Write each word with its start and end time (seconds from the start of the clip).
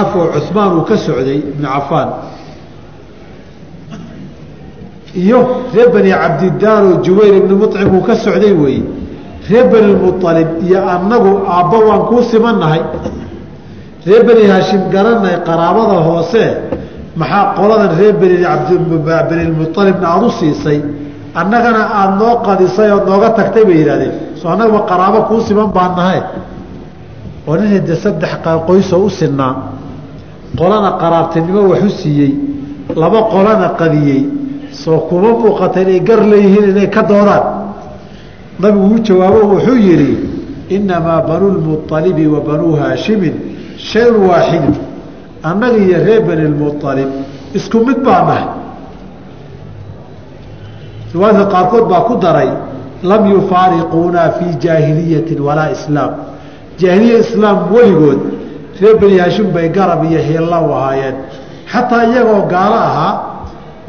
oo 0.00 0.26
cusmaan 0.34 0.70
uu 0.78 0.84
ka 0.90 0.96
socday 0.96 1.38
ibnu 1.50 1.66
cafaan. 1.74 2.08
Iyo 5.14 5.38
reer 5.74 5.88
bani 5.94 6.10
cabdidaar 6.10 6.82
oo 6.90 7.02
jubayr 7.04 7.34
ibni 7.40 7.54
mucim 7.54 7.88
uu 7.96 8.02
ka 8.08 8.14
socday 8.24 8.52
weeye 8.62 8.82
reer 9.48 9.66
bani 9.72 9.92
mualib 10.02 10.48
iyo 10.66 10.78
annagu 10.94 11.32
aabba 11.54 11.78
waan 11.88 12.02
kuu 12.08 12.22
simannahay 12.30 12.82
reer 14.06 14.22
beni 14.28 14.44
haashim 14.52 14.82
garanay 14.94 15.36
qaraabada 15.48 15.96
hoose 16.08 16.44
maxaa 17.20 17.44
qoladan 17.58 17.92
reer 17.98 18.14
benilmualibna 19.28 20.06
aada 20.14 20.26
u 20.26 20.30
siisay? 20.38 20.80
Annagana 21.40 21.82
aada 22.00 22.14
noo 22.20 22.34
qadisay 22.46 22.90
oo 22.94 23.00
nooga 23.08 23.30
tagtay 23.38 23.64
bay 23.68 23.76
yidhahdeen 23.80 24.12
soo 24.40 24.48
annagaba 24.54 24.80
qaraabo 24.90 25.18
kuu 25.28 25.40
siman 25.46 25.68
baan 25.76 25.92
nahay. 25.98 26.20
Oo 27.48 27.56
nin 27.56 27.68
hade 27.74 27.94
saddex 28.04 28.32
qoysoo 28.66 29.04
u 29.06 29.10
sinaa 29.10 29.52
qolana 30.58 30.90
qaraabtinimo 31.00 31.62
wax 31.70 31.82
u 31.84 31.90
siiyey 31.90 32.32
laba 32.96 33.22
qolana 33.32 33.68
qadiyey 33.80 34.22
soo 34.72 34.98
kuma 35.08 35.30
muuqata 35.40 35.80
inay 35.82 36.00
gar 36.00 36.20
leeyihiin 36.30 36.70
inay 36.70 36.88
ka 36.90 37.02
doodaan. 37.02 37.44
Nabigu 38.60 38.94
u 38.94 38.98
jawaabo 39.06 39.40
wuxuu 39.54 39.76
yidhi 39.76 40.18
innamaa 40.68 41.20
banuu 41.28 41.50
lmualibi 41.50 42.26
wa 42.26 42.40
banuu 42.40 42.76
haashimin 42.76 43.34
shayun 43.76 44.16
waaxidu 44.28 44.72
annaga 45.42 45.76
iyo 45.76 45.98
reer 46.04 46.22
beni 46.26 46.44
lmualib 46.52 47.08
isku 47.54 47.78
mid 47.86 47.98
baa 48.04 48.22
nahay 48.28 48.44
riwaayadka 51.14 51.46
qaarkood 51.52 51.84
baa 51.88 52.00
ku 52.08 52.16
daray 52.16 52.50
lam 53.02 53.22
yufaariquunaa 53.30 54.28
fii 54.38 54.52
jaahiliyatin 54.60 55.40
walaa 55.40 55.70
islaam. 55.70 56.10
Jaahiliya 56.78 57.18
islaam 57.18 57.58
weligood 57.74 58.20
reer 58.80 58.96
beni 59.00 59.18
haashim 59.18 59.46
bay 59.54 59.68
garab 59.76 60.00
iyo 60.10 60.20
hiilla 60.28 60.58
u 60.60 60.70
ahaayeen. 60.78 61.14
Xataa 61.72 62.04
iyagoo 62.10 62.42
gaalo 62.52 62.76
ahaa 62.88 63.12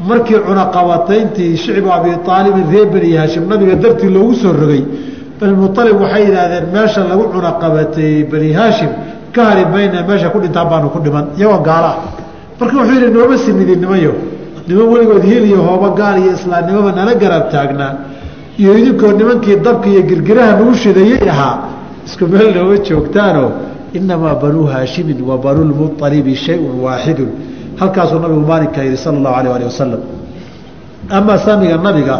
markii 0.08 0.38
cunaqabatayntii 0.46 1.56
shicbu 1.62 1.88
abi 1.96 2.10
aalibin 2.28 2.66
reer 2.72 2.86
beni 2.94 3.16
haashim 3.16 3.42
nabiga 3.48 3.74
dartii 3.82 4.10
loogu 4.16 4.34
soo 4.42 4.52
rogay 4.60 4.82
benimualib 5.40 5.96
waxay 6.02 6.22
yidhaahdeen 6.26 6.64
meesha 6.74 7.00
lagu 7.10 7.24
cunaqabateeyey 7.34 8.24
beni 8.32 8.48
haashim 8.58 8.90
ka 9.34 9.40
hari 9.48 9.64
mayna 9.72 9.98
meesha 10.08 10.28
ku 10.32 10.38
dhintaan 10.42 10.68
baanu 10.70 10.88
ku 10.94 10.98
dhiman. 11.04 11.24
Iyagoo 11.38 11.62
gaalo 11.68 11.88
ah. 11.92 11.98
Marka 12.58 12.76
wuxuu 12.78 12.94
yidhi 12.94 13.10
nooma 13.16 13.36
sinidin 13.44 13.80
nimayo 13.84 14.12
niman 14.68 14.86
weligood 14.92 15.24
hil 15.30 15.44
iyo 15.50 15.60
hooba 15.68 15.88
gaal 15.98 16.16
iyo 16.22 16.32
islaamnimoba 16.38 16.90
nala 16.98 17.12
garab 17.22 17.44
taagnaa 17.52 17.92
iyo 18.60 18.70
idinkoo 18.78 19.12
nimankii 19.20 19.56
dabka 19.66 19.88
iyo 19.92 20.02
girgiraha 20.08 20.52
nagu 20.58 20.74
shidayey 20.82 21.18
ahaa 21.34 21.54
isku 22.06 22.24
meel 22.32 22.48
nooma 22.56 22.76
joogtaano 22.88 23.44
inamaa 23.98 24.34
banuu 24.42 24.66
haashimin 24.74 25.18
wa 25.28 25.38
banuu 25.44 25.64
lmualibi 25.70 26.34
shayun 26.36 26.76
waaxidun 26.84 27.30
halkaasuu 27.80 28.18
nabigu 28.24 28.40
maalinka 28.50 28.80
yihi 28.86 28.96
sala 28.96 29.16
allahu 29.18 29.36
alayh 29.40 29.54
ali 29.56 29.64
wasalam 29.70 30.00
amaa 31.18 31.38
saamiga 31.46 31.76
nabiga 31.86 32.16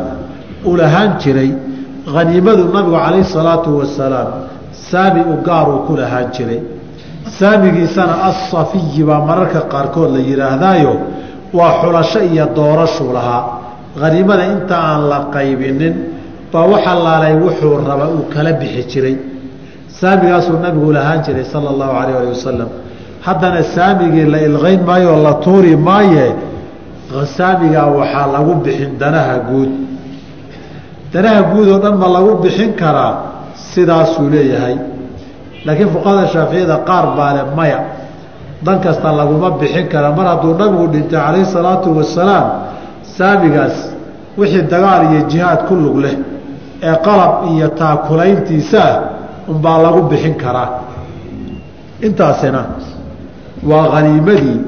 uu 0.67 0.77
lahaan 0.77 1.11
jiray 1.22 1.50
haniimadu 2.14 2.62
nabigu 2.75 2.97
calayhi 3.05 3.25
salaatu 3.36 3.78
wasalaam 3.80 4.28
saami 4.91 5.20
u 5.33 5.34
gaaruu 5.47 5.78
ku 5.86 5.92
lahaan 6.00 6.27
jiray 6.36 6.61
saamigiisana 7.39 8.14
asafiyi 8.30 9.02
baa 9.08 9.20
mararka 9.28 9.61
qaarkood 9.72 10.11
la 10.17 10.20
yidhaahdaayo 10.30 10.95
waa 11.58 11.72
xulasho 11.80 12.20
iyo 12.33 12.47
doorashuu 12.56 13.12
lahaa 13.17 13.42
haniimada 14.02 14.45
inta 14.55 14.77
aan 14.91 15.02
la 15.12 15.19
qaybinin 15.34 15.95
baa 16.52 16.67
waxa 16.72 16.92
laalay 17.06 17.34
wuxuu 17.45 17.75
raba 17.89 18.06
uu 18.14 18.25
kala 18.34 18.52
bixi 18.61 18.83
jiray 18.92 19.17
saamigaasuu 20.00 20.58
nabigu 20.58 20.92
lahaan 20.92 21.22
jiray 21.26 21.44
sala 21.44 21.70
allahu 21.70 21.94
alayh 22.00 22.16
ali 22.20 22.28
wasalam 22.34 22.68
haddana 23.26 23.62
saamigii 23.62 24.26
la 24.34 24.38
ilqayn 24.48 24.80
maayo 24.88 25.22
la 25.22 25.34
tuuri 25.44 25.76
maaye 25.76 26.26
saamigaa 27.36 27.86
waxaa 27.86 28.26
lagu 28.26 28.54
bixin 28.64 28.98
danaha 28.98 29.38
guud. 29.38 29.70
Danaha 31.12 31.42
guud 31.54 31.68
oo 31.68 31.78
dhan 31.78 31.94
ma 31.96 32.08
lagu 32.08 32.42
bixin 32.42 32.72
karaa 32.74 33.14
sidaasuu 33.54 34.28
leeyahay. 34.30 34.77
Laakiin 35.64 35.88
fuqahada 35.94 36.27
shaaficiyada 36.28 36.77
qaar 36.88 37.06
baa 37.16 37.33
le 37.36 37.42
maya. 37.56 37.80
Dan 38.62 38.80
kasta 38.80 39.12
laguma 39.12 39.50
bixin 39.60 39.86
kara 39.88 40.10
mar 40.12 40.27
hadduu 40.27 40.54
nabigu 40.58 40.86
dhintay 40.92 41.20
calayhi 41.20 41.46
salaatu 41.46 41.96
wasalaam 41.96 42.46
saamigaas 43.16 43.94
wixii 44.38 44.62
dagaal 44.62 45.12
iyo 45.12 45.20
jihaad 45.30 45.60
ku 45.68 45.74
lug 45.77 45.96
leh 46.04 46.16
ee 46.83 46.96
qalab 47.06 47.33
iyo 47.52 47.68
taakulayntiisaa 47.68 49.14
unbaa 49.52 49.78
lagu 49.84 50.00
bixin 50.10 50.34
karaa. 50.42 50.68
Intaasina 52.06 52.60
waa 53.70 53.88
haniimadii 53.94 54.60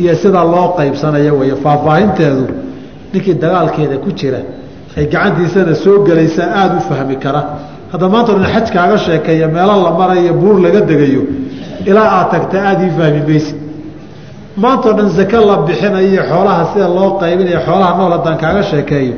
iyo 0.00 0.14
sida 0.22 0.44
loo 0.52 0.68
qaybsanayo 0.78 1.32
wey 1.40 1.52
faahfaahinteedu 1.64 2.44
ninkii 3.12 3.34
dagaalkeeda 3.42 3.96
ku 4.04 4.10
jira 4.18 4.38
ay 4.96 5.04
gacantiisana 5.12 5.74
soo 5.74 5.96
gelaysaa 6.06 6.48
aada 6.60 6.74
u 6.76 6.80
fahmi 6.88 7.16
kara. 7.24 7.42
Hadda 7.92 8.08
maanta 8.12 8.32
o 8.32 8.34
dhan 8.38 8.50
xaj 8.54 8.66
kaaga 8.76 8.96
sheekeeya 9.06 9.48
meelo 9.56 9.74
la 9.84 9.90
marayo 10.00 10.32
buur 10.40 10.56
laga 10.64 10.80
degayo 10.90 11.22
ilaa 11.90 12.08
aad 12.18 12.28
tagta 12.32 12.56
aada 12.68 12.82
ii 12.86 12.94
fahmi 12.98 13.20
maysid. 13.28 13.56
Maanta 14.62 14.86
o 14.90 14.92
dhan 14.98 15.08
zake 15.18 15.36
la 15.48 15.56
bixinayo 15.66 16.22
xoolaha 16.30 16.62
sida 16.72 16.88
loo 16.96 17.10
qaybinayo 17.20 17.60
xoolaha 17.66 17.92
nool 17.98 18.12
haddaan 18.16 18.38
kaaga 18.42 18.62
sheekeeyo 18.70 19.14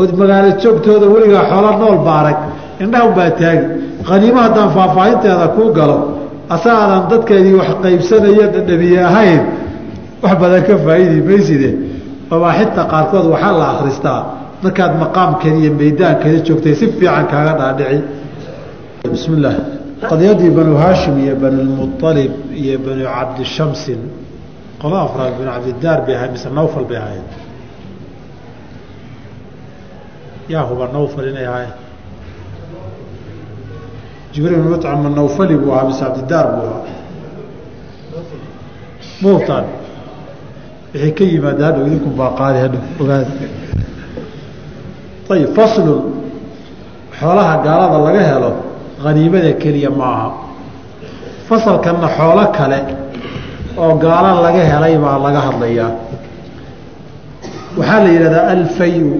ood 0.00 0.10
magaalo 0.20 0.50
joogtooda 0.62 1.06
weligaa 1.14 1.44
xoola 1.50 1.70
nool 1.80 1.98
baarag 2.08 2.38
indhaha 2.82 3.04
unbaa 3.08 3.30
taagi 3.40 3.66
haniimo 4.10 4.40
haddaan 4.44 4.70
faahfaahinteeda 4.76 5.48
kuu 5.56 5.72
galo 5.78 5.96
asagaadan 6.54 7.02
dadkeedii 7.10 7.54
wax 7.60 7.70
qaybsanayo 7.84 8.44
dhadhabiye 8.54 9.00
ahayn 9.10 9.40
wax 10.22 10.34
badan 10.42 10.62
ka 10.68 10.74
faa'iidi 10.86 11.18
mayside. 11.28 11.70
Mabaaxidta 12.30 12.82
qaarkood 12.92 13.26
waxaa 13.34 13.52
la 13.60 13.66
akhristaa. 13.74 14.20
Markaad 14.62 14.92
maqaamkeeda 15.02 15.58
iyo 15.62 15.72
meydaankeeda 15.80 16.38
joogtay 16.46 16.74
si 16.80 16.86
fiican 16.98 17.26
kaaga 17.32 17.52
dhaadhici. 17.60 17.98
Bismi 19.12 19.34
illaah 19.38 19.56
qadiyadii 20.10 20.50
banu 20.56 20.74
haashim 20.82 21.14
iyo 21.24 21.34
banulmualib 21.42 22.32
iyo 22.62 22.76
banu 22.86 23.04
cabdishamsin 23.14 24.00
qola 24.82 24.96
afraad 25.06 25.32
banu 25.38 25.50
cabdidaar 25.56 25.98
bay 26.06 26.14
ahayd 26.18 26.30
mise 26.34 26.48
nawfal 26.58 26.84
bay 26.90 26.98
ahayd. 27.04 27.28
Yaa 30.52 30.64
huba 30.68 30.84
nawfal 30.96 31.26
inay 31.32 31.46
ahaayeen 31.50 31.81
jibriil 34.32 34.60
bn 34.62 34.68
mucama 34.74 35.08
nawfali 35.08 35.56
buu 35.56 35.72
ahaa 35.72 35.88
mise 35.88 36.00
cabdidaar 36.00 36.46
buu 36.56 36.66
ahaa. 36.66 36.84
Mutan 39.22 39.64
wixii 40.94 41.12
ka 41.12 41.24
yimaada 41.24 41.66
hadhow 41.66 41.86
idinkun 41.86 42.12
baa 42.16 42.32
qaadi 42.40 42.58
hadhow 42.64 42.82
ogaada 43.00 43.26
ayib 45.32 45.50
faslun. 45.56 46.02
Xoolaha 47.18 47.54
gaalada 47.64 47.98
laga 48.06 48.22
helo 48.30 48.50
haniimada 49.04 49.52
keliya 49.62 49.90
ma 49.90 50.04
aha. 50.04 50.28
Fasalkanna 51.48 52.08
xoolo 52.16 52.44
oo 53.78 53.94
gaala 53.96 54.40
laga 54.42 54.62
helay 54.64 54.96
baa 54.98 55.18
laga 55.18 55.40
hadlayaa. 55.48 55.90
Waxaa 57.76 58.04
la 58.04 58.10
yidhahdaa 58.10 58.48
alfayu 58.56 59.12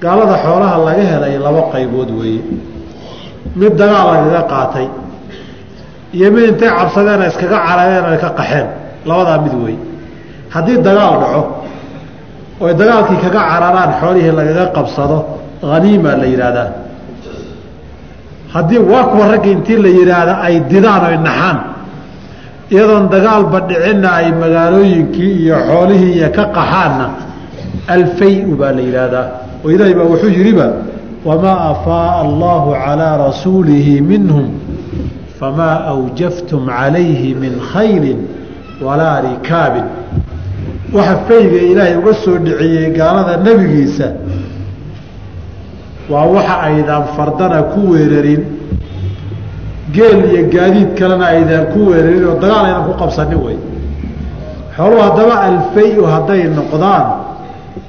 gaalada 0.00 0.36
xoolaha 0.44 0.76
laga 0.84 1.04
helay 1.12 1.38
laba 1.38 1.62
qaybood 1.72 2.10
weeye 2.20 2.42
mid 3.60 3.72
dagaal 3.80 4.06
lagaga 4.14 4.42
qaatay 4.52 4.86
iyo 6.16 6.26
mid 6.34 6.44
intay 6.50 6.70
cabsadeena 6.78 7.24
iskaga 7.30 7.58
carareen 7.66 8.04
ay 8.12 8.18
ka 8.24 8.30
qaxeen. 8.38 8.66
Labadaa 9.08 9.38
mid 9.44 9.54
wey 9.64 9.76
haddii 10.54 10.78
dagaal 10.88 11.14
dhaco 11.22 11.42
oy 12.64 12.72
dagaalkii 12.80 13.18
kaga 13.24 13.40
cararaan 13.50 13.90
xoolihii 14.00 14.32
lagaga 14.38 14.64
qabsado 14.76 15.18
haniima 15.72 16.10
la 16.20 16.26
yidhaahdaa 16.32 16.68
haddii 18.54 18.78
waa 18.90 19.04
kuwa 19.10 19.24
ragga 19.32 19.48
intii 19.54 19.78
la 19.86 19.90
yidhaahda 19.98 20.34
ay 20.46 20.54
didaan 20.70 21.02
oy 21.10 21.16
naxaan 21.26 21.58
iyadoon 22.74 23.04
dagaalba 23.14 23.58
dhicinna 23.68 24.08
ay 24.20 24.26
magaalooyinkii 24.42 25.32
iyo 25.42 25.56
xoolihii 25.68 26.12
iyo 26.18 26.28
ka 26.36 26.44
qaxaanna 26.56 27.06
alfay-u 27.96 28.52
baa 28.60 28.72
la 28.78 28.82
yidhaahdaa. 28.88 29.26
Oo 29.64 29.68
ilaahay 29.74 29.94
baa 29.98 30.06
wuxuu 30.12 30.32
yidhiba 30.38 30.66
wamaa 31.24 31.60
afaaa 31.72 32.20
allahu 32.20 32.72
calaa 32.84 33.16
rasuulihi 33.16 34.00
minhum 34.00 34.50
famaa 35.40 35.84
awjaftum 35.94 36.66
calayhi 36.66 37.34
min 37.34 37.54
khayrin 37.72 38.18
walaa 38.84 39.20
rikaabin 39.20 39.84
waxa 40.92 41.16
fayga 41.28 41.58
ilaahay 41.70 41.96
uga 41.96 42.14
soo 42.14 42.38
dhiciyey 42.38 42.90
gaalada 42.98 43.36
nebigiisa 43.44 44.12
waa 46.10 46.26
waxa 46.26 46.60
aydaan 46.68 47.04
fardana 47.16 47.62
ku 47.72 47.80
weerarin. 47.92 48.44
Geel 49.92 50.24
iyo 50.32 50.42
gaadiid 50.52 50.90
kalena 50.98 51.26
aydaan 51.32 51.66
ku 51.72 51.88
weerarin 51.90 52.24
oo 52.28 52.36
dagaal 52.42 52.64
aydan 52.68 52.84
ku 52.88 52.92
qabsanin 53.00 53.40
wey. 53.46 53.56
Xooluhu 54.76 55.00
haddaba 55.06 55.34
alfay-u 55.48 56.04
hadday 56.04 56.42
noqdaan 56.58 57.23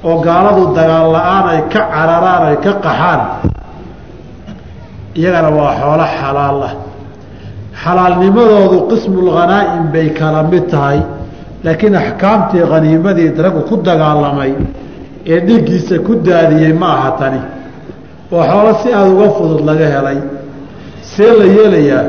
oo 0.04 0.16
gaaladu 0.26 0.62
dagaal 0.78 1.12
la'aan 1.16 1.44
ay 1.52 1.60
ka 1.72 1.80
cararaan 1.94 2.42
ay 2.50 2.56
ka 2.64 2.72
qaxaan 2.84 3.20
iyagana 5.18 5.50
waa 5.58 5.72
xoolo 5.80 6.06
xalaal 6.20 6.62
ah. 6.68 6.74
Xalaalnimadoodu 7.82 8.76
qismulghanaa'im 8.90 9.84
bay 9.92 10.08
kala 10.18 10.42
mid 10.52 10.64
tahay 10.72 11.00
laakiin 11.64 11.94
axkaamtii 12.02 12.64
khaniimadii 12.70 13.30
raggu 13.44 13.60
ku 13.68 13.74
dagaalamay 13.88 14.52
ee 15.32 15.40
dhiiggiisa 15.46 15.96
ku 16.06 16.12
daadiyey 16.26 16.72
ma 16.72 16.88
aha 16.96 17.10
tani. 17.20 17.40
Oo 18.32 18.42
xoolo 18.50 18.72
si 18.82 18.88
aada 18.92 19.10
uga 19.14 19.28
fudud 19.38 19.60
laga 19.68 19.86
helay 19.94 20.18
see 21.12 21.30
la 21.38 21.46
yeelayaa 21.56 22.04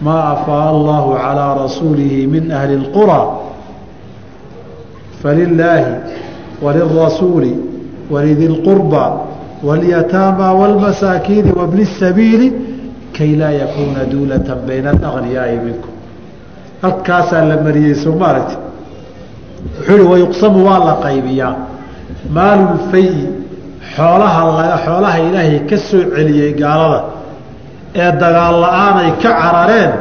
maa 0.00 0.22
afaa 0.34 0.68
allahu 0.74 1.16
calaa 1.22 1.54
rasuulihi 1.64 2.26
min 2.26 2.52
ahli 2.52 2.74
اlqura 2.80 3.20
falilaahi 5.22 5.92
walilrasuuli 6.62 7.52
walidi 8.10 8.48
lqurbaa 8.48 9.10
walyataamaa 9.64 10.52
waalmasaakiini 10.60 11.52
wabni 11.52 11.86
sabiili 11.86 12.52
kay 13.18 13.36
laa 13.36 13.50
yakuuna 13.50 14.04
duulatan 14.12 14.58
bayna 14.66 14.90
alaqniyaai 14.90 15.56
minkum 15.66 15.92
halkaasaa 16.82 17.44
la 17.50 17.56
mariyey 17.66 17.94
soo 17.94 18.14
ma 18.20 18.26
aragti 18.28 18.56
wuxuu 19.78 19.94
ihi 19.96 20.08
wayuqsamu 20.12 20.66
waa 20.68 20.78
la 20.88 20.94
qaybiyaa 21.06 21.54
maalulfayi 22.36 23.28
xoolaha 23.96 24.40
laga 24.58 24.76
xoolaha 24.86 25.18
ilaahay 25.28 25.58
ka 25.70 25.76
soo 25.88 26.02
celiyey 26.14 26.52
gaalada 26.62 27.00
ee 28.02 28.12
dagaal 28.22 28.56
la'aan 28.64 28.96
ay 29.04 29.10
ka 29.22 29.30
carareen 29.42 29.92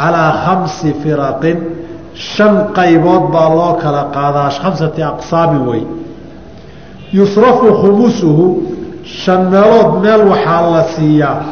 calaa 0.00 0.32
khamsi 0.44 0.88
firaqin 1.02 1.58
shan 2.18 2.74
qaybood 2.74 3.30
baa 3.32 3.48
loo 3.54 3.74
kala 3.82 4.10
qaadaa 4.14 4.50
khamsati 4.60 5.02
aqsaamin 5.02 5.62
wey. 5.70 5.82
Yusrafu 7.12 7.72
khumusuhu 7.80 8.46
shan 9.04 9.50
meelood 9.50 10.02
meel 10.02 10.22
waxaa 10.28 10.70
la 10.70 10.82
siiyaa. 10.96 11.42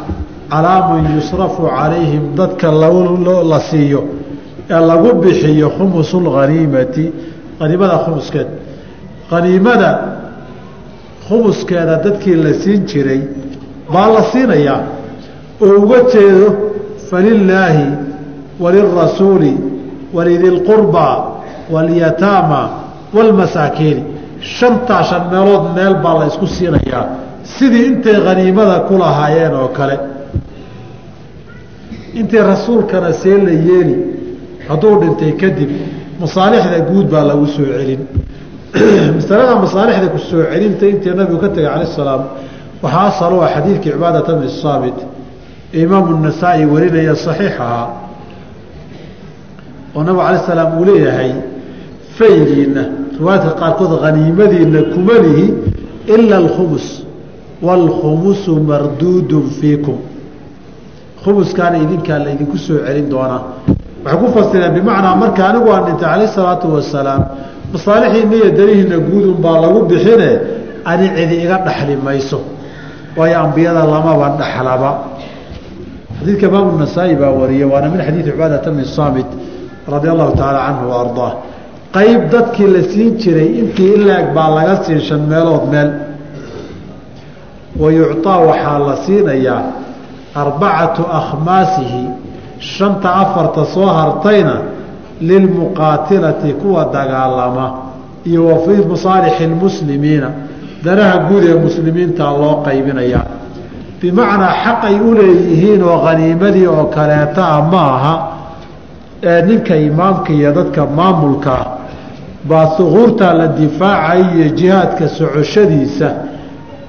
Calaa 0.51 0.89
man 0.89 1.15
yusrafu 1.17 1.63
calayhim 1.71 2.35
dadka 2.37 2.73
la 2.73 3.61
siiyo 3.61 4.05
ee 4.71 4.81
lagu 4.81 5.15
bixiyo 5.23 5.71
khumusu 5.79 6.21
lghaniimati 6.21 7.13
haniimada 7.61 7.99
khumuskeed. 8.05 8.49
Haniimada 9.31 9.91
khumuskeeda 11.29 11.97
dadkii 12.05 12.35
la 12.35 12.53
siin 12.55 12.87
jiray 12.87 13.23
baa 13.93 14.09
la 14.15 14.23
siinayaa. 14.33 14.83
Oo 15.63 15.79
uga 15.83 15.99
jeedo 16.13 16.49
falilaahi 17.11 17.87
walirasuuli 18.61 19.76
walidilqurbaa 20.15 21.43
walyataama 21.71 22.71
waalmasaakiini 23.15 24.05
shantaa 24.41 25.03
shan 25.03 25.23
meelood 25.31 25.75
meel 25.75 25.95
baa 25.95 26.19
la 26.19 26.27
isku 26.27 26.47
siinayaa. 26.47 27.07
Sidii 27.43 27.87
intay 27.87 28.21
khaniimada 28.27 28.81
ku 28.89 28.99
lahaayeen 28.99 29.55
oo 29.55 29.69
kale. 29.69 29.99
Intii 32.15 32.39
rasuulkana 32.39 33.13
see 33.13 33.39
la 33.47 33.51
yeeli 33.51 33.97
hadduu 34.69 35.01
dhintay 35.01 35.33
kadib 35.33 35.71
masaalixda 36.21 36.81
guud 36.81 37.11
baa 37.11 37.25
lagu 37.25 37.47
soo 37.47 37.65
celin. 37.65 38.09
Masalada 39.19 39.57
masaalixda 39.57 40.09
ku 40.09 40.19
soo 40.19 40.43
celinta 40.53 40.87
intii 40.87 41.15
nabigu 41.15 41.39
ka 41.39 41.49
tegay 41.49 41.71
cala 41.71 41.87
salaam 41.87 42.23
waxaa 42.83 43.07
asalo 43.07 43.43
ah 43.43 43.51
xadiidkii 43.55 43.93
cibaadata 43.93 44.33
bni 44.33 44.93
imaamu 45.73 46.19
nasaa-i 46.23 46.65
warinaya 46.65 47.17
saxiix 47.17 47.61
ahaa 47.61 48.06
oo 49.97 50.03
nabigu 50.05 50.23
cala 50.27 50.39
salaam 50.47 50.79
uu 50.79 50.85
leeyahay 50.85 51.33
faygiina 52.19 52.83
riwaayadka 53.19 53.53
qaarkood 53.61 53.93
haniimadiina 54.05 54.81
kuma 54.95 55.15
lihi 55.25 55.47
ila 56.15 56.37
alkhumus 56.37 56.87
waalkhumusu 57.63 58.53
marduudun 58.61 59.51
fiikum. 59.61 59.97
Khumuskaana 61.25 61.79
idinkaa 61.85 62.19
la 62.19 62.31
idinku 62.35 62.59
soo 62.59 62.79
celin 62.87 63.09
doonaa. 63.11 63.43
Waxay 64.05 64.19
ku 64.21 64.27
fasireen 64.37 64.73
bimacnaa 64.77 65.17
marka 65.23 65.43
anigu 65.49 65.69
aan 65.75 65.85
dhintay 65.87 66.09
calayh 66.09 66.29
salaatu 66.37 66.67
wasalaam 66.77 67.23
masaalixiina 67.73 68.35
iyo 68.37 68.51
danihiina 68.59 68.97
guudun 69.09 69.37
baa 69.45 69.57
lagu 69.65 69.81
bixine 69.91 70.31
ani 70.85 71.07
cidi 71.17 71.37
iga 71.45 71.57
dhaxli 71.67 71.97
mayso 72.07 72.39
waayo 73.17 73.37
ambiyada 73.45 73.83
lamaba 73.93 74.27
dhaxlaba. 74.41 74.91
Xadiidka 76.21 76.47
imaamu 76.51 76.79
nasaa-i 76.79 77.15
baa 77.17 77.33
wariyey 77.41 77.65
waana 77.73 77.89
min 77.93 78.01
xadiidi 78.07 78.31
cibaadata 78.31 78.71
bni 78.71 78.85
saamit 78.97 79.27
radia 79.93 80.11
allahu 80.15 80.33
tacaala 80.37 80.61
canhu 80.67 80.85
wa 80.91 80.97
ardaah. 81.05 81.33
Qayb 81.97 82.21
dadkii 82.33 82.67
la 82.75 82.83
siin 82.93 83.17
jiray 83.23 83.49
intii 83.61 83.93
ilaeg 83.99 84.35
baa 84.35 84.51
laga 84.57 84.75
siin 84.85 85.01
shan 85.01 85.21
meelood 85.31 85.65
meel. 85.73 85.91
Wa 87.81 87.89
yucطaa 87.93 88.39
waxaa 88.49 88.79
la 88.79 88.97
siinayaa 89.07 89.63
arbacatu 90.35 91.03
akhmaasihi 91.21 92.09
shanta 92.59 93.09
afarta 93.15 93.65
soo 93.65 93.87
hartayna 93.87 94.57
lilmuqaatilati 95.21 96.53
kuwa 96.53 96.85
dagaalama 96.93 97.75
iyo 98.25 98.47
wa 98.47 98.59
fii 98.59 98.85
masaalixi 98.91 99.45
اlmuslimiina 99.45 100.31
danaha 100.85 101.19
guud 101.19 101.45
ee 101.45 101.55
muslimiinta 101.55 102.25
loo 102.25 102.55
qaybinayaa 102.67 103.25
bimacnaa 104.01 104.55
xaq 104.65 104.81
ay 104.85 104.97
u 105.01 105.15
leeyihiin 105.15 105.83
oo 105.83 105.99
khaniimadii 106.05 106.67
oo 106.67 106.85
kaleetaa 106.85 107.63
ma 107.73 107.83
aha 107.97 108.15
ee 108.19 108.36
ninka 109.23 109.77
imaamka 109.77 110.33
iyo 110.33 110.53
dadka 110.53 110.87
maamulkaa 110.87 111.65
baa 112.49 112.67
suquurtaa 112.77 113.33
la 113.35 113.47
difaacay 113.47 114.21
iyo 114.37 114.49
jihaadka 114.59 115.09
socoshadiisa 115.09 116.09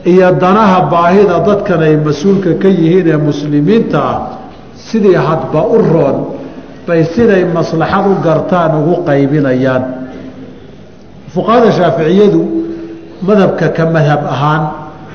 iyo 0.05 0.31
danaha 0.31 0.81
baahida 0.91 1.39
dadkan 1.47 1.81
ay 1.81 1.95
mas'uulka 1.97 2.53
ka 2.61 2.67
yihiin 2.67 3.07
ee 3.07 3.17
muslimiinta 3.17 3.97
ah 4.11 4.17
sidii 4.87 5.15
hadba 5.27 5.61
u 5.65 5.77
roon 5.91 6.17
bay 6.87 7.03
siday 7.15 7.43
maslaxad 7.57 8.05
u 8.07 8.15
gartaan 8.23 8.71
ugu 8.79 8.95
qaybinayaan. 9.07 9.83
Fuqahada 11.33 11.71
shaaficiyadu 11.71 12.41
madhabka 13.27 13.67
ka 13.77 13.83
madhab 13.95 14.21
ahaan 14.35 14.63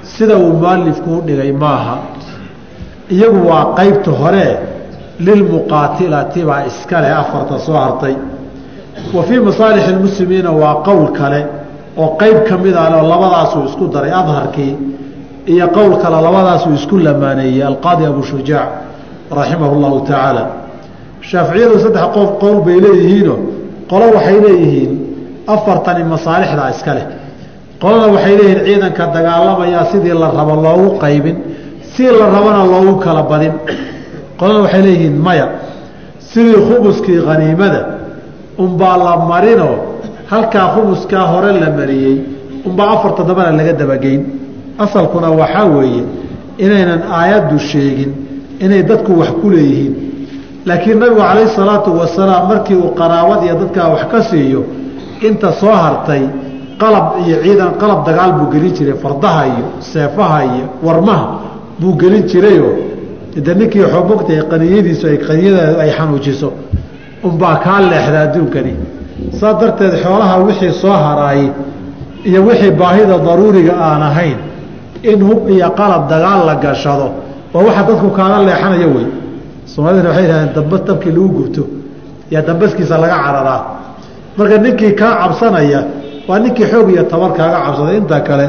sida 0.02 0.36
uu 0.36 0.52
mualifku 0.60 1.10
u 1.18 1.20
dhigay 1.26 1.52
maaha 1.52 1.96
iyagu 3.14 3.40
waa 3.48 3.64
qaybta 3.78 4.10
hore 4.10 4.48
lilmuqaatilati 5.26 6.40
baa 6.48 6.60
iskale 6.70 7.08
afarta 7.22 7.58
soo 7.66 7.76
hartay 7.84 8.14
wa 9.14 9.22
fii 9.28 9.40
masaalixi 9.48 9.90
lmuslimiina 9.96 10.50
waa 10.62 10.74
qowl 10.86 11.06
kale 11.18 11.40
oo 12.02 12.08
qeyb 12.20 12.38
ka 12.48 12.54
mid 12.64 12.74
ah 12.82 12.88
oo 12.98 13.04
labadaasuu 13.12 13.62
isku 13.68 13.84
daray 13.94 14.12
adharkii 14.20 14.72
iyo 15.52 15.66
qowl 15.76 15.92
kale 16.02 16.16
labadaasuu 16.26 16.72
isku 16.80 16.96
lamaaneeyey 17.06 17.62
alqaadi 17.70 18.04
abu 18.10 18.22
shujaac 18.30 18.68
raximahu 19.38 19.74
llahu 19.82 19.98
tacaala 20.08 20.42
shaaficiyadu 21.30 21.76
saddex 21.84 22.06
qof 22.16 22.28
qowl 22.42 22.58
bay 22.66 22.78
leeyihiino 22.84 23.34
qolo 23.90 24.04
waxay 24.16 24.38
leeyihiin 24.46 24.92
afartani 25.54 26.02
masaalixdaa 26.12 26.68
iska 26.74 26.92
leh 26.96 27.04
qolana 27.82 28.06
waxay 28.14 28.34
leeyihiin 28.40 28.64
ciidanka 28.66 29.04
dagaalamayaa 29.16 29.84
sidii 29.92 30.14
la 30.22 30.28
rabo 30.38 30.54
loogu 30.66 30.88
qaybin 31.04 31.36
si 31.92 32.02
la 32.18 32.26
rabana 32.36 32.60
loogu 32.72 32.94
kala 33.04 33.22
badin 33.30 33.52
qolana 34.38 34.60
waxay 34.64 34.82
leeyihiin 34.86 35.16
maya. 35.26 35.46
Sidii 36.30 36.58
khumuskii 36.68 37.18
khaniimada 37.26 37.80
unbaa 38.58 38.96
la 39.04 39.16
marinoo 39.30 39.76
halkaa 40.30 40.66
khumuskaa 40.74 41.24
hore 41.32 41.52
la 41.62 41.68
mariyey 41.78 42.16
unbaa 42.68 42.90
afarta 42.94 43.22
dambana 43.28 43.50
laga 43.58 43.72
dabageyn 43.80 44.20
asalkuna 44.84 45.28
waxaa 45.40 45.64
weeye 45.74 46.02
inaynan 46.64 47.02
aayaddu 47.18 47.58
sheegin 47.70 48.10
inay 48.64 48.82
dadku 48.90 49.12
wax 49.20 49.30
ku 49.40 49.46
leeyihiin. 49.54 49.94
Laakiin 50.66 50.98
nabigu 51.00 51.20
calayhi 51.20 51.50
salaatu 51.56 51.90
wasalaam 52.00 52.42
markii 52.48 52.74
uu 52.84 52.90
qaraabad 53.00 53.40
iyo 53.44 53.54
dadkaa 53.62 53.88
wax 53.94 54.02
ka 54.12 54.18
siiyo 54.30 54.60
inta 55.28 55.48
soo 55.60 55.74
hartay 55.84 56.22
qalab 56.82 57.06
iyo 57.26 57.36
ciidan 57.44 57.70
qalab 57.80 58.00
dagaal 58.06 58.32
buu 58.38 58.46
gelin 58.52 58.72
jiray 58.76 58.94
fardaha 59.02 59.42
iyo 59.52 59.64
seefaha 59.92 60.38
iyo 60.44 60.66
warmaha 60.86 61.26
buu 61.80 61.92
gelin 62.00 62.22
jirayoo 62.30 62.72
de 63.40 63.54
ninkii 63.54 63.84
xobogta 63.92 64.34
qaniyadiisu 64.50 65.06
ay 65.06 65.18
qaniyadeedu 65.26 65.80
ay 65.84 65.90
xanuujiso 65.96 66.48
unbaa 67.28 67.56
kaa 67.64 67.80
leexda 67.90 68.20
adduunkani. 68.26 68.74
Saa 69.38 69.54
darteed 69.60 69.94
xoolaha 70.02 70.36
wixii 70.46 70.72
soo 70.82 70.92
haraayey 71.04 71.48
iyo 72.28 72.40
wixii 72.46 72.70
baahida 72.80 73.18
daruuriga 73.26 73.72
aan 73.88 74.02
ahayn 74.02 74.38
in 75.10 75.20
hub 75.28 75.48
iyo 75.48 75.70
qalab 75.78 76.08
dagaal 76.10 76.40
la 76.46 76.54
gashado 76.64 77.08
waa 77.54 77.62
waxa 77.66 77.82
dadku 77.88 78.08
kaaga 78.18 78.38
leexanayo 78.48 78.88
wey. 78.96 79.06
Soomaalidana 79.72 80.08
waxay 80.10 80.24
yidhahdeen 80.24 80.54
dambas 80.56 80.80
dabkii 80.88 81.12
lagu 81.16 81.28
gubto 81.36 81.62
yaa 82.30 82.42
dambaskiisa 82.48 82.98
laga 83.02 83.16
cararaa. 83.24 83.60
Marka 84.36 84.58
ninkii 84.64 84.92
kaa 85.00 85.14
cabsanaya 85.20 85.80
waa 86.28 86.38
ninkii 86.38 86.66
xoog 86.70 86.88
iyo 86.94 87.02
tabar 87.10 87.30
kaaga 87.38 87.58
cabsaday. 87.66 87.96
Inta 87.96 88.20
kale 88.20 88.46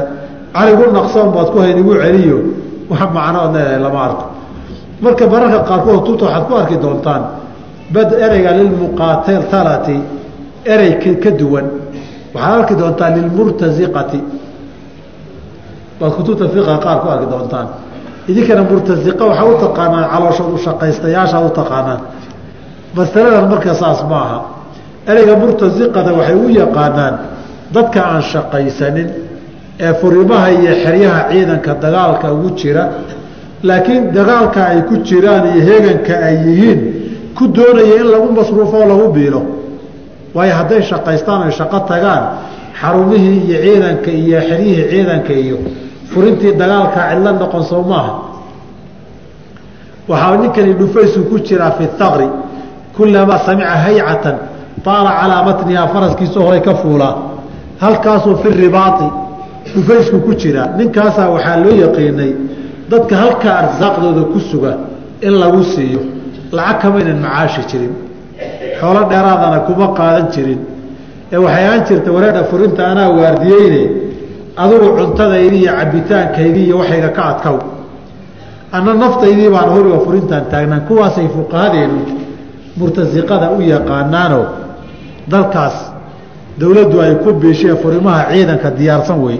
caligu 0.54 0.84
naqsoon 0.96 1.28
baad 1.34 1.48
ku 1.52 1.58
hayn 1.62 1.78
igu 1.78 1.92
celiyo. 2.02 2.38
Wax 2.90 3.00
macnood 3.16 3.54
leedahay 3.54 3.80
lama 3.84 4.00
arko 4.06 4.24
marka 5.00 5.26
mararka 5.26 5.58
qaarkood 5.68 6.04
tuta 6.06 6.24
waxaad 6.24 6.44
ku 6.48 6.54
arki 6.54 6.76
doontaan 6.84 7.22
bad 7.94 8.12
ereyga 8.24 8.50
lilmuqaatalati 8.58 9.96
erey 10.64 10.92
ka 11.22 11.30
duwan. 11.30 11.66
Waxaad 12.34 12.58
arki 12.60 12.74
doontaa 12.80 13.10
lilmurtaziqati 13.16 14.20
baad 16.00 16.12
kutubta 16.16 16.48
fiqa 16.48 16.74
qaar 16.84 16.98
ku 17.02 17.08
arki 17.08 17.26
doontaan. 17.32 17.66
Idinkana 18.28 18.62
murtasiqa 18.70 19.24
waxaa 19.30 19.44
u 19.44 19.54
taqaanaan 19.64 20.06
calooshood 20.12 20.52
u 20.54 20.58
shaqaystayaashaad 20.66 21.44
u 21.46 21.50
taqaanaan 21.60 22.00
masaladan 22.96 23.48
marka 23.52 23.74
saas 23.74 24.00
ma 24.10 24.18
aha. 24.26 24.38
Ereyga 25.10 25.34
murtasiqada 25.42 26.10
waxay 26.18 26.34
u 26.34 26.48
yaqaanaan 26.48 27.14
dadka 27.74 28.00
aan 28.12 28.22
shaqaysanin 28.32 29.08
ee 29.86 29.92
furimaha 30.00 30.48
iyo 30.50 30.72
xeryaha 30.84 31.20
ciidanka 31.30 31.72
dagaalka 31.84 32.26
ugu 32.32 32.50
jira 32.60 32.84
laakiin 33.68 34.02
dagaalka 34.16 34.60
ay 34.72 34.80
ku 34.88 34.94
jiraan 35.08 35.44
iyo 35.52 35.62
heeganka 35.68 36.14
ay 36.28 36.36
yihiin 36.46 36.80
ku 37.36 37.44
doonaya 37.56 37.94
in 38.00 38.06
lagu 38.12 38.28
masruufo 38.38 38.76
oo 38.80 38.86
lagu 38.90 39.06
biilo. 39.16 39.40
Waayo 40.34 40.54
hadday 40.58 40.82
shaqaystaan 40.90 41.40
oy 41.46 41.52
shaqo 41.58 41.78
tagaan 41.90 42.24
xarumihii 42.80 43.38
iyo 43.48 43.58
ciidanka 43.64 44.10
iyo 44.22 44.38
xeryihii 44.48 44.86
ciidanka 44.90 45.32
iyo 45.44 45.56
furintii 46.12 46.52
dagaalka 46.60 47.00
cidlo 47.10 47.30
noqon 47.40 47.64
soo 47.70 47.82
maaha. 47.90 48.12
Waxaa 50.08 50.36
ninkani 50.36 50.72
dhufaysu 50.80 51.20
ku 51.30 51.36
jiraa 51.46 51.70
fi 51.78 51.84
thaqri 51.98 52.28
kulamaa 52.96 53.38
samica 53.46 53.74
haycatan 53.84 54.36
taala 54.84 55.10
calaa 55.20 55.42
matnihaa 55.48 55.88
faraskiisa 55.94 56.38
horay 56.44 56.60
ka 56.60 56.74
fuulaa 56.74 57.14
halkaasuu 57.82 58.36
fi 58.42 58.48
ribaai 58.62 59.08
dhufaysku 59.74 60.16
ku 60.26 60.32
jiraa 60.40 60.68
ninkaasaa 60.78 61.28
waxaa 61.34 61.56
loo 61.64 61.74
yaqiinay 61.84 62.32
dadka 62.90 63.14
halkaa 63.22 63.54
arsaaqdooda 63.62 64.22
ku 64.32 64.38
suga 64.50 64.72
in 65.26 65.32
lagu 65.42 65.62
siiyo 65.74 66.00
lacag 66.56 66.78
kamaynan 66.82 67.18
macaashi 67.24 67.62
jirin 67.70 67.94
xoolo 68.80 69.00
dheeraadana 69.10 69.58
kuma 69.66 69.86
qaadan 69.98 70.26
jirin. 70.34 70.60
Ee 71.32 71.36
waxay 71.44 71.64
ahaan 71.66 71.82
jirta 71.88 72.10
wareedha 72.16 72.42
furinta 72.50 72.82
anaa 72.92 73.08
waardiyeyne 73.18 73.82
adugu 74.62 74.88
cuntadaydii 74.98 75.62
iyo 75.64 75.72
cabitaankaydii 75.80 76.64
iyo 76.68 76.76
waxayga 76.80 77.08
ka 77.16 77.22
adkow 77.32 77.56
anna 78.76 78.92
naftaydii 79.02 79.48
baan 79.54 79.68
horiga 79.74 79.98
furintaan 80.06 80.44
taagnaan. 80.52 80.82
Kuwaasay 80.88 81.28
fuqahadeenu 81.36 81.98
murtasiqada 82.78 83.46
u 83.56 83.60
yaqaanaanoo 83.74 84.44
dalkaas 85.32 85.76
dowladdu 86.60 86.96
ay 87.04 87.14
ku 87.24 87.28
biisheen 87.42 87.76
furimaha 87.82 88.22
ciidanka 88.32 88.68
diyaarsan 88.78 89.18
wey 89.26 89.36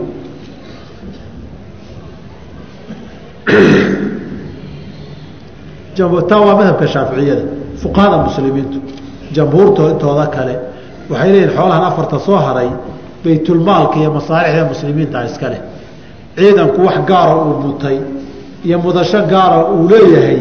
taa 6.29 6.41
waa 6.41 6.57
madhabka 6.57 6.89
shaaficiyada 6.89 7.43
fuqahada 7.83 8.17
muslimiintu 8.17 8.79
jamhuurto 9.33 9.91
intooda 9.91 10.27
kale 10.27 10.59
waxay 11.11 11.33
leeyihiin 11.33 11.57
xoolahan 11.57 11.85
afarta 11.85 12.19
soo 12.19 12.37
haray 12.37 12.69
baytulmaalka 13.25 13.97
iyo 14.01 14.11
masaalixda 14.13 14.65
muslimiinta 14.65 15.25
iska 15.25 15.49
leh. 15.49 15.61
Ciidanku 16.37 16.87
wax 16.87 16.99
gaaro 17.07 17.45
uu 17.45 17.61
mutay 17.63 17.99
iyo 18.65 18.79
mudasho 18.79 19.23
gaaro 19.23 19.75
uu 19.75 19.89
leeyahay 19.89 20.39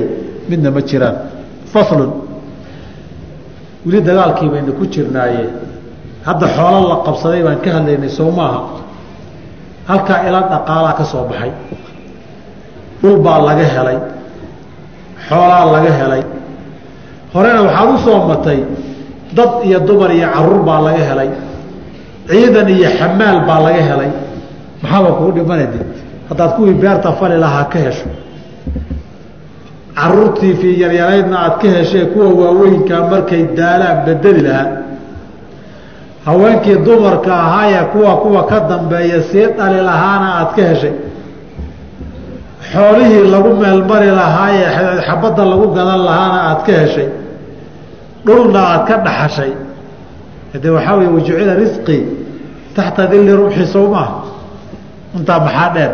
midna 0.49 0.71
ma 0.71 0.81
jiraan. 0.81 1.15
Faslun 1.73 2.11
weli 3.85 4.01
dagaalkii 4.01 4.49
baynu 4.49 4.73
ku 4.73 4.85
jirnaaye 4.85 5.49
hadda 6.25 6.47
xoolo 6.47 6.89
la 6.89 6.95
qabsaday 7.05 7.43
baan 7.43 7.59
ka 7.61 7.71
hadlaynay 7.71 8.09
soo 8.09 8.31
maaha. 8.31 8.61
Halkaa 9.87 10.27
ila 10.27 10.41
dhaqaalaa 10.51 10.93
ka 10.93 11.03
soo 11.03 11.23
baxay 11.29 11.51
dhul 13.03 13.17
baa 13.25 13.39
laga 13.47 13.65
helay 13.75 13.97
xoolaa 15.27 15.65
laga 15.73 15.91
helay. 15.99 16.23
Horena 17.33 17.61
waxaad 17.67 17.89
u 17.93 17.97
soo 18.05 18.19
matay 18.29 18.59
dad 19.37 19.51
iyo 19.67 19.79
dumar 19.87 20.11
iyo 20.17 20.27
carruur 20.33 20.61
baa 20.67 20.81
laga 20.87 21.03
helay 21.09 21.29
ciidan 22.29 22.67
iyo 22.75 22.89
xamaal 22.99 23.37
baa 23.47 23.59
laga 23.65 23.81
helay. 23.89 24.11
Maxaaba 24.81 25.09
kugu 25.17 25.31
dhimanayde 25.37 25.79
haddaad 26.29 26.51
kuwii 26.55 26.73
beerta 26.81 27.09
fali 27.19 27.37
lahaa 27.43 27.63
ka 27.71 27.79
hesho. 27.85 28.07
Caruurtii 29.95 30.53
fii 30.61 30.75
yaryaraydna 30.81 31.37
aad 31.45 31.55
ka 31.61 31.67
heshee 31.75 32.05
kuwa 32.05 32.27
waaweynkaa 32.39 33.01
markay 33.11 33.43
daalaan 33.57 33.97
bedeli 34.05 34.41
lahaa. 34.47 34.67
Haweenkii 36.25 36.75
dumarka 36.85 37.33
ahaayee 37.35 37.83
kuwa 37.91 38.17
kuwa 38.17 38.43
ka 38.45 38.59
dambeeya 38.69 39.21
sii 39.31 39.45
dhali 39.57 39.79
lahaana 39.89 40.27
aad 40.39 40.49
ka 40.55 40.61
heshay 40.69 40.91
xoolihii 42.73 43.25
lagu 43.33 43.51
meelmari 43.61 44.09
lahaayee 44.19 44.69
xabadda 45.07 45.43
lagu 45.51 45.65
gadan 45.77 46.01
lahaana 46.07 46.39
aad 46.49 46.59
ka 46.65 46.73
heshay 46.81 47.09
dhulna 48.25 48.59
aad 48.73 48.83
ka 48.87 48.95
dhaxashay. 49.05 49.51
Hade 50.53 50.67
waxaa 50.75 50.95
wey 50.99 51.07
wajucila 51.15 51.53
risqii 51.61 52.03
taxta 52.75 53.03
dilli 53.11 53.33
rumxi 53.39 53.65
sow 53.73 53.85
maaha 53.93 54.15
intaa 55.17 55.39
maxaa 55.45 55.69
dheer 55.75 55.91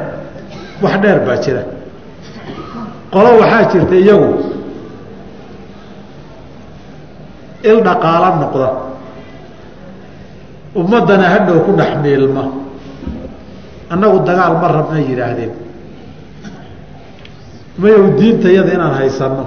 wax 0.84 0.94
dheer 1.04 1.20
baa 1.28 1.38
jira. 1.44 1.64
Qolo 3.14 3.30
waxaa 3.42 3.64
jirta 3.72 3.96
iyagu 4.04 4.30
il 7.70 7.78
dhaqaalo 7.88 8.30
noqda. 8.42 8.70
Ummaddana 10.80 11.26
hadhow 11.34 11.58
ku 11.66 11.72
dhex 11.80 11.92
miilma. 12.04 12.44
Annagu 13.94 14.18
dagaal 14.28 14.54
ma 14.62 14.68
rabna 14.78 15.00
yidhaahdeen 15.10 15.69
mayow 17.82 18.04
diintayada 18.20 18.72
inaan 18.78 18.94
haysanno 19.00 19.46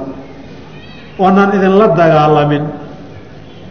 oonaan 1.19 1.51
idinla 1.57 1.87
dagaalamin 2.01 2.65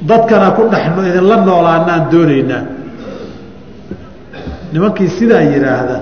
dadkana 0.09 0.47
ku 0.57 0.61
dhexno 0.71 1.01
idinla 1.09 1.35
noolaanaan 1.47 2.03
doonaynaa. 2.11 2.63
Nimankii 4.73 5.09
sidaa 5.17 5.41
yidhaahda 5.53 5.97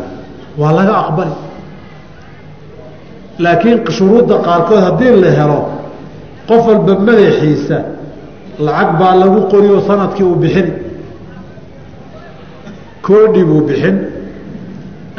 waa 0.59 0.71
laga 0.77 0.93
aqbali. 1.03 1.35
Laakiin 3.43 3.77
shuruudda 3.97 4.35
qaarkood 4.47 4.81
haddii 4.87 5.13
la 5.23 5.29
helo 5.37 5.59
qof 6.49 6.63
walba 6.67 6.93
madaxiisa 7.07 7.77
lacag 8.65 8.89
baa 8.99 9.13
lagu 9.21 9.39
qori 9.51 9.67
oo 9.75 9.81
sannadkii 9.87 10.25
uu 10.29 10.35
bixini 10.43 10.73
koodhi 13.05 13.43
buu 13.49 13.61
bixin 13.69 13.97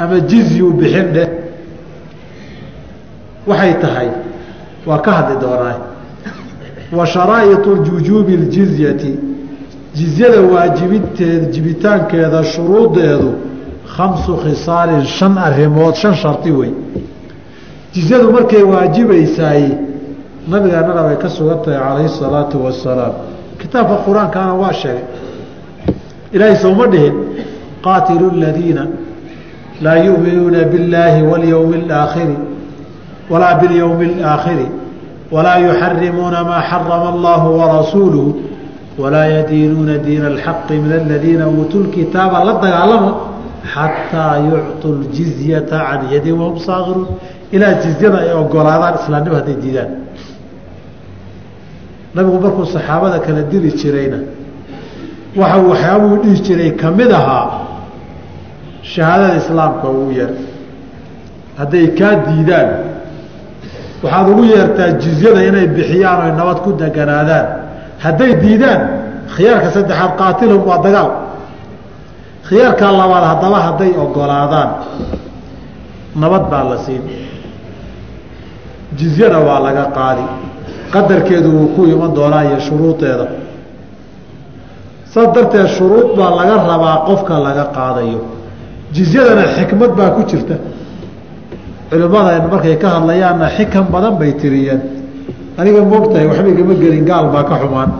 ama 0.02 0.16
jizyuu 0.30 0.72
bixin 0.80 1.06
dheh 1.14 1.28
waxay 3.50 3.74
tahay 3.82 4.08
waa 4.86 4.98
ka 4.98 5.10
hadli 5.12 5.36
doonaa. 5.40 5.78
Wa 6.98 7.06
sharaa'iu 7.06 7.76
jujuubi 7.86 8.34
اljizyati 8.40 9.12
jizyada 9.94 10.40
waajibinteed 10.40 11.50
jibitaankeeda 11.50 12.44
shuruudeedu 12.44 13.34
khamsu 13.96 14.36
khisaalin 14.36 15.04
shan 15.06 15.38
arimood 15.38 15.94
shan 15.94 16.14
shardi 16.14 16.50
wey 16.50 16.70
jizyadu 17.94 18.32
markay 18.32 18.62
waajibaysaay 18.62 19.64
nabigeennana 20.48 21.02
bay 21.02 21.16
ka 21.16 21.28
sugan 21.28 21.58
tahay 21.64 21.78
calayhi 21.78 22.08
salaatu 22.08 22.64
wasalaam 22.64 23.12
kitaabka 23.60 23.96
qur'aankaana 24.06 24.54
waa 24.62 24.72
sheegay 24.72 25.04
ilaahay 26.32 26.56
sooma 26.56 26.86
dhihin 26.86 27.14
qaatilu 27.84 28.30
ladiina 28.42 28.86
laa 29.82 29.96
yuminuuna 30.06 30.64
billaahi 30.72 31.22
walyowmi 31.22 31.76
اlaakhiri 31.82 32.36
walaa 33.29 33.55
biاlyowmi 33.61 34.05
اlaakhiri 34.13 34.67
walaa 35.31 35.57
yuxarimuuna 35.67 36.43
maa 36.43 36.61
xarama 36.69 37.09
allahu 37.13 37.59
warasuuluhu 37.59 38.29
walaa 39.01 39.25
yadiinuuna 39.25 39.97
diina 39.97 40.27
alxaqi 40.27 40.73
min 40.83 40.91
aladiina 40.99 41.47
uutuu 41.47 41.83
lkitaaba 41.83 42.43
la 42.43 42.53
dagaalamo 42.63 43.11
xataa 43.73 44.37
yucطuu 44.49 44.93
ljizyata 45.03 45.77
can 45.87 46.01
yadin 46.13 46.35
wahum 46.39 46.59
saakiruun 46.59 47.07
ilaa 47.51 47.73
jizyada 47.83 48.17
ay 48.19 48.31
ogolaadaan 48.41 48.95
islaamnimo 49.01 49.35
hadday 49.35 49.57
diidaan 49.63 49.91
nabigu 52.15 52.39
markuu 52.45 52.65
saxaabada 52.75 53.19
kala 53.19 53.41
dili 53.51 53.71
jirayna 53.81 54.19
waxa 55.35 55.57
waxyaabuu 55.69 56.15
dhihi 56.23 56.41
jiray 56.47 56.71
ka 56.81 56.91
mid 56.91 57.11
ahaa 57.11 57.45
shahaadada 58.93 59.35
islaamka 59.41 59.85
ugu 59.89 60.11
yeer 60.17 60.31
hadday 61.59 61.87
kaa 61.99 62.13
diidaan 62.27 62.69
waxaad 64.02 64.28
ugu 64.32 64.44
yeertaa 64.44 64.90
jizyada 65.02 65.40
inay 65.48 65.66
bixiyaan 65.76 66.18
oy 66.24 66.32
nabad 66.40 66.58
ku 66.64 66.70
deganaadaan. 66.82 67.46
Hadday 68.04 68.32
diidaan 68.42 68.80
khiyaarka 69.34 69.68
saddexaad 69.76 70.12
qaatilhum 70.20 70.62
waa 70.68 70.78
dagaal. 70.86 71.10
Khiyaarka 72.48 72.84
labaad 73.00 73.24
haddaba 73.32 73.58
hadday 73.66 73.90
ogolaadaan 74.04 74.70
nabad 76.22 76.44
baa 76.50 76.64
la 76.70 76.78
siin. 76.84 77.02
Jizyana 78.98 79.38
waa 79.46 79.60
laga 79.66 79.84
qaadi. 79.98 80.24
Qadarkeedu 80.92 81.48
wuu 81.56 81.68
ku 81.74 81.80
iman 81.92 82.10
doonaa 82.16 82.42
iyo 82.48 82.58
shuruudeeda. 82.66 83.26
Saas 85.12 85.28
darteed 85.34 85.68
shuruud 85.76 86.08
baa 86.18 86.30
laga 86.38 86.54
rabaa 86.70 86.96
qofka 87.08 87.34
laga 87.46 87.64
qaadayo. 87.76 88.20
Jizyadana 88.94 89.44
xikmad 89.56 89.92
baa 89.98 90.10
ku 90.16 90.22
jirta 90.30 90.54
culimmada 91.90 92.48
markay 92.50 92.76
ka 92.78 92.88
hadlayaanna 92.94 93.46
xikan 93.56 93.84
badan 93.92 94.14
bay 94.20 94.32
tiriyeen. 94.40 94.80
Aniga 95.58 95.80
moogtahay 95.82 96.26
waxba 96.30 96.48
igama 96.48 96.74
gelin 96.74 97.04
gaal 97.04 97.26
baa 97.34 97.44
ka 97.44 97.56
xumaan. 97.62 97.90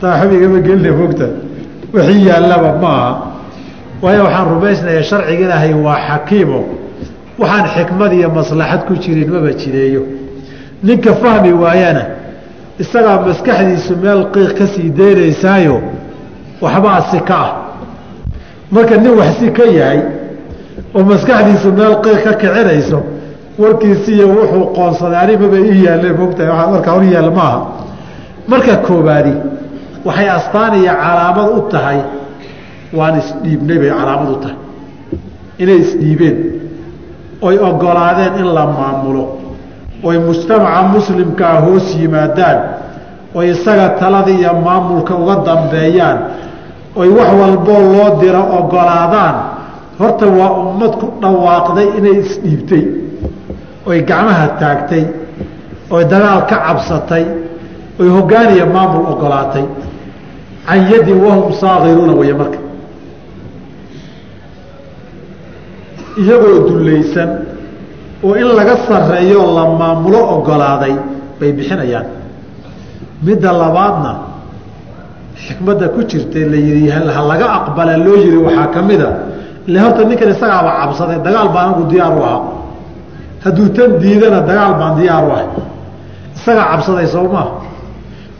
Taa 0.00 0.14
waxba 0.20 0.34
igama 0.38 0.58
gelina 0.66 0.90
moogtahay. 1.00 1.34
Wixii 1.94 2.24
yaallaba 2.28 2.70
ma 2.82 2.88
aha. 2.88 3.12
Waayo 4.02 4.24
waxaan 4.24 4.46
rumaysnaya 4.54 5.02
sharciga 5.02 5.44
ilaahay 5.44 5.74
waa 5.84 5.98
xakiimo. 6.08 6.60
Waxaan 7.38 7.66
xikmad 7.74 8.12
iyo 8.12 8.28
maslaxad 8.30 8.80
ku 8.86 8.94
jirin 9.02 9.28
maba 9.30 9.50
jireeyo. 9.60 10.02
Ninka 10.82 11.14
fahmi 11.22 11.52
waayana 11.52 12.04
isagaa 12.82 13.20
maskaxdiisu 13.26 13.96
meel 14.02 14.22
qiiq 14.34 14.52
ka 14.58 14.66
sii 14.66 14.90
deynaysaayo 14.98 15.76
waxbaa 16.60 17.00
si 17.10 17.20
ka 17.28 17.36
ah. 17.46 17.52
Marka 18.70 18.96
nin 18.96 19.14
wax 19.18 19.38
si 19.38 19.50
ka 19.52 19.64
yahay 19.64 20.00
oo 20.94 21.02
maskaxdiisu 21.10 21.68
meel 21.78 21.94
qiiq 22.04 22.22
ka 22.24 22.32
kicinayso 22.40 22.98
warkiisiiyo 23.62 24.26
wuxuu 24.36 24.64
qoonsaday 24.76 25.18
animaba 25.24 25.56
ii 25.68 25.84
yaalle 25.86 26.10
mogtahay 26.20 26.50
waa 26.56 26.66
markaa 26.72 26.92
hor 26.94 27.04
yaalla 27.14 27.30
maaha 27.40 27.60
marka 28.50 28.74
koobaadi 28.86 29.32
waxay 30.06 30.28
astaan 30.38 30.72
iyo 30.80 30.92
calaamad 31.02 31.48
u 31.58 31.60
tahay 31.72 31.98
waan 32.98 33.14
isdhiibnay 33.22 33.78
bay 33.82 33.90
calaamad 33.98 34.28
u 34.30 34.36
tahay. 34.42 34.56
Inay 35.62 35.78
isdhiibeen 35.84 36.36
oy 37.46 37.56
ogolaadeen 37.68 38.34
in 38.40 38.48
la 38.56 38.64
maamulo 38.76 39.24
oy 40.08 40.16
mujtamaca 40.26 40.82
muslimkaa 40.94 41.56
hoos 41.64 41.86
yimaadaan 42.00 42.58
oy 43.34 43.46
isaga 43.54 43.88
talada 44.00 44.30
iyo 44.38 44.52
maamulka 44.64 45.12
uga 45.22 45.36
dambeeyaan 45.46 46.18
oy 47.00 47.08
wax 47.18 47.30
walboo 47.40 47.80
loo 47.92 48.08
diro 48.20 48.42
ogolaadaan 48.58 49.34
horta 49.98 50.26
waa 50.38 50.50
ummad 50.62 50.92
ku 51.00 51.06
dhawaaqday 51.22 51.88
inay 51.98 52.16
isdhiibtay 52.24 52.84
oy 53.88 53.98
gacmaha 54.10 54.46
taagtay 54.60 55.04
oy 55.94 56.04
dagaal 56.12 56.40
ka 56.50 56.56
cabsatay 56.66 57.24
oy 58.00 58.08
hoggaan 58.16 58.48
iyo 58.56 58.66
maamul 58.74 59.04
ogolaatay. 59.12 59.64
Can 60.66 60.80
yadin 60.90 61.18
wahum 61.24 61.52
saakiruuna 61.60 62.12
weeye 62.20 62.34
marka. 62.40 62.58
Iyagoo 66.20 66.58
dullaysan 66.68 67.30
oo 68.22 68.34
in 68.34 68.48
laga 68.58 68.76
sarreeyo 68.86 69.40
la 69.56 69.64
maamulo 69.80 70.20
ogolaaday 70.36 70.94
bay 71.40 71.52
bixinayaan. 71.52 72.06
Midda 73.26 73.52
labaadna 73.52 74.12
xikmadda 75.44 75.88
ku 75.94 76.00
jirtay 76.10 76.44
la 76.52 76.56
yidhi 76.56 76.88
ha 76.90 77.00
laga 77.30 77.46
aqbala 77.58 77.96
loo 78.04 78.16
yiri 78.16 78.36
waxaa 78.46 78.66
ka 78.74 78.82
mida 78.82 79.10
ile 79.68 79.78
horta 79.84 80.02
ninkan 80.08 80.28
isagaaba 80.34 80.70
cabsaday 80.80 81.18
dagaal 81.26 81.48
baan 81.54 81.66
anigu 81.68 81.84
diyaar 81.92 82.14
u 82.18 82.22
ahaa. 82.28 82.42
Hadduu 83.44 83.68
tan 83.76 83.90
diidana 84.02 84.40
dagaal 84.48 84.72
baan 84.80 84.92
diyaar 84.98 85.24
u 85.28 85.30
ahay. 85.34 85.46
Isagaa 86.36 86.66
cabsaday 86.72 87.06
soo 87.14 87.26
maa 87.34 87.48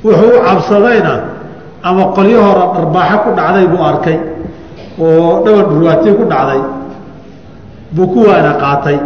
wuxuu 0.05 0.31
u 0.39 0.41
cabsadayna 0.47 1.15
ama 1.89 2.03
qolyo 2.17 2.39
hore 2.47 2.65
dharbaaxo 2.75 3.17
ku 3.25 3.31
dhacday 3.39 3.67
buu 3.73 3.83
arkay 3.91 4.19
oo 4.99 5.43
dhaban 5.45 5.65
dhurwaatii 5.71 6.15
ku 6.19 6.25
dhacday. 6.33 6.61
Buu 7.95 8.07
ku 8.13 8.19
waana 8.29 8.53
qaatay. 8.63 8.99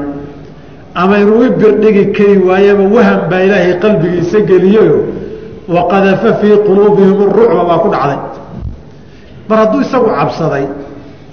Ama 1.00 1.14
inuu 1.22 1.42
i 1.44 1.50
birdhigi 1.60 2.04
kari 2.16 2.36
waayaba 2.48 2.84
wahan 2.94 3.20
baa 3.30 3.40
ilaahay 3.46 3.74
qalbigiisa 3.82 4.38
geliyeyo 4.48 4.96
waqadafa 5.74 6.30
fii 6.40 6.56
quluubihim 6.66 7.18
rucba 7.36 7.62
baa 7.68 7.78
ku 7.84 7.88
dhacday. 7.94 8.18
Mar 9.48 9.58
hadduu 9.62 9.80
isagu 9.86 10.08
cabsaday 10.18 10.64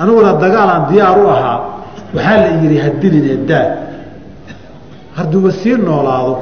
aniguna 0.01 0.33
dagaalaan 0.43 0.83
diyaar 0.89 1.17
u 1.23 1.27
ahaa 1.35 1.59
waxaa 2.15 2.37
la 2.43 2.49
yidhi 2.61 2.77
hadilinee 2.85 3.37
daa 3.49 3.67
hadduuba 5.17 5.51
sii 5.51 5.75
noolaado 5.87 6.33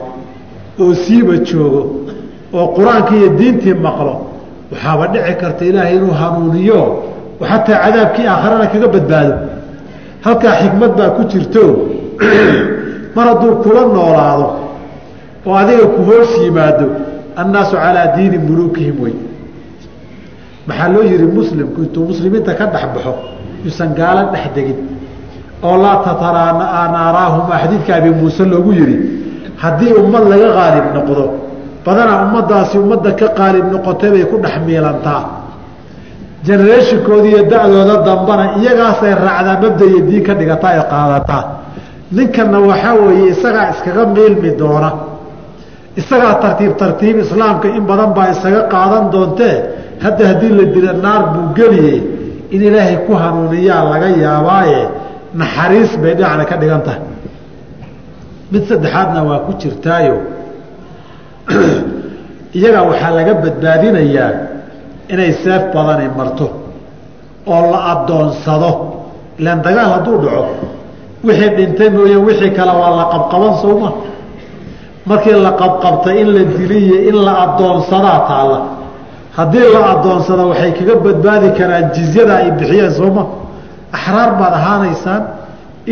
oo 0.84 0.94
siiba 1.04 1.36
joogo 1.48 1.82
oo 2.58 2.68
qur'aankii 2.78 3.18
iyo 3.22 3.30
diintii 3.40 3.76
maqlo 3.88 4.14
waxaaba 4.72 5.04
dhici 5.14 5.34
karta 5.42 5.64
ilaahay 5.70 5.96
inuu 5.98 6.14
hanuuniyo 6.22 6.82
xataa 7.50 7.78
cadaabkii 7.84 8.26
aakharana 8.34 8.66
kaga 8.74 8.88
badbaado. 8.96 9.36
Halkaa 10.26 10.54
xikmad 10.62 10.92
baa 11.00 11.10
ku 11.18 11.22
jirto. 11.32 11.64
Mar 13.16 13.26
hadduu 13.30 13.56
kula 13.64 13.82
noolaado 13.96 14.48
oo 15.48 15.56
adiga 15.62 15.86
ku 15.96 16.02
hoos 16.10 16.32
yimaado 16.44 16.86
annaasu 17.42 17.76
calaa 17.84 18.08
diini 18.16 18.38
muluukihim 18.48 18.98
wey 19.04 19.16
maxaa 20.68 20.90
loo 20.94 21.04
yihi 21.10 21.26
muslimku 21.38 21.78
intuu 21.86 22.04
muslimiinta 22.12 22.54
ka 22.60 22.66
dhex 22.74 22.86
baxo 22.96 23.14
yuusan 23.64 23.90
gaalo 24.00 24.22
dhex 24.34 24.46
degin 24.56 24.80
oo 25.68 25.76
laa 25.84 25.98
tataraanaaraahuma 26.08 27.56
xadiidka 27.64 27.92
abi 28.00 28.10
muuse 28.20 28.44
loogu 28.52 28.72
yihi 28.80 28.96
haddii 29.64 29.94
ummad 30.02 30.24
laga 30.32 30.50
qaalib 30.58 30.86
noqdo 30.96 31.24
badanaa 31.86 32.18
ummadaasi 32.26 32.76
ummadda 32.84 33.12
ka 33.20 33.28
qaalib 33.40 33.66
noqotay 33.74 34.10
bay 34.14 34.26
ku 34.32 34.36
dhex 34.44 34.56
miilantaa. 34.68 35.22
Genereeshinkooda 36.46 37.28
iyo 37.32 37.42
da-dooda 37.52 37.96
dambana 38.08 38.44
iyagaasay 38.60 39.14
raacdaa 39.26 39.58
mabda 39.64 39.86
iyo 39.92 40.00
diin 40.10 40.24
ka 40.28 40.34
dhigataa 40.40 40.74
ee 40.80 40.86
qaadataa. 40.94 41.44
Ninkanna 42.16 42.58
waxaa 42.70 42.94
weeye 43.04 43.28
isagaa 43.34 43.66
iskaga 43.74 44.04
miilmi 44.16 44.52
doona. 44.62 44.90
Isagaa 46.02 46.34
tartiib 46.44 46.74
tartiib 46.82 47.18
islaamka 47.26 47.68
in 47.78 47.84
badan 47.90 48.12
baa 48.18 48.28
isaga 48.36 48.62
qaadan 48.74 49.06
doontee 49.14 49.56
hadda 50.04 50.24
haddii 50.30 50.52
la 50.60 50.64
dila 50.74 50.94
naar 51.06 51.24
buu 51.34 51.46
geliye 51.58 51.96
in 52.52 52.62
ilaahay 52.62 52.98
ku 53.08 53.14
hanuuniyaa 53.16 53.84
laga 53.92 54.10
yaabaaye 54.26 54.82
naxariis 55.34 55.98
bay 56.02 56.14
dhinacna 56.16 56.46
ka 56.46 56.56
dhigan 56.62 56.82
tahay 56.84 57.02
mid 58.52 58.64
saddexaadna 58.70 59.24
waa 59.24 59.40
ku 59.48 59.52
jirtaayo. 59.62 60.18
Iyagaa 62.58 62.84
waxaa 62.92 63.12
laga 63.16 63.34
badbaadinayaa 63.44 64.34
inay 65.14 65.32
seef 65.44 65.64
badani 65.74 66.08
marto 66.18 66.48
oo 67.48 67.62
la 67.72 67.80
addoonsado 67.94 68.72
ilaan 69.40 69.62
dagaal 69.66 69.90
hadduu 69.96 70.18
dhaco 70.24 70.44
wixii 71.24 71.52
dhintay 71.58 71.90
mooye 71.90 72.18
wixii 72.28 72.52
kale 72.58 72.74
waa 72.82 72.92
la 73.00 73.06
qabqaban 73.14 73.54
sowma 73.64 73.90
markii 75.06 75.38
la 75.48 75.52
qabqabtay 75.62 76.22
in 76.22 76.30
la 76.36 76.44
diliyo 76.44 76.98
in 77.10 77.16
la 77.26 77.34
addoonsadaa 77.46 78.20
taalla 78.30 78.60
haddii 79.38 79.68
la 79.74 79.82
addoonsado 79.94 80.44
waxay 80.52 80.72
kaga 80.80 80.96
badbaadi 81.06 81.50
karaan 81.60 81.86
jizyada 81.96 82.34
ay 82.42 82.50
bixiyeen 82.60 82.92
sooma 83.00 83.24
axraar 83.98 84.32
baad 84.40 84.54
ahaanaysaan 84.60 85.24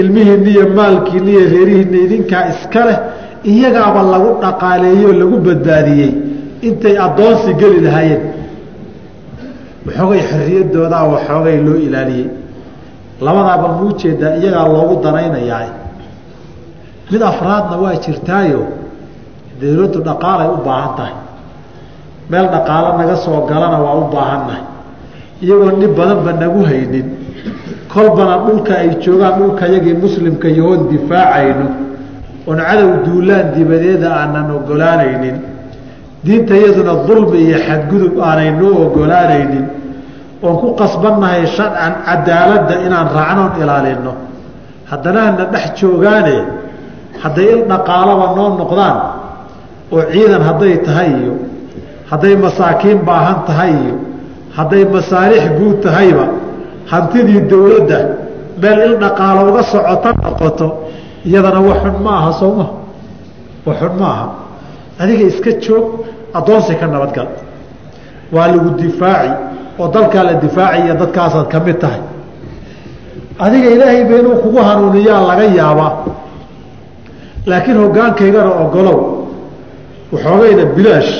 ilmihiinna 0.02 0.50
iyo 0.54 0.64
maalkiinna 0.80 1.30
iyo 1.36 1.44
reerihiinna 1.54 1.98
idinkaa 2.06 2.44
iska 2.54 2.82
leh 2.88 2.98
iyagaaba 3.52 4.02
lagu 4.14 4.30
dhaqaaleeyo 4.44 5.10
lagu 5.22 5.38
badbaadiyey. 5.48 6.12
Intay 6.68 6.96
addoonsi 7.06 7.50
geli 7.62 7.80
lahaayeen. 7.86 8.22
Waxoogay 9.86 10.22
xorriyadoodaa 10.32 11.04
waxoogay 11.14 11.58
loo 11.68 11.78
ilaaliyey. 11.88 12.28
Labadaaba 13.26 13.68
muu 13.78 13.92
jeedaa 14.02 14.34
iyagaa 14.42 14.68
loogu 14.76 14.96
danaynayaa. 15.04 15.68
Mid 17.12 17.22
afraadna 17.32 17.76
waa 17.84 17.96
jirtaayo. 18.06 18.62
Dawladdu 19.62 20.00
dhaqaalay 20.08 20.50
u 20.56 20.58
baahan 20.68 20.92
tahay 20.98 21.16
meel 22.30 22.48
dhaqaalo 22.54 22.90
naga 23.00 23.16
soo 23.26 23.40
galana 23.50 23.78
waa 23.86 23.96
u 24.02 24.04
baahannahay 24.14 24.64
iyagoon 25.44 25.76
dhib 25.82 25.94
badanba 26.00 26.32
nagu 26.42 26.62
haynin. 26.70 27.08
Kolbana 27.94 28.36
dhulka 28.46 28.74
ay 28.82 28.90
joogaan 29.04 29.34
dhulkayagii 29.40 29.96
muslimka 30.04 30.48
yahoon 30.58 30.82
difaacayno. 30.92 31.68
Oon 32.48 32.60
cadow 32.68 32.90
duulaan 33.06 33.48
dibadeeda 33.56 34.08
aanan 34.20 34.48
ogolaanaynin. 34.58 35.38
Diinta 36.26 36.54
iyaduna 36.62 36.94
dulmi 37.08 37.38
iyo 37.46 37.58
xadgudub 37.68 38.14
aanay 38.28 38.52
noo 38.60 38.74
ogolaanaynin. 38.86 39.66
Oon 40.44 40.56
ku 40.62 40.68
qasbannahay 40.80 41.44
sharcan 41.56 41.94
cadaaladda 42.06 42.76
inaan 42.86 43.08
raacnoon 43.18 43.52
ilaalinno. 43.62 44.14
Haddana 44.92 45.20
hana 45.26 45.46
dhex 45.54 45.66
joogaane 45.80 46.36
hadday 47.24 47.48
il 47.56 47.62
dhaqaalaba 47.72 48.26
noo 48.38 48.50
noqdaan 48.62 48.98
oo 49.96 50.02
ciidan 50.12 50.42
hadday 50.50 50.74
tahay 50.86 51.10
iyo 51.22 51.34
hadday 52.12 52.36
masaakiin 52.46 53.00
baahan 53.08 53.38
tahay 53.48 53.72
iyo 53.84 53.96
hadday 54.58 54.84
masaalix 54.96 55.44
guud 55.60 55.78
tahayba 55.86 56.26
hantidii 56.92 57.42
dawladda 57.52 58.00
meel 58.62 58.80
il 58.88 58.96
dhaqaalo 59.04 59.42
uga 59.52 59.64
socota 59.74 60.10
noqoto 60.24 60.68
iyadana 61.28 61.60
waxxun 61.70 61.96
ma 62.06 62.12
aha 62.20 62.32
sooma 62.40 62.66
waxxun 63.68 63.94
ma 64.00 64.06
aha 64.16 64.28
adiga 65.02 65.24
iska 65.32 65.52
joog 65.64 65.86
addoonsi 66.38 66.74
ka 66.80 66.86
nabadgal 66.94 67.28
waa 68.36 68.48
lagu 68.52 68.70
difaaci 68.82 69.32
oo 69.80 69.88
dalkaa 69.96 70.24
la 70.24 70.34
difaaciya 70.46 70.94
dadkaasaad 71.02 71.48
ka 71.54 71.60
mid 71.66 71.78
tahay. 71.84 72.02
Adiga 73.40 73.70
ilaahay 73.76 74.04
ba 74.10 74.16
inuu 74.20 74.36
kugu 74.44 74.60
hanuuniyaa 74.68 75.22
laga 75.30 75.46
yaabaa 75.60 75.92
laakiin 77.50 77.78
hoggaankaygana 77.84 78.52
ogolow 78.64 79.00
waxoogayna 80.12 80.66
bilaash 80.76 81.14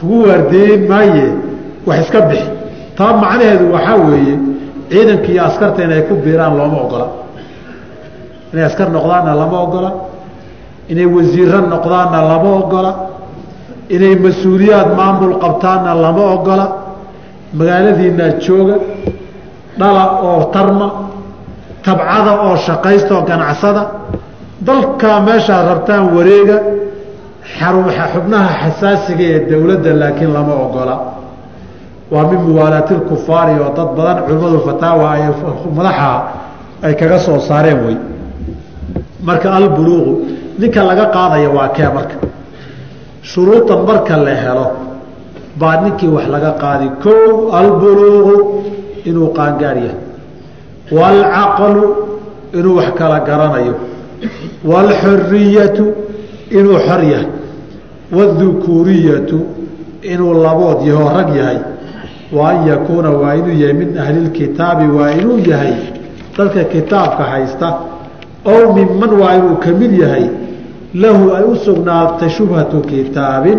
kugu 0.00 0.16
waardeeyen 0.28 0.82
maaye 0.90 1.26
wax 1.86 1.98
iska 2.04 2.20
bixi. 2.28 2.48
Taa 2.96 3.12
macnaheedu 3.22 3.64
waxaa 3.74 3.96
weeye 4.08 4.34
ciidanka 4.90 5.28
iyo 5.32 5.42
askarta 5.48 5.80
inay 5.86 6.02
ku 6.08 6.14
biiraan 6.24 6.54
looma 6.58 6.78
ogola. 6.84 7.06
Inay 8.52 8.64
askar 8.68 8.88
noqdaanna 8.96 9.32
lama 9.40 9.58
ogola. 9.66 9.90
Inay 10.92 11.06
wasiiro 11.16 11.58
noqdaanna 11.72 12.18
lama 12.30 12.50
ogola. 12.62 12.92
Inay 13.94 14.14
mas'uuliyaad 14.24 14.88
maamul 14.98 15.34
qabtaanna 15.42 15.92
lama 16.04 16.24
ogola. 16.36 16.66
Magaaladiinaa 17.58 18.32
jooga 18.44 18.76
dhala 19.78 20.04
oo 20.28 20.44
tarma 20.54 20.86
tabcada 21.84 22.32
oo 22.46 22.56
shaqaystaoo 22.66 23.22
ganacsada 23.30 23.82
dalkaa 24.66 25.18
meeshaad 25.26 25.64
rabtaan 25.70 26.04
wareega 26.16 26.56
xubnaha 27.58 28.50
xasaasiga 28.62 29.24
ee 29.34 29.40
dowladda 29.50 29.90
laakiin 30.00 30.32
lama 30.36 30.54
ogola. 30.54 30.96
Waa 32.12 32.24
min 32.30 32.40
muwaalaati 32.46 32.94
lkufaari 32.94 33.52
oo 33.64 33.72
dad 33.76 33.88
badan 33.96 34.18
culimmadu 34.26 34.58
fataawa 34.66 35.06
ay 35.14 35.22
madaxa 35.76 36.10
ay 36.82 36.94
kaga 37.00 37.18
soo 37.26 37.38
saareen 37.48 37.80
wey. 37.86 37.96
Marka 39.26 39.48
albuluuqu 39.58 40.12
ninka 40.58 40.80
laga 40.88 41.06
qaadaya 41.16 41.50
waa 41.56 41.68
kee 41.76 41.88
marka? 41.96 42.16
Shuruudan 43.22 43.80
marka 43.88 44.16
la 44.26 44.34
helo 44.42 44.66
baa 45.60 45.76
ninkii 45.82 46.08
wax 46.16 46.26
laga 46.34 46.50
qaadi. 46.62 46.86
Kow 47.04 47.52
albuluuqu 47.60 48.36
inuu 49.08 49.28
qaangaar 49.38 49.76
yahay. 49.84 49.98
Waalcaqlu 50.96 51.84
inuu 52.58 52.76
wax 52.78 52.88
kala 52.98 53.18
garanayo. 53.28 53.74
Waalxuriyatu 54.70 55.84
inuu 56.58 56.78
xor 56.86 57.02
yahay 57.12 57.39
waadhukuuriyatu 58.12 59.40
inuu 60.02 60.34
labood 60.42 60.86
yaho 60.86 61.08
rag 61.18 61.36
yahay 61.36 61.58
wa 62.32 62.50
an 62.50 62.68
yakuuna 62.68 63.10
waa 63.10 63.34
inuu 63.34 63.56
yahay 63.60 63.72
min 63.72 63.98
ahlilkitaabi 63.98 64.86
waa 64.98 65.10
inuu 65.10 65.38
yahay 65.50 65.74
dadka 66.38 66.64
kitaabka 66.64 67.24
haysta 67.24 67.74
ow 68.44 68.72
minman 68.74 69.12
waa 69.20 69.34
inuu 69.34 69.56
ka 69.56 69.70
mid 69.80 69.92
yahay 70.02 70.26
lahu 70.94 71.34
ay 71.36 71.42
u 71.44 71.56
sugnaatay 71.56 72.30
shubhatu 72.30 72.80
kitaabin 72.80 73.58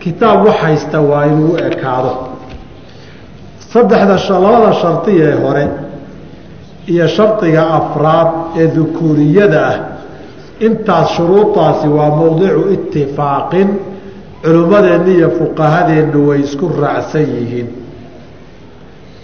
kitaab 0.00 0.46
wax 0.46 0.56
haysta 0.56 1.00
waa 1.00 1.26
inuu 1.26 1.52
u 1.52 1.56
ekaado 1.56 2.12
saddexda 3.72 4.38
labada 4.40 4.72
shardi 4.72 5.12
ee 5.20 5.34
hore 5.42 5.68
iyo 6.86 7.06
shardiga 7.08 7.62
afraad 7.70 8.28
ee 8.58 8.66
dukuuriyada 8.76 9.60
ah 9.66 9.95
intaas 10.60 11.08
shuruudaasi 11.16 11.88
waa 11.88 12.10
mowdicu 12.20 12.62
itifaaqin 12.76 13.68
culimmadeenna 14.44 15.10
iyo 15.18 15.28
fuqahadeennu 15.38 16.18
way 16.28 16.40
isku 16.46 16.66
raacsan 16.82 17.22
yihiin. 17.36 17.68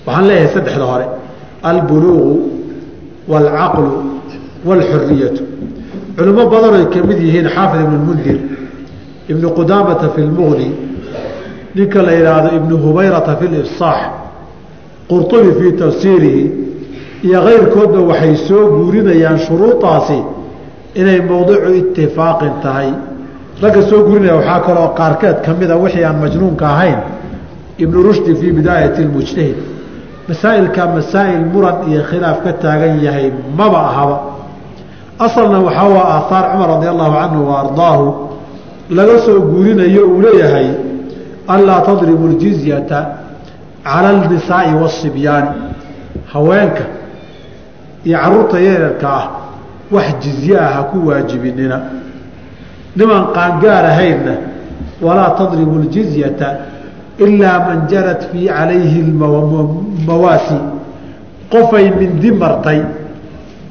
Waxaan 0.07 0.27
leeyahay 0.29 0.51
saddexda 0.55 0.85
hore 0.92 1.07
albuluuqu 1.71 2.35
waalcaqlu 3.31 3.90
waalxuriyatu 4.68 5.42
culimo 6.16 6.42
badan 6.53 6.75
ay 6.81 6.87
ka 6.95 7.01
mid 7.09 7.18
yihiin 7.27 7.49
xaafid 7.57 7.81
ibnu 7.87 7.99
mundir 8.07 8.38
ibnu 9.33 9.49
qudaamata 9.59 10.07
fi 10.14 10.21
lmuqni 10.29 10.68
ninka 11.77 12.01
la 12.07 12.12
yidhaahdo 12.18 12.49
ibnu 12.59 12.75
hubayrata 12.85 13.33
fi 13.40 13.47
lifsaax 13.55 14.01
qurtubi 15.11 15.51
fii 15.59 15.73
tafsiirihi 15.83 16.45
iyo 17.27 17.38
keyrkoodba 17.47 18.01
waxay 18.11 18.35
soo 18.49 18.62
guurinayaan 18.77 19.38
shuruudaasi 19.47 20.18
inay 21.00 21.20
mowdicu 21.31 21.70
itifaaqin 21.81 22.55
tahay. 22.62 22.90
Ragga 23.62 23.83
soo 23.90 24.00
guurinaya 24.07 24.37
waxaa 24.37 24.61
kaloo 24.66 24.88
qaarkeed 24.98 25.37
ka 25.44 25.50
mida 25.59 25.76
wixii 25.76 26.05
aan 26.05 26.16
majnuunka 26.22 26.66
ahayn 26.74 26.98
ibnu 27.83 27.98
rushdi 28.09 28.35
fii 28.40 28.52
bidaayati 28.59 29.02
lmujtahid 29.09 29.57
masaa'ilka 30.28 30.83
masaa'il 30.96 31.44
muran 31.52 31.76
iyo 31.90 32.02
khilaaf 32.11 32.38
ka 32.44 32.52
taagan 32.62 32.94
yahay 33.07 33.26
maba 33.59 33.81
ahaba. 33.90 34.16
Asalna 35.18 35.59
waxaa 35.66 35.88
waa 35.96 36.07
aahaar 36.16 36.44
cumar 36.52 36.68
radi 36.74 36.87
allahu 36.92 37.14
canhu 37.20 37.40
wa 37.48 37.55
ardaahu 37.62 38.07
laga 38.96 39.16
soo 39.26 39.40
guurinayo 39.50 40.02
uu 40.12 40.20
leeyahay 40.24 40.68
anlaa 41.55 41.81
tadribu 41.87 42.28
ljizyata 42.28 42.98
cala 43.85 44.09
alnisaa'i 44.09 44.74
waasibyaani 44.81 45.50
haweenka 46.33 46.85
iyo 48.05 48.18
carruurta 48.18 48.57
yaryarka 48.61 49.09
ah 49.18 49.24
wax 49.92 50.07
jizye 50.22 50.57
ah 50.59 50.68
ha 50.74 50.83
ku 50.90 51.07
waajibinina. 51.09 51.81
Niman 52.96 53.33
qaangaar 53.35 53.85
ahaynna 53.85 54.35
walaa 55.02 55.31
tadribu 55.38 55.78
ljizyata 55.83 56.48
ilaa 57.18 57.59
man 57.66 57.87
jarat 57.90 58.22
fii 58.33 58.46
calayhi 58.48 59.02
mawaasi 60.07 60.59
qofay 61.52 61.90
mindi 61.98 62.31
martay 62.33 62.81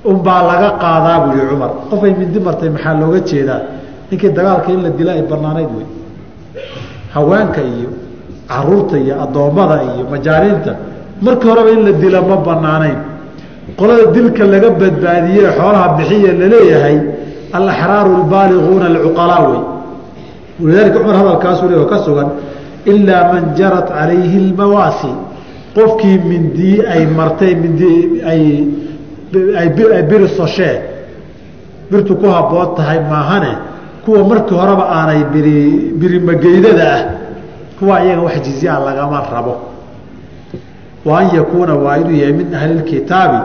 unbaa 0.06 0.42
laga 0.50 0.70
qaadaa 0.82 1.20
buu 1.24 1.34
yihi 1.38 1.48
cumar. 1.50 1.72
Qofay 1.90 2.12
mindi 2.20 2.40
martay 2.40 2.70
maxaa 2.70 2.94
looga 3.00 3.20
jeedaa? 3.30 3.62
Ninkii 4.12 4.30
dagaalka 4.38 4.72
in 4.72 4.82
la 4.84 4.90
dila 4.90 5.12
ay 5.14 5.22
banaanayd 5.32 5.70
wey. 5.78 5.86
Haweenka 7.14 7.62
iyo 7.62 7.90
carruurta 8.48 8.98
iyo 8.98 9.16
addoommada 9.24 9.76
iyo 9.84 10.04
majaaniinta 10.12 10.72
markii 11.22 11.48
horeba 11.50 11.72
in 11.72 11.82
la 11.86 11.92
dila 11.92 12.22
ma 12.22 12.36
banaanayn 12.38 12.98
qolada 13.80 14.06
dilka 14.16 14.44
laga 14.54 14.70
badbaadiye 14.70 15.44
xoolaha 15.58 15.88
bixiya 15.98 16.32
la 16.40 16.48
leeyahay 16.54 16.98
alaxraaru 17.58 18.12
albaaliquuna 18.22 18.86
alcuqalaa 18.92 19.42
wey. 19.50 19.62
Walidaalika 20.62 21.00
cumar 21.00 21.16
hadalkaasuu 21.16 21.70
le 21.70 21.86
ka 21.86 21.98
sugan 22.06 22.30
ilaa 22.86 23.34
man 23.34 23.44
jarat 23.58 23.88
calayhi 23.90 24.40
lmawaasi 24.52 25.12
qofkii 25.76 26.18
mindii 26.30 26.82
ay 26.94 27.06
martay 27.06 27.56
mindi 27.56 28.22
ay 28.32 28.44
ay 29.60 29.70
birisoshee 30.10 30.76
birtu 31.92 32.16
ku 32.16 32.28
habboon 32.28 32.76
tahay 32.76 33.00
maahane 33.00 33.54
kuwa 34.06 34.24
markii 34.24 34.56
horeba 34.56 34.86
aanay 34.98 35.24
biri 35.34 35.92
birimageydada 36.00 36.86
ah 36.96 37.02
kuwa 37.80 38.04
iyaga 38.04 38.22
wax 38.22 38.42
jizyaa 38.46 38.80
lagama 38.80 39.24
rabo 39.34 39.71
wa 41.06 41.20
an 41.20 41.36
yakuuna 41.36 41.76
waa 41.76 41.98
inuu 41.98 42.16
yahay 42.16 42.34
min 42.34 42.56
ahlilkitaabi 42.56 43.40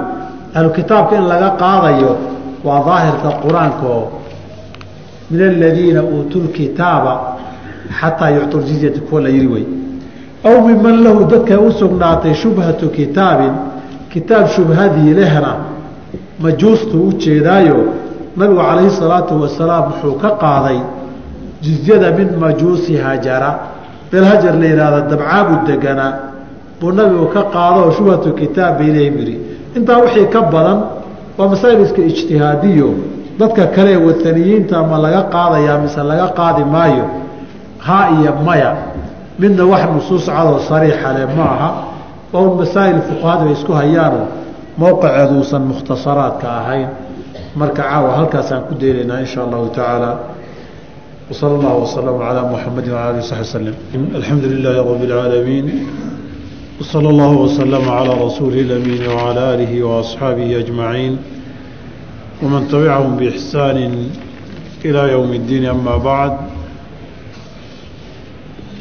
ahlukitaabka 0.54 1.16
in 1.16 1.26
laga 1.28 1.50
qaadayo 1.50 2.16
waa 2.64 2.84
daahirka 2.86 3.28
qur'aanka. 3.42 3.94
Min 5.30 5.40
aladiina 5.42 6.02
uutuu 6.02 6.40
lkitaaba 6.40 7.36
xataa 8.00 8.30
yuctu 8.30 8.58
ljizyata 8.58 9.00
kuwa 9.00 9.20
la 9.20 9.28
yiri 9.28 9.46
wey. 9.46 9.64
Aw 10.44 10.60
miman 10.66 11.02
lahu 11.02 11.24
dadka 11.24 11.60
u 11.60 11.72
shubhatu 12.34 12.88
kitaabin 12.90 13.52
kitaab 14.16 14.48
shubhadii 14.48 15.14
lehna 15.14 15.54
majuustu 16.40 17.08
u 17.08 17.12
jeedaayo 17.12 17.84
nabigu 18.36 18.60
calayhi 18.60 18.90
salaatu 18.90 19.42
wasalaam 19.42 19.84
wuxuu 19.92 20.12
ka 20.12 20.30
qaaday 20.30 20.78
jizyada 21.60 22.12
min 22.12 22.28
majuusi 22.40 22.96
hajara 22.96 23.58
beel 24.12 24.24
hajar 24.24 24.54
la 24.56 24.66
yihahda 24.66 25.00
dabcaabu 25.00 25.66
deganaa 25.66 26.12
buu 26.80 26.92
nabigu 26.92 27.26
ka 27.34 27.42
qaado 27.54 27.90
shubhatu 27.96 28.32
kitaab 28.40 28.78
bay 28.78 28.90
leeyihiin 28.96 29.18
yidhi. 29.18 29.36
Intaa 29.76 29.98
wixii 30.04 30.26
ka 30.34 30.40
badan 30.42 30.78
waa 31.38 31.48
masaa'il 31.52 31.80
iska 31.86 32.02
ijtihaadiyo. 32.10 32.88
Dadka 33.38 33.66
kale 33.74 33.96
wataniyiinta 33.96 34.82
ma 34.90 34.96
laga 35.04 35.22
qaadayaa 35.34 35.78
mise 35.84 36.00
laga 36.10 36.28
qaadi 36.38 36.64
maayo. 36.64 37.04
Ha 37.86 37.98
iyo 38.16 38.32
maya. 38.46 38.70
Midna 39.38 39.64
wax 39.72 39.82
nusuus 39.94 40.26
cadoo 40.26 40.58
sariixa 40.68 41.12
leh 41.16 41.26
ma 41.36 41.44
aha. 41.54 41.70
Waa 42.32 42.54
masaa'il 42.60 43.00
fuqahadu 43.08 43.42
ay 43.48 43.52
isku 43.52 43.72
hayaano 43.72 44.22
mowqiceedu 44.80 45.34
uusan 45.38 45.62
mukhtasaraadka 45.70 46.46
ahayn. 46.60 46.88
Marka 47.56 47.82
caawa 47.82 48.08
halkaasaan 48.16 48.62
ku 48.68 48.74
daynaynaa 48.80 49.20
in 49.20 49.26
sha 49.26 49.40
allahu 49.44 49.68
tacaala. 49.76 50.10
Wsala 51.30 51.58
allahu 51.58 51.78
wasalama 51.84 52.18
calaa 52.22 52.46
muxamadi 52.52 52.90
wala 52.90 53.08
ali 53.10 53.22
saxbi 53.22 53.44
slem 53.44 53.76
alxamdu 54.14 54.46
lilaahi 54.46 54.78
rabi 54.78 55.04
اlcaalamiin 55.04 55.66
wsala 56.80 57.08
allahu 57.08 57.42
wasalama 57.42 57.86
calaa 57.86 58.20
rasuulihi 58.20 58.64
lamiin 58.68 59.06
wacalaa 59.08 59.50
aalihi 59.50 59.82
waasxaabihi 59.82 60.54
ajmaciin 60.54 61.18
waman 62.42 62.68
tabicahum 62.68 63.16
biixsaani 63.16 64.12
ilaa 64.84 65.06
yowmi 65.08 65.36
اddiin 65.40 65.66
ama 65.70 65.98
bacd 65.98 66.36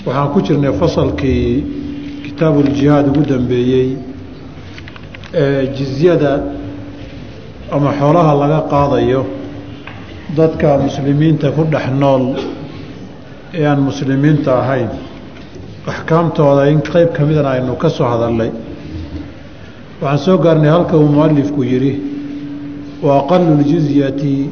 waxaan 0.06 0.28
ku 0.34 0.42
jirnay 0.42 0.74
fasalkii 0.80 1.64
kitaabu 2.26 2.64
ljihaad 2.68 3.08
ugu 3.08 3.24
dambeeyey 3.30 3.96
ee 5.34 5.68
jizyada 5.68 6.44
ama 7.72 7.94
xoolaha 8.00 8.36
laga 8.36 8.62
qaadayo 8.76 9.26
dadka 10.36 10.78
muslimiinta 10.78 11.52
ku 11.52 11.64
dhex 11.64 11.88
nool 11.96 12.24
ee 13.54 13.66
aan 13.68 13.88
ahayn 14.48 15.05
axkaamtooda 15.88 16.70
in 16.72 16.82
qeyb 16.82 17.10
ka 17.14 17.24
midana 17.26 17.50
aynu 17.56 17.76
ka 17.78 17.90
soo 17.90 18.06
hadalnay 18.14 18.52
waxaan 20.02 20.18
soo 20.26 20.38
gaarnay 20.38 20.70
halka 20.70 20.98
uu 20.98 21.08
mualifku 21.08 21.64
yidhi 21.64 21.94
wa 23.04 23.20
aqalu 23.22 23.52
ljizyati 23.62 24.50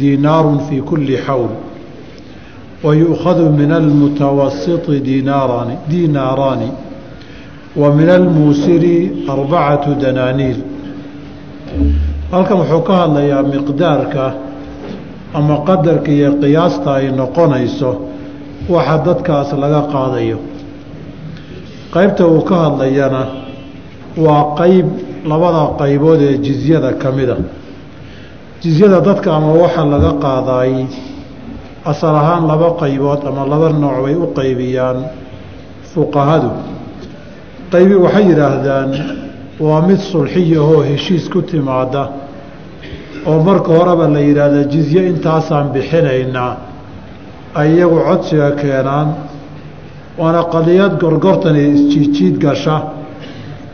diinaarun 0.00 0.58
fii 0.68 0.80
kulli 0.80 1.16
xawl 1.26 1.48
wayu'khadu 2.84 3.50
min 3.58 3.72
almutawasiti 3.72 5.00
diinaarani 5.00 5.74
diinaaraani 5.90 6.68
wa 7.76 7.94
min 7.94 8.08
almuusiri 8.08 9.24
arbacatu 9.28 9.90
danaaniir 10.02 10.56
halkan 12.32 12.56
wuxuu 12.58 12.80
ka 12.88 12.92
hadlayaa 13.00 13.42
miqdaarka 13.52 14.24
ama 15.34 15.56
qadarka 15.68 16.10
iyo 16.16 16.30
qiyaasta 16.42 16.88
ay 16.98 17.06
noqonayso 17.20 17.90
waxa 18.74 18.96
dadkaas 19.06 19.50
laga 19.62 19.80
qaadayo 19.92 20.38
qaybta 21.94 22.26
uu 22.26 22.42
ka 22.48 22.56
hadlayana 22.64 23.22
waa 24.24 24.54
qeyb 24.60 24.86
labada 25.30 25.62
qaybood 25.80 26.20
ee 26.30 26.38
jizyada 26.46 26.90
ka 27.02 27.08
mida 27.12 27.36
jizyada 28.62 29.00
dadka 29.00 29.28
ama 29.36 29.50
waxa 29.62 29.84
laga 29.92 30.12
qaadaay 30.24 30.72
asal 31.90 32.14
ahaan 32.22 32.44
laba 32.50 32.68
qaybood 32.82 33.20
ama 33.30 33.42
laba 33.52 33.68
nooc 33.82 33.96
bay 34.04 34.14
u 34.14 34.26
qaybiyaan 34.38 34.98
fuqahadu. 35.92 36.50
Qaybi 37.72 37.94
waxay 38.04 38.24
yidhaahdaan 38.30 38.90
waa 39.66 39.80
mid 39.88 40.00
sulxiyahoo 40.12 40.80
heshiis 40.90 41.28
ku 41.32 41.40
timaada 41.42 42.02
oo 43.26 43.38
marka 43.48 43.70
horeba 43.78 44.06
la 44.14 44.20
yidhaahda 44.28 44.64
jizye 44.72 45.02
intaasaan 45.12 45.66
bixinaynaa 45.74 46.52
ay 47.60 47.68
iyagu 47.76 47.98
codsiga 48.08 48.48
keenaan 48.60 49.08
waana 50.18 50.42
qadiyad 50.54 50.92
gorgortan 51.00 51.56
iyo 51.56 51.70
isjiidjiid 51.78 52.38
gasha 52.44 52.76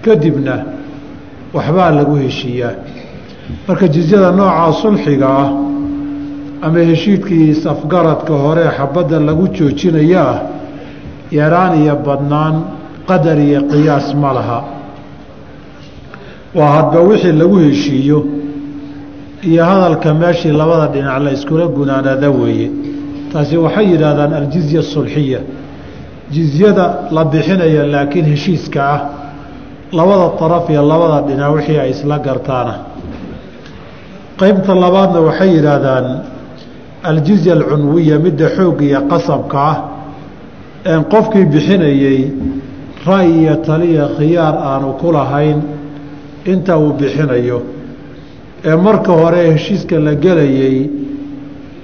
kadibna 0.04 0.54
waxbaa 1.54 1.90
lagu 1.90 2.14
heshiiyaa. 2.16 2.74
Marka 3.68 3.88
jizyada 3.88 4.30
noocaa 4.38 4.72
sulxiga 4.82 5.28
ah 5.42 5.48
ama 6.62 6.78
heshiidkii 6.90 7.54
safgaradka 7.64 8.32
hore 8.44 8.64
xabadda 8.76 9.18
lagu 9.28 9.44
joojinaya 9.56 10.22
ah 10.32 10.38
yaraan 11.38 11.72
iyo 11.82 11.94
badnaan 12.06 12.54
qadar 13.08 13.38
iyo 13.48 13.60
qiyaas 13.70 14.14
ma 14.22 14.32
laha. 14.36 14.58
Waa 16.54 16.70
hadba 16.76 17.00
wixii 17.00 17.32
lagu 17.32 17.56
heshiiyo 17.58 18.18
iyo 19.42 19.64
hadalka 19.64 20.14
meeshii 20.14 20.52
labada 20.52 20.86
dhinac 20.92 21.22
la 21.24 21.30
iskula 21.32 21.66
gunaanada 21.66 22.30
weeye. 22.30 22.70
Taasi 23.32 23.56
waxay 23.56 23.86
yidhaahdaan 23.92 24.32
aljizya 24.40 24.82
sulxiya 24.82 25.40
jizyada 26.30 27.08
la 27.10 27.24
bixinaya 27.24 27.86
laakiin 27.86 28.24
heshiiska 28.32 28.80
ah 28.94 29.00
labada 29.92 30.26
daraf 30.40 30.70
iyo 30.70 30.82
labada 30.82 31.26
dhinac 31.28 31.54
wixii 31.56 31.78
ay 31.78 31.90
isla 31.90 32.18
gartaana. 32.18 32.74
Qeybta 34.38 34.74
labaadna 34.74 35.20
waxay 35.20 35.50
yidhaahdaan 35.56 36.06
aljizya 37.10 37.52
alcunwiya 37.54 38.18
midda 38.18 38.48
xoog 38.56 38.80
iyo 38.82 39.00
qasabka 39.10 39.58
ah 39.70 39.76
een 40.92 41.04
qofkii 41.12 41.44
bixinayey 41.54 42.20
ra'y 43.06 43.28
iyo 43.42 43.54
taliya 43.66 44.08
khiyaar 44.18 44.54
aanu 44.70 44.92
ku 45.00 45.12
lahayn 45.12 45.58
inta 46.52 46.78
uu 46.78 46.92
bixinayo. 46.92 47.62
Ee 48.64 48.76
marka 48.76 49.12
hore 49.12 49.40
heshiiska 49.52 49.98
la 49.98 50.14
gelayey 50.14 50.90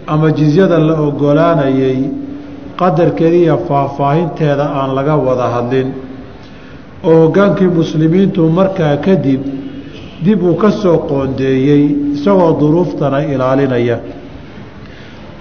ama 0.07 0.31
jizyada 0.39 0.79
la 0.79 0.95
ogolaanayey 1.01 1.99
qadarkeediiyo 2.81 3.57
faahfaahinteeda 3.69 4.65
aan 4.79 4.91
laga 4.97 5.17
wada 5.27 5.47
hadlin. 5.55 5.89
Oo 7.09 7.17
hoggaankii 7.23 7.69
muslimiintu 7.79 8.49
markaa 8.59 8.97
kadib 9.07 9.43
dib 10.25 10.43
uu 10.43 10.55
ka 10.63 10.71
soo 10.71 10.99
qoondeeyey 11.11 11.85
isagoo 12.15 12.53
duruuftana 12.61 13.19
ilaalinaya. 13.33 13.97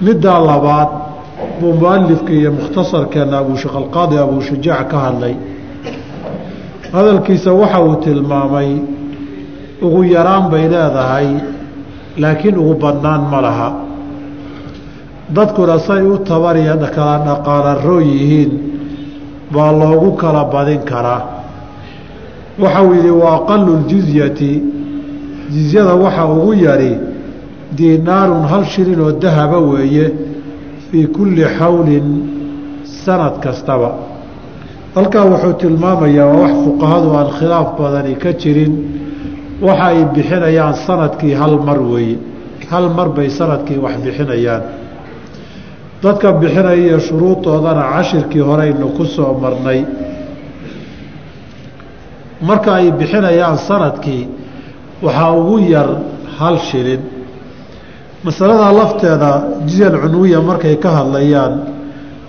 Middaa 0.05 0.39
labaad 0.49 0.89
buu 1.59 1.73
mualifka 1.81 2.31
iyo 2.39 2.51
mukhtasarkeenna 2.57 3.37
abuusheekhalqaadi 3.41 4.15
abuushujaac 4.23 4.87
ka 4.91 4.97
hadlay. 5.05 5.35
Hadalkiisa 6.93 7.51
waxa 7.61 7.79
uu 7.87 7.95
tilmaamay 7.95 8.69
ugu 9.81 10.03
yaraan 10.15 10.49
bay 10.51 10.65
leedahay 10.73 11.27
laakiin 12.21 12.57
ugu 12.57 12.73
badnaan 12.83 13.21
ma 13.31 13.39
laha 13.41 13.69
dadkuna 15.29 15.79
say 15.79 16.01
u 16.01 16.17
tabariya 16.19 16.75
kala 16.95 17.17
dhaqaalaroo 17.25 18.01
yihiin 18.01 18.51
baa 19.51 19.71
loogu 19.71 20.11
kala 20.17 20.45
badin 20.45 20.81
karaa. 20.85 21.21
Waxau 22.59 22.93
yidhi 22.93 23.09
wa 23.11 23.35
aqalu 23.37 23.77
ljizyati 23.87 24.61
jizyada 25.51 25.95
waxa 25.95 26.25
ugu 26.25 26.53
yari 26.53 26.97
diinaarun 27.71 28.43
hal 28.51 28.65
shilin 28.65 28.99
oo 28.99 29.11
dahaba 29.11 29.59
weeye 29.59 30.13
fii 30.91 31.07
kulli 31.07 31.43
xawlin 31.57 32.05
sanad 33.05 33.39
kastaba. 33.39 33.91
Halkaa 34.95 35.25
wuxuu 35.25 35.53
tilmaamayaa 35.53 36.25
waa 36.27 36.41
wax 36.41 36.53
fuqahadu 36.65 37.09
aan 37.17 37.29
khilaaf 37.39 37.67
badani 37.79 38.15
ka 38.15 38.33
jirin 38.33 38.73
waxa 39.61 39.85
ay 39.85 40.05
bixinayaan 40.13 40.73
sannadkii 40.85 41.33
hal 41.33 41.57
mar 41.67 41.79
weeye. 41.81 42.17
Hal 42.69 42.89
mar 42.89 43.09
bay 43.09 43.29
sannadkii 43.29 43.77
wax 43.77 43.95
bixinayaan 44.05 44.82
dadka 46.03 46.31
bixinaya 46.41 46.99
shuruudoodana 47.07 47.83
cashirkii 47.93 48.43
horeynu 48.49 48.87
ku 48.97 49.05
soo 49.05 49.33
marnay. 49.41 49.79
Marka 52.41 52.73
ay 52.75 52.91
bixinayaan 52.91 53.57
sannadkii 53.57 54.27
waxaa 55.03 55.31
ugu 55.39 55.59
yar 55.73 55.89
hal 56.39 56.57
shilin. 56.69 57.01
Masalada 58.23 58.71
lafteeda 58.79 59.31
jizal 59.67 59.95
cunwiya 60.01 60.39
markay 60.41 60.75
ka 60.83 60.89
hadlayaan 60.97 61.53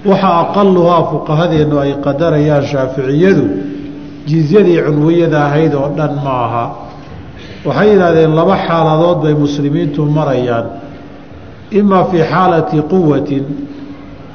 waxa 0.06 0.30
aqaluhaa 0.42 1.02
fuqahadeennu 1.10 1.76
ay 1.84 1.92
qadarayaan 2.06 2.64
shaaficiyadu 2.72 3.44
jizyadii 4.26 4.80
cunwiyada 4.86 5.38
ahayd 5.46 5.74
oo 5.74 5.88
dhan 5.96 6.12
ma 6.24 6.32
aha 6.46 6.64
waxay 7.66 7.88
yidhahdeen 7.92 8.32
laba 8.38 8.56
xaaladood 8.66 9.18
bay 9.24 9.34
muslimiintu 9.44 10.00
marayaan 10.18 10.66
imaa 11.70 12.04
fii 12.04 12.22
xaalati 12.32 12.82
quwatin 12.90 13.44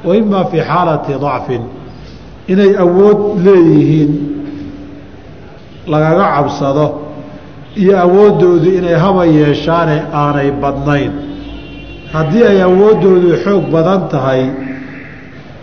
wa 0.04 0.16
imaa 0.16 0.44
fii 0.44 0.60
xaalati 0.60 1.12
dacfin 1.22 1.62
inay 2.48 2.72
awood 2.84 3.18
leeyihiin 3.44 4.12
lagaga 5.86 6.24
cabsado 6.36 6.86
iyo 7.76 7.98
awooddoodu 8.00 8.68
inay 8.78 8.94
haba 8.94 9.24
yeeshaane 9.26 9.96
aanay 10.14 10.50
badnayn 10.62 11.12
haddii 12.12 12.44
ay 12.50 12.62
awooddoodu 12.62 13.30
xoog 13.44 13.64
badan 13.74 14.08
tahay 14.12 14.42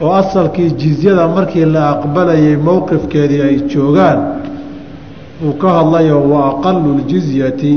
oo 0.02 0.12
asalkii 0.22 0.72
jizyada 0.72 1.28
markii 1.28 1.66
la 1.66 1.90
aqbalayay 1.90 2.56
mowqifkeedii 2.68 3.42
ay 3.42 3.56
joogaan 3.72 4.20
uu 5.46 5.54
ka 5.62 5.70
hadlayo 5.78 6.18
wa 6.32 6.40
aqalu 6.52 6.90
ljizyati 7.00 7.74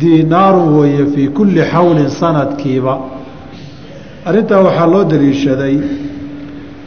diinaaru 0.00 0.62
weeye 0.80 1.06
fii 1.14 1.28
kulli 1.28 1.62
xawlin 1.72 2.08
sanadkiiba. 2.20 2.94
Arrintaa 4.26 4.60
waxaa 4.66 4.86
loo 4.86 5.04
daliishaday 5.04 5.76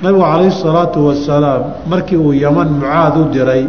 nabigu 0.01 0.21
calayhi 0.23 0.51
salaatu 0.51 1.07
wasalaam 1.07 1.61
markii 1.89 2.17
uu 2.17 2.33
yaman 2.33 2.69
mucaad 2.79 3.15
u 3.17 3.23
diray 3.33 3.63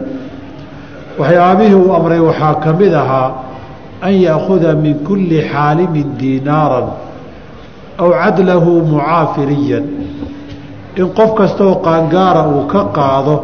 waxyaabihii 1.18 1.74
uu 1.74 1.92
amray 1.98 2.20
waxaa 2.20 2.54
ka 2.64 2.72
mid 2.72 2.94
ahaa 2.94 3.30
an 4.02 4.12
yaakuda 4.26 4.74
min 4.74 4.94
kulli 5.06 5.38
xaalimin 5.52 6.08
diinaaran 6.20 6.86
aw 7.98 8.10
cadlahu 8.22 8.70
mucaafiriyan. 8.92 9.84
In 10.96 11.08
qof 11.18 11.30
kastaoo 11.38 11.74
qaangaara 11.86 12.42
uu 12.48 12.66
ka 12.72 12.80
qaado 12.96 13.34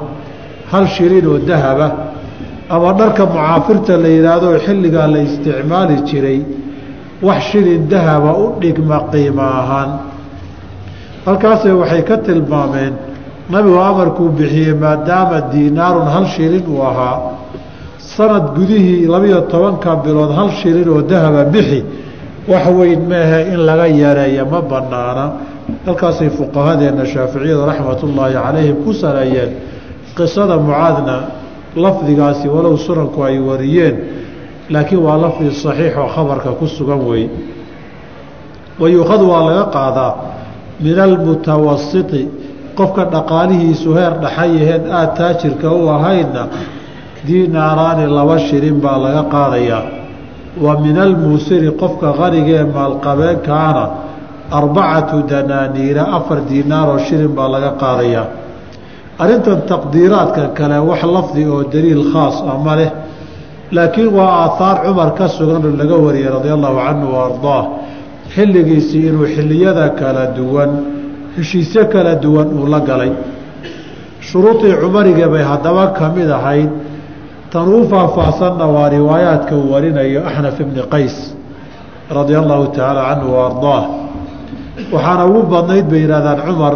hal 0.71 0.87
shilin 0.95 1.27
oo 1.27 1.39
dahaba 1.39 1.87
ama 2.75 2.93
dharka 3.01 3.23
mucaafirta 3.27 3.93
la 4.03 4.09
yidhaahdo 4.17 4.49
xilligaa 4.67 5.07
la 5.15 5.19
isticmaali 5.27 5.97
jiray 6.09 6.41
wax 7.27 7.41
shilin 7.51 7.83
dahaba 7.93 8.31
u 8.43 8.45
dhigma 8.61 8.99
qiimo 9.13 9.43
ahaan. 9.61 9.91
Halkaase 11.27 11.69
waxay 11.81 12.03
ka 12.09 12.17
tilmaameen 12.27 12.95
nabigu 13.53 13.79
amarkuu 13.91 14.29
bixiyey 14.39 14.75
maadaama 14.85 15.39
diinaarun 15.53 16.09
hal 16.15 16.27
shilin 16.35 16.65
uu 16.73 16.83
ahaa 16.91 17.17
sanad 18.17 18.45
gudihii 18.57 19.07
labiyo 19.15 19.41
tobanka 19.53 19.91
bilood 20.05 20.33
hal 20.39 20.51
shilin 20.61 20.89
oo 20.95 21.03
dahaba 21.11 21.45
bixi 21.55 21.81
wax 22.51 22.65
weyn 22.79 23.01
meehe 23.11 23.41
in 23.53 23.61
laga 23.69 23.87
yareeya 24.03 24.45
ma 24.53 24.61
banaana 24.71 25.25
halkaasay 25.87 26.31
fuqahadeenna 26.39 27.05
shaaficiyadu 27.13 27.63
raxmatullaahi 27.71 28.35
calayhim 28.45 28.77
ku 28.85 28.91
saleeyeen 29.03 29.51
qisada 30.17 30.57
mucaadna 30.67 31.17
lafdigaasi 31.77 32.49
walow 32.49 32.77
sunanku 32.77 33.23
ay 33.25 33.39
wariyeen 33.39 33.97
laakiin 34.71 35.03
waa 35.07 35.17
lafdi 35.25 35.51
saxiix 35.51 35.95
oo 35.97 36.09
khabarka 36.15 36.51
ku 36.59 36.67
sugan 36.67 37.01
wey 37.09 37.29
wayuukhadu 38.81 39.25
waa 39.31 39.45
laga 39.49 39.65
qaadaa 39.77 40.13
min 40.81 40.99
almutawasiti 40.99 42.29
qofka 42.79 43.05
dhaqaalihiisu 43.15 43.95
heer 43.99 44.13
dhaxayaheen 44.25 44.83
aada 44.99 45.13
taajirka 45.19 45.69
u 45.73 45.89
ahaydna 45.97 46.43
diinaaraani 47.27 48.07
laba 48.19 48.39
shilin 48.39 48.81
baa 48.85 48.99
laga 49.05 49.23
qaadayaa 49.35 49.83
wa 50.65 50.73
min 50.81 50.97
almuusiri 50.99 51.71
qofka 51.83 52.09
qanigee 52.21 52.65
maalqabeenkaana 52.77 53.85
arbacatu 54.59 55.17
danaaniira 55.31 56.03
afar 56.19 56.39
diinaaroo 56.51 56.99
shilin 57.07 57.33
baa 57.39 57.49
laga 57.55 57.71
qaadayaa 57.83 58.27
arrintan 59.23 59.61
taqdiiraadka 59.73 60.43
kale 60.59 60.79
wax 60.89 61.03
lafdi 61.17 61.43
oo 61.45 61.63
daliil 61.73 62.05
khaas 62.13 62.37
ah 62.51 62.57
ma 62.67 62.75
leh 62.77 62.91
laakiin 63.77 64.09
waa 64.19 64.31
aahaar 64.45 64.77
cumar 64.85 65.11
ka 65.19 65.29
sugan 65.29 65.63
oo 65.65 65.77
laga 65.81 65.97
wariyey 66.05 66.31
radia 66.37 66.55
allahu 66.59 66.77
canhu 66.87 67.07
wa 67.15 67.21
ardaah. 67.29 67.65
Xilligiisii 68.35 69.07
inuu 69.11 69.27
xilliyada 69.35 69.89
kala 70.01 70.27
duwan 70.37 70.71
heshiisyo 71.37 71.83
kala 71.93 72.15
duwan 72.15 72.49
uu 72.59 72.67
la 72.67 72.81
galay. 72.81 73.13
Shuruudii 74.21 74.75
cumarige 74.81 75.27
bay 75.33 75.43
haddaba 75.43 75.93
ka 75.99 76.09
mid 76.17 76.31
ahayd. 76.31 76.71
Tan 77.51 77.67
uu 77.69 77.85
faahfaahsanna 77.91 78.65
waa 78.75 78.89
riwaayaadka 78.89 79.53
uu 79.57 79.73
warinayo 79.73 80.21
axnaf 80.29 80.61
ibni 80.61 80.83
qays 80.93 81.17
radia 82.11 82.39
allahu 82.43 82.65
tacaala 82.75 83.03
canhu 83.11 83.29
wa 83.35 83.41
ardaah. 83.51 83.83
Waxaana 84.93 85.23
ugu 85.27 85.43
badnayd 85.53 85.87
bay 85.91 86.01
yidhahdaan 86.05 86.41
cumar 86.47 86.75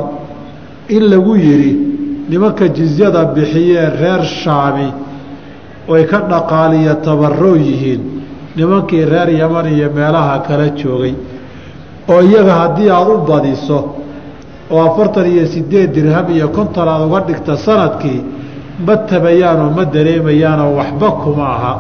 in 0.89 1.03
lagu 1.13 1.37
yidhi 1.37 1.94
nimanka 2.29 2.69
jizyada 2.77 3.25
bixiyee 3.35 3.87
reer 4.01 4.23
shaami 4.41 4.89
oy 5.89 6.03
ka 6.11 6.19
dhaqaaliyo 6.31 6.95
tabaroo 7.07 7.57
yihiin 7.57 8.03
nimankii 8.57 9.05
reer 9.13 9.29
yaman 9.41 9.67
iyo 9.75 9.89
meelaha 9.97 10.39
kala 10.47 10.69
joogay 10.81 11.15
oo 12.13 12.21
iyaga 12.23 12.55
haddii 12.61 12.91
aada 12.91 13.13
u 13.15 13.19
badiso 13.29 13.79
oo 14.71 14.81
afartan 14.89 15.27
iyo 15.33 15.47
sideed 15.53 15.91
dirham 15.95 16.27
iyo 16.37 16.49
konton 16.57 16.89
aada 16.89 17.05
uga 17.07 17.21
dhigta 17.29 17.57
sannadkii 17.67 18.21
ma 18.87 18.97
tabayaanoo 19.11 19.71
ma 19.77 19.85
dareemayaanoo 19.95 20.77
waxba 20.79 21.09
kuma 21.23 21.47
aha. 21.57 21.73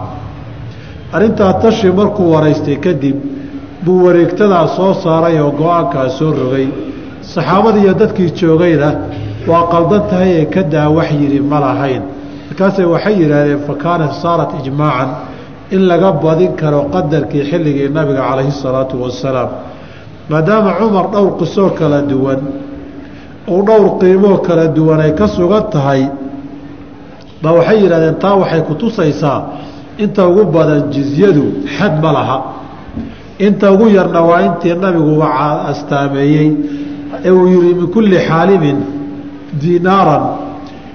Arrintaa 1.13 1.53
tashi 1.63 1.89
markuu 1.99 2.31
waraystay 2.35 2.77
kadib 2.85 3.17
buu 3.85 4.05
wareegtadaa 4.07 4.67
soo 4.77 4.93
saaray 5.03 5.37
oo 5.41 5.51
go'aankaa 5.61 6.09
soo 6.19 6.31
rogay. 6.39 6.69
Saxaabada 7.33 7.79
iyo 7.83 7.95
dadkii 8.01 8.31
joogayna 8.41 8.89
waa 9.51 9.65
qaldan 9.73 10.03
tahay 10.11 10.31
ee 10.41 10.47
ka 10.55 10.63
daa 10.63 10.89
wax 10.97 11.11
yidhi 11.21 11.41
ma 11.41 11.59
lahayn. 11.61 12.03
Markaase 12.49 12.83
waxay 12.95 13.15
yidhaahdeen 13.23 13.61
fa 13.69 13.75
kaanat 13.85 14.13
saarat 14.23 14.51
ijmaacan 14.61 15.11
in 15.75 15.83
laga 15.91 16.11
badin 16.25 16.53
karo 16.61 16.81
qadarkii 16.95 17.43
xilligii 17.51 17.89
nabiga 17.97 18.23
calayhi 18.29 18.53
salaatu 18.63 18.95
wasalaam. 19.05 19.51
Maadaama 20.31 20.71
cumar 20.79 21.07
dhowr 21.13 21.33
qisoo 21.41 21.71
kala 21.79 21.99
duwan 22.11 22.41
oo 23.53 23.61
dhowr 23.69 23.99
qiimoo 24.01 24.39
kala 24.47 24.65
duwan 24.77 25.01
ay 25.01 25.13
ka 25.19 25.27
sugan 25.37 25.65
tahay 25.75 26.03
ba 27.43 27.51
waxay 27.57 27.79
yidhahdeen 27.85 28.17
taa 28.23 28.35
waxay 28.43 28.63
ku 28.69 28.75
tusaysaa 28.75 29.41
inta 29.99 30.23
ugu 30.29 30.45
badan 30.55 30.83
jizyadu 30.95 31.45
xad 31.77 31.95
ma 32.03 32.11
laha. 32.17 32.39
Inta 33.47 33.67
ugu 33.75 33.87
yarna 33.97 34.21
waa 34.29 34.41
intii 34.49 34.75
nabiguba 34.83 35.27
astaameeyey 35.71 36.49
ee 37.25 37.31
uu 37.31 37.47
yihi 37.55 37.75
min 37.75 37.87
kulli 37.95 38.17
xaalimin 38.29 38.79
dinaaran 39.63 40.25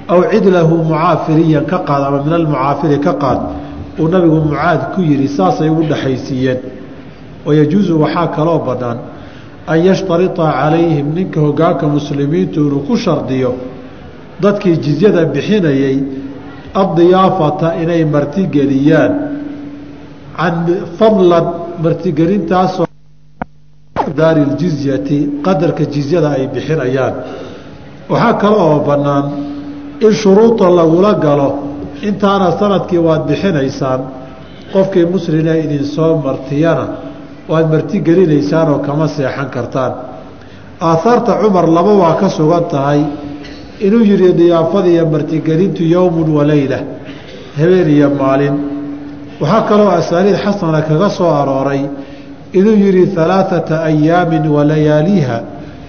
aw 0.07 0.19
cidlahu 0.31 0.75
mucaafiriyan 0.89 1.65
ka 1.71 1.77
qaad 1.87 2.01
ama 2.07 2.19
min 2.25 2.33
almucaafiri 2.33 2.97
ka 2.99 3.13
qaad 3.23 3.39
uu 3.99 4.07
nabigu 4.07 4.35
mucaad 4.49 4.81
ku 4.93 5.01
yihi 5.01 5.27
saasay 5.37 5.69
ugu 5.69 5.83
dhexaysiiyeen 5.91 6.59
wayajuusu 7.45 7.99
waxaa 8.01 8.27
kaloo 8.35 8.59
bannaan 8.67 8.97
an 9.71 9.77
yashtarita 9.87 10.43
calayhim 10.59 11.07
ninka 11.17 11.39
hogaanka 11.39 11.85
muslimiintu 11.87 12.59
inuu 12.67 12.81
ku 12.87 12.97
shardiyo 12.97 13.51
dadkii 14.41 14.77
jizyada 14.85 15.25
bixinayey 15.25 15.97
addiyaafata 16.81 17.67
inay 17.83 18.05
martigeliyaan. 18.05 19.13
Can 20.39 20.55
fadlan 20.97 21.45
martigelintaasoo 21.83 22.85
daari 24.19 24.43
ljizyati 24.55 25.17
qadarka 25.45 25.83
jizyada 25.93 26.29
ay 26.37 26.47
bixinayaan 26.55 27.13
waxaa 28.09 28.33
kale 28.41 28.55
oo 28.67 28.79
bannaan 28.87 29.25
in 30.05 30.13
shuruuda 30.21 30.67
lagula 30.79 31.13
galo 31.25 31.49
intaana 32.07 32.47
sannadkii 32.59 32.97
waad 33.07 33.23
bixinaysaan 33.29 34.01
qofkii 34.73 35.05
muslina 35.13 35.53
idin 35.63 35.83
soo 35.95 36.11
martiyana 36.25 36.85
waad 37.51 37.65
martigelinaysaan 37.73 38.67
oo 38.73 38.79
kama 38.87 39.07
seexan 39.15 39.49
kartaan. 39.55 39.93
Aahaarta 40.89 41.33
cumar 41.41 41.65
laba 41.77 41.93
waa 42.01 42.13
ka 42.21 42.29
sugan 42.29 42.63
tahay 42.71 43.01
inuu 43.85 44.03
yidhi 44.09 44.33
diyaafada 44.39 44.87
iyo 44.93 45.05
martigelintu 45.13 45.83
yowmun 45.95 46.29
wa 46.37 46.43
leyla 46.51 46.79
habeen 47.59 47.89
iyo 47.95 48.09
maalin. 48.19 48.55
Waxaa 49.41 49.61
kaloo 49.69 49.89
asaaniid 49.99 50.37
xasana 50.43 50.81
kaga 50.81 51.09
soo 51.17 51.31
arooray 51.41 51.81
inuu 52.59 52.75
yidhi 52.83 53.03
alaaثata 53.23 53.75
ayaamin 53.89 54.45
wa 54.55 54.63
layaaliha 54.71 55.37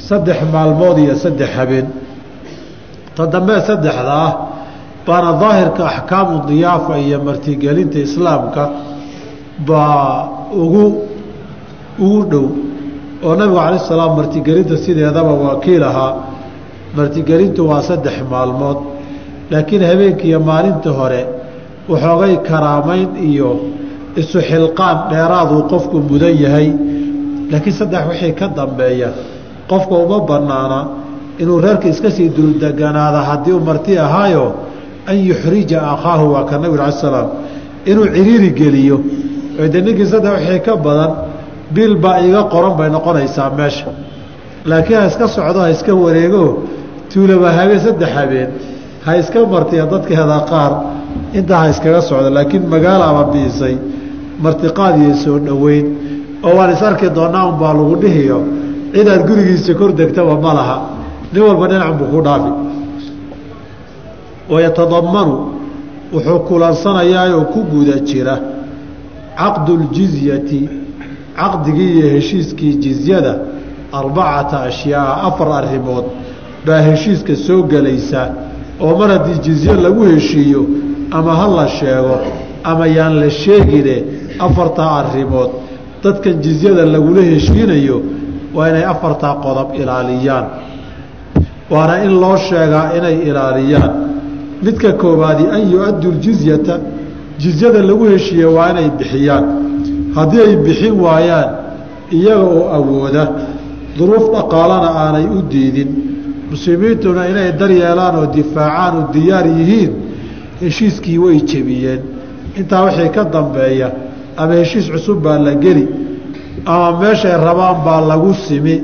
saddex 0.08 0.38
maalmood 0.52 0.98
iyo 1.04 1.14
saddex 1.24 1.50
habeen 1.58 1.86
ta 3.26 3.60
saddexda 3.68 4.12
ah 4.26 4.32
baana 5.06 5.32
daahirka 5.40 5.82
axkaamu 5.86 6.46
diyaafa 6.48 6.98
iyo 6.98 7.18
martigelinta 7.24 7.98
islaamka 7.98 8.62
baa 9.66 10.28
ugu 10.52 10.84
ugu 11.98 12.24
dhow. 12.30 12.46
Oo 13.24 13.34
nabigu 13.36 13.56
calaih 13.56 13.80
salaam 13.88 14.16
martigelinta 14.16 14.76
sideedaba 14.76 15.32
wakiil 15.32 15.84
ahaa. 15.84 16.12
Martigelintu 16.96 17.68
waa 17.68 17.82
saddex 17.82 18.16
maalmood. 18.30 18.78
Laakiin 19.50 19.82
habeenkiiyo 19.90 20.40
maalinta 20.40 20.90
hore 20.90 21.26
waxoogay 21.88 22.36
karaamayn 22.48 23.10
iyo 23.30 23.50
isu 24.16 24.38
xilqaan 24.48 24.96
dheeraaduu 25.10 25.62
qofku 25.72 25.96
mudan 26.08 26.34
yahay. 26.44 26.68
Laakiin 27.50 27.76
saddex 27.80 28.02
wixii 28.10 28.32
ka 28.32 28.48
dambeeya 28.48 29.08
qofka 29.70 29.94
uma 29.94 30.18
bannaana 30.20 30.99
inuu 31.42 31.58
reerka 31.64 31.86
iska 31.92 32.10
sii 32.16 32.28
duldeganaada 32.36 33.20
haddii 33.28 33.52
u 33.52 33.60
marti 33.68 33.92
ahaayo 34.06 34.46
an 35.10 35.16
yuxrija 35.28 35.78
akhaahu 35.94 36.24
waa 36.34 36.44
ka 36.50 36.54
nabig 36.62 36.80
ala 36.84 36.92
salaam 37.04 37.28
inuu 37.90 38.06
ciriiri 38.14 38.50
geliyo. 38.60 38.96
De 39.72 39.78
ninkii 39.86 40.06
saddex 40.12 40.32
wixii 40.40 40.60
ka 40.66 40.72
badan 40.86 41.10
bil 41.74 41.94
baa 42.04 42.18
iga 42.28 42.42
qoran 42.52 42.74
bay 42.78 42.88
noqonaysaa 42.96 43.50
meesha. 43.58 43.90
Laakiin 44.70 44.98
ha 45.00 45.06
iska 45.10 45.26
socdo 45.36 45.60
ha 45.64 45.68
iska 45.74 45.92
wareego 46.04 46.44
tuulaba 47.12 47.48
habeen 47.58 47.80
saddex 47.86 48.10
habeen 48.18 48.48
ha 49.04 49.10
iska 49.20 49.38
martiya 49.52 49.84
dadkeeda 49.92 50.38
qaar 50.50 50.72
intaa 51.38 51.58
ha 51.62 51.66
iskaga 51.72 52.00
socdo. 52.08 52.28
Laakiin 52.36 52.62
magaalaaba 52.74 53.22
biisay 53.32 53.74
martiqaad 54.44 54.94
iyo 55.02 55.14
soo 55.24 55.38
dhoweyn 55.46 55.86
oo 56.46 56.52
waan 56.58 56.70
is 56.74 56.82
arki 56.88 57.06
doonaa 57.18 57.44
unbaa 57.50 57.72
lagu 57.78 57.96
dhihiyo. 58.02 58.38
Cidaad 58.94 59.22
gurigiisa 59.28 59.72
kor 59.80 59.90
degtaba 60.00 60.34
ma 60.44 60.52
laha 60.58 60.76
nin 61.32 61.42
walba 61.42 61.66
dhinacunbuu 61.68 62.06
ku 62.12 62.20
dhaafi. 62.26 62.50
Wayatadamanu 64.52 65.34
wuxuu 66.12 66.38
kulansanayaayoo 66.48 67.44
ku 67.52 67.60
guda 67.72 67.96
jira 68.08 68.34
caqdu 69.38 69.72
ljizyati 69.82 70.60
caqdigii 71.38 71.90
iyo 71.98 72.08
heshiiskii 72.14 72.74
jizyada 72.84 73.32
arbacata 73.92 74.56
ashyaa 74.68 75.22
afar 75.28 75.48
arrimood 75.60 76.04
baa 76.66 76.80
heshiiska 76.88 77.36
soo 77.46 77.62
gelaysa 77.62 78.22
oo 78.84 78.92
mar 78.98 79.08
haddii 79.14 79.38
jizye 79.46 79.74
lagu 79.84 80.02
heshiiyo 80.12 80.62
ama 81.10 81.32
ha 81.40 81.46
la 81.58 81.68
sheego 81.68 82.16
ama 82.64 82.86
yaan 82.86 83.14
la 83.22 83.30
sheegine 83.30 83.96
afartaa 84.38 84.90
arrimood 85.00 85.50
dadkan 86.02 86.34
jizyada 86.44 86.84
lagula 86.94 87.22
heshiinayo 87.22 87.96
waa 88.54 88.68
inay 88.70 88.84
afartaa 88.84 89.34
qodob 89.44 89.68
ilaaliyaan 89.80 90.46
waana 91.70 91.94
in 92.04 92.12
loo 92.22 92.36
sheegaa 92.36 92.92
inay 92.98 93.16
ilaaliyaan. 93.28 93.92
Midka 94.62 94.92
koowaadi 94.92 95.44
an 95.54 95.62
yu-addu 95.72 96.08
ljizyata 96.12 96.74
jizyada 97.38 97.82
lagu 97.82 98.04
heshiiye 98.12 98.44
waa 98.44 98.70
inay 98.70 98.90
bixiyaan. 98.98 99.44
Haddii 100.14 100.40
ay 100.46 100.56
bixin 100.56 100.94
waayaan 101.04 101.48
iyaga 102.12 102.44
oo 102.44 102.64
awooda 102.78 103.24
duruuf 103.98 104.26
dhaqaalana 104.34 104.90
aanay 105.02 105.26
u 105.36 105.42
diidin. 105.50 105.88
Muslimiintuna 106.50 107.22
inay 107.32 107.52
daryeelaan 107.60 108.16
oo 108.20 108.26
difaacaan 108.36 108.94
u 109.00 109.02
diyaar 109.14 109.46
yihiin 109.58 109.92
heshiiskii 110.62 111.18
way 111.24 111.36
jebiyeen. 111.50 112.00
Intaa 112.58 112.82
wixii 112.84 113.08
ka 113.16 113.24
dambeeya 113.34 113.88
ama 114.36 114.54
heshiis 114.60 114.86
cusub 114.92 115.18
baa 115.24 115.38
la 115.38 115.54
geli 115.54 115.84
ama 116.66 116.88
meeshay 117.00 117.36
rabaan 117.46 117.76
baa 117.84 118.00
lagu 118.10 118.34
simi 118.34 118.76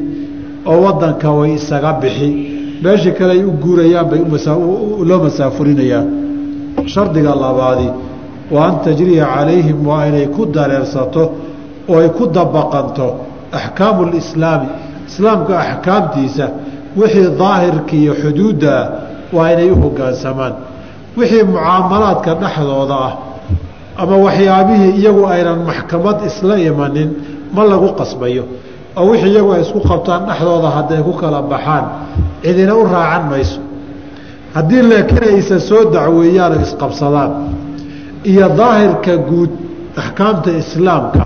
oo 0.67 0.79
wadanka 0.85 1.29
way 1.39 1.51
isaga 1.59 1.93
bixi 2.03 2.31
meeshii 2.83 3.13
kale 3.19 3.33
ay 3.33 3.45
u 3.45 3.53
guurayaan 3.63 4.07
bay 4.11 4.21
loo 5.09 5.19
masaafurinayaan 5.27 6.07
shardiga 6.93 7.33
labaadi 7.45 7.89
waa 8.55 8.67
an 8.69 8.75
tajriya 8.85 9.27
calayhim 9.35 9.87
waa 9.87 10.07
inay 10.09 10.27
ku 10.37 10.47
dareersato 10.47 11.23
oo 11.89 11.99
ay 12.03 12.09
ku 12.19 12.27
dabaqanto 12.27 13.07
axkaamu 13.59 14.03
lislaami 14.15 14.69
islaamka 15.09 15.53
axkaamtiisa 15.65 16.47
wixii 16.97 17.31
daahirka 17.41 17.93
iyo 18.03 18.13
xuduudda 18.23 18.71
ah 18.81 18.87
waa 19.37 19.51
inay 19.53 19.71
u 19.71 19.77
hoggaansamaan 19.83 20.55
wixii 21.19 21.43
mucaamalaadka 21.51 22.31
dhexdooda 22.43 22.97
ah 23.09 23.13
ama 24.03 24.17
waxyaabihii 24.27 24.93
iyagu 25.01 25.23
aynan 25.35 25.59
maxkamad 25.69 26.17
isla 26.29 26.55
imanin 26.71 27.11
ma 27.55 27.63
lagu 27.65 27.89
qasbayo. 28.01 28.45
Oo 28.97 29.05
wixii 29.11 29.33
iyagu 29.35 29.51
ay 29.57 29.61
isku 29.67 29.81
qabtaan 29.91 30.23
dhexdooda 30.29 30.69
hadday 30.77 31.01
ku 31.07 31.13
kala 31.21 31.39
baxaan 31.53 31.85
cidina 32.43 32.73
u 32.81 32.85
raacan 32.95 33.25
mayso. 33.31 33.61
Haddii 34.55 34.83
laakiin 34.91 35.25
aysa 35.35 35.57
soo 35.69 35.83
dacweeyaan 35.95 36.53
oo 36.57 36.63
isqabsadaan 36.67 37.31
iyo 38.31 38.47
daahirka 38.59 39.13
guud 39.29 39.51
axkaamta 40.03 40.51
islaamka 40.63 41.25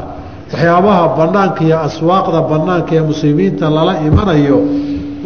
waxyaabaha 0.53 1.05
banaanka 1.19 1.61
iyo 1.67 1.79
aswaaqda 1.89 2.41
banaanka 2.53 2.91
ee 2.99 3.01
muslimiinta 3.11 3.65
lala 3.77 3.93
imanayo 4.09 4.59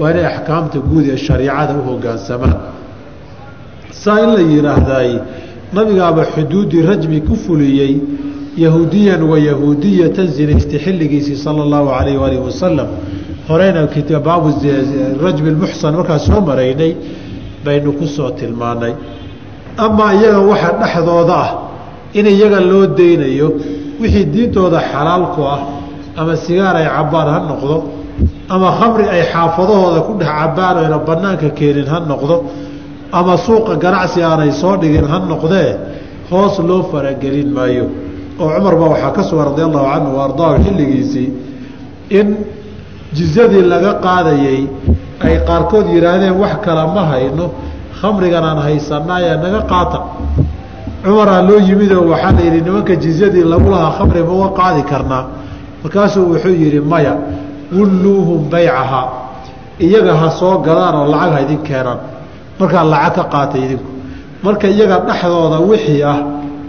waa 0.01 0.11
inay 0.13 0.27
axkaamta 0.33 0.79
guud 0.91 1.05
ee 1.13 1.17
shariicada 1.27 1.73
u 1.81 1.83
hoggaansamaan 1.89 2.57
saa 4.03 4.19
in 4.25 4.31
la 4.37 4.43
yidhaahdaay 4.53 5.11
nabigaaba 5.77 6.23
xuduudii 6.35 6.83
rajmi 6.91 7.19
ku 7.29 7.35
fuliyey 7.45 7.93
yahuudiyan 8.65 9.23
wa 9.31 9.37
yahuudiyatan 9.49 10.27
zinaystay 10.37 10.79
xilligiisii 10.85 11.37
sala 11.45 11.61
allahu 11.67 11.87
calayh 11.97 12.17
waalihi 12.23 12.43
wasalam 12.49 12.89
horeyna 13.49 13.89
baabu 14.25 14.49
rajmi 15.25 15.51
lmuxsan 15.51 15.93
markaa 15.95 16.19
soo 16.19 16.41
maraynay 16.41 16.93
baynu 17.65 17.93
ku 17.99 18.07
soo 18.07 18.31
tilmaanay. 18.31 18.95
Amaa 19.77 20.13
iyaga 20.15 20.41
waxa 20.41 20.71
dhexdooda 20.81 21.35
ah 21.45 21.51
in 22.15 22.27
iyaga 22.27 22.61
loo 22.61 22.87
daynayo 22.87 23.49
wixii 24.01 24.27
diintooda 24.35 24.79
xalaalku 24.91 25.41
ah 25.55 25.61
ama 26.17 26.37
sigaar 26.37 26.77
ay 26.77 26.87
cabbaan 26.87 27.29
ha 27.35 27.39
noqdo 27.51 27.77
ama 28.49 28.69
khamri 28.79 29.05
ay 29.15 29.23
xaafadahooda 29.33 30.01
ku 30.07 30.13
dhex 30.19 30.31
cabbaan 30.31 30.77
oyna 30.83 30.99
bannaanka 31.09 31.49
keenin 31.59 31.87
ha 31.93 31.99
noqdo 32.01 32.37
ama 33.13 33.35
suuqa 33.37 33.75
ganacsi 33.83 34.23
aanay 34.23 34.53
soo 34.53 34.77
dhigin 34.77 35.07
ha 35.11 35.19
noqdee 35.19 35.71
hoos 36.31 36.59
loo 36.69 36.83
faragelin 36.91 37.51
maayo. 37.57 37.87
Oo 38.41 38.49
cumar 38.55 38.75
baa 38.81 38.89
waxaa 38.95 39.13
ka 39.17 39.23
sugan 39.29 39.45
radia 39.51 39.65
allahu 39.69 39.87
canhu 39.93 40.11
wa 40.19 40.59
xilligiisii 40.65 41.31
in 42.19 42.29
jizyadii 43.17 43.63
laga 43.73 43.93
qaadayey 44.05 44.61
ay 45.27 45.35
qaarkood 45.49 45.87
yidhaahdeen 45.95 46.35
wax 46.43 46.55
kala 46.65 46.83
ma 46.95 47.03
hayno 47.11 47.47
khamrigan 48.01 48.45
aan 48.51 48.59
haysanaaye 48.67 49.33
naga 49.45 49.61
qaata. 49.73 49.99
Cumaraa 51.05 51.43
loo 51.49 51.59
yimidoo 51.69 52.05
waxaa 52.13 52.33
la 52.37 52.41
yidhi 52.47 52.61
nimanka 52.67 52.95
jizyadii 53.05 53.45
lagu 53.53 53.69
lahaa 53.75 53.93
khamri 53.99 54.21
ma 54.29 54.33
uga 54.39 54.49
qaadi 54.61 54.83
karnaa. 54.91 55.25
Markaasuu 55.83 56.25
wuxuu 56.33 56.55
yidhi 56.63 56.81
maya 56.93 57.13
wulluuhum 57.77 58.41
baycahaa 58.53 59.07
iyaga 59.87 60.13
ha 60.21 60.29
soo 60.39 60.59
gadaan 60.67 60.95
oo 61.01 61.07
lacag 61.13 61.33
ha 61.35 61.41
idin 61.45 61.61
keenaan. 61.69 61.99
Markaa 62.59 62.85
lacag 62.93 63.15
ka 63.17 63.25
qaata 63.33 63.57
idinku. 63.65 63.89
Marka 64.45 64.67
iyaga 64.75 64.97
dhexdooda 65.09 65.59
wixii 65.71 66.03
ah 66.13 66.19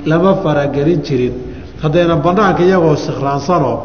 lama 0.09 0.31
faragelin 0.43 0.99
jirin. 1.05 1.33
Haddayna 1.81 2.15
bannaanka 2.25 2.61
iyagoo 2.67 2.95
sikhraansanoo 3.05 3.77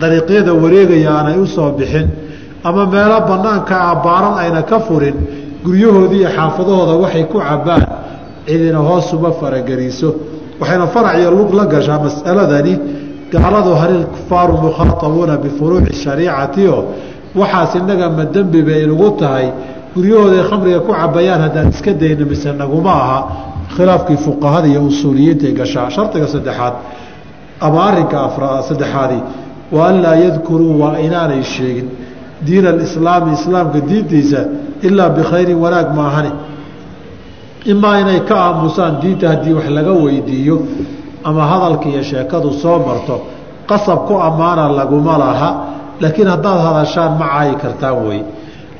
dariiqyada 0.00 0.52
wareegaya 0.62 1.10
aanay 1.18 1.36
u 1.38 1.46
soo 1.46 1.70
bixin 1.78 2.06
ama 2.68 2.82
meelo 2.94 3.18
bannaanka 3.30 3.74
ah 3.90 3.94
baaran 4.04 4.34
ayna 4.42 4.62
ka 4.70 4.78
furin 4.86 5.16
guryahoodii 5.64 6.20
iyo 6.22 6.30
xaafadahooda 6.36 6.94
waxay 7.02 7.24
ku 7.32 7.38
cabbaan 7.48 7.82
cidina 8.46 8.78
hoosuma 8.88 9.30
farageliso 9.40 10.08
waxayna 10.60 10.86
farac 10.94 11.14
iyo 11.20 11.30
lug 11.38 11.50
la 11.58 11.64
gashaa 11.72 11.98
mas'aladani 12.06 12.74
gaaladu 13.32 13.70
halil 13.80 14.04
kufaaru 14.14 14.52
mukhaatabuuna 14.66 15.34
bifuruuci 15.44 15.92
shariicatioo 16.04 16.80
waxaas 17.40 17.74
innaga 17.80 18.06
ma 18.16 18.24
dembi 18.34 18.60
bay 18.68 18.82
nagu 18.90 19.08
tahay 19.20 19.46
guryahooday 19.94 20.42
khamriga 20.48 20.80
ku 20.86 20.92
cabayaan 21.00 21.40
haddaan 21.44 21.68
iska 21.74 21.92
dayno 22.00 22.24
mise 22.30 22.48
naguma 22.62 22.92
aha. 23.04 23.18
Khilaafkii 23.76 24.16
fuqahada 24.26 24.68
iyo 24.72 24.80
usuuliyiintay 24.90 25.52
gashaa 25.60 25.90
shardiga 25.90 26.26
saddexaad 26.34 26.74
ama 27.66 27.78
arinka 27.88 28.16
afra 28.28 28.48
saddexaadi 28.68 29.18
wa 29.72 29.88
an 29.88 30.02
laa 30.02 30.14
yadkuruu 30.14 30.80
waa 30.80 30.98
inaanay 30.98 31.42
sheegin 31.42 31.88
diin 32.46 32.66
alislaami 32.66 33.32
islaamka 33.32 33.80
diintiisa 33.80 34.40
ilaa 34.82 35.08
bikhayrin 35.08 35.56
wanaag 35.64 35.88
maahane 35.98 36.30
imaa 37.72 37.98
inay 38.00 38.20
ka 38.28 38.34
aamusaan 38.44 39.00
diinta 39.02 39.28
haddii 39.28 39.52
wax 39.52 39.68
laga 39.76 39.92
weydiiyo 39.92 40.56
ama 41.24 41.42
hadalka 41.46 41.88
iyo 41.88 42.02
sheekadu 42.02 42.52
soo 42.62 42.78
marto 42.78 43.20
qasab 43.68 44.06
ku 44.06 44.14
ammaana 44.28 44.68
laguma 44.68 45.18
laha. 45.18 45.50
Laakiin 46.00 46.28
haddaad 46.28 46.60
hadashaan 46.66 47.12
ma 47.18 47.26
caayi 47.28 47.54
kartaan 47.62 48.06
wey. 48.08 48.20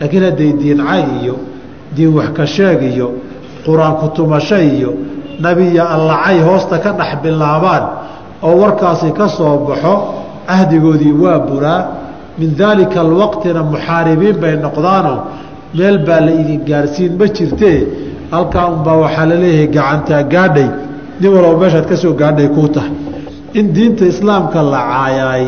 Laakiin 0.01 0.22
hadday 0.28 0.53
diin 0.61 0.78
cay 0.89 1.03
iyo 1.22 1.34
diin 1.97 2.14
wax 2.16 2.28
ka 2.37 2.47
sheeg 2.47 2.82
iyo 2.82 3.09
qur'aan 3.66 3.95
kutumasho 4.01 4.59
iyo 4.59 4.91
nebiya 5.43 5.84
allacay 5.95 6.39
hoosta 6.47 6.78
ka 6.78 6.91
dhex 6.99 7.11
bilaabaan 7.22 7.84
oo 8.43 8.55
warkaasi 8.62 9.11
ka 9.18 9.28
soo 9.28 9.59
baxo 9.68 9.95
cahdigoodii 10.49 11.12
waa 11.22 11.38
buraa. 11.49 11.82
Min 12.38 12.51
daalika 12.59 13.01
alwaqtina 13.01 13.62
muxaaribiin 13.72 14.36
bay 14.42 14.55
noqdaanoo 14.64 15.18
meel 15.78 15.99
baa 16.07 16.20
la 16.26 16.32
idin 16.40 16.61
gaarsiin 16.68 17.12
ma 17.18 17.26
jirtee 17.36 17.78
halkaa 18.30 18.66
unbaa 18.74 18.97
waxaa 19.05 19.26
la 19.30 19.34
leeyahay 19.42 19.68
gacantaa 19.76 20.22
gaadhay. 20.34 20.68
Nin 21.20 21.30
walba 21.34 21.57
meeshaad 21.62 21.86
ka 21.90 21.97
soo 22.03 22.12
gaadhay 22.20 22.49
kuu 22.57 22.68
tahay. 22.74 22.92
In 23.59 23.72
diinta 23.74 24.05
islaamka 24.12 24.62
la 24.72 24.80
caayaay 24.90 25.47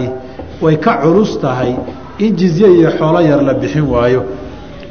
way 0.62 0.76
ka 0.84 0.92
culus 1.02 1.32
tahay. 1.42 1.72
In 2.24 2.30
jizye 2.36 2.66
iyo 2.78 2.90
xoolo 2.98 3.20
yar 3.20 3.40
la 3.48 3.54
bixin 3.54 3.86
waayo. 3.92 4.22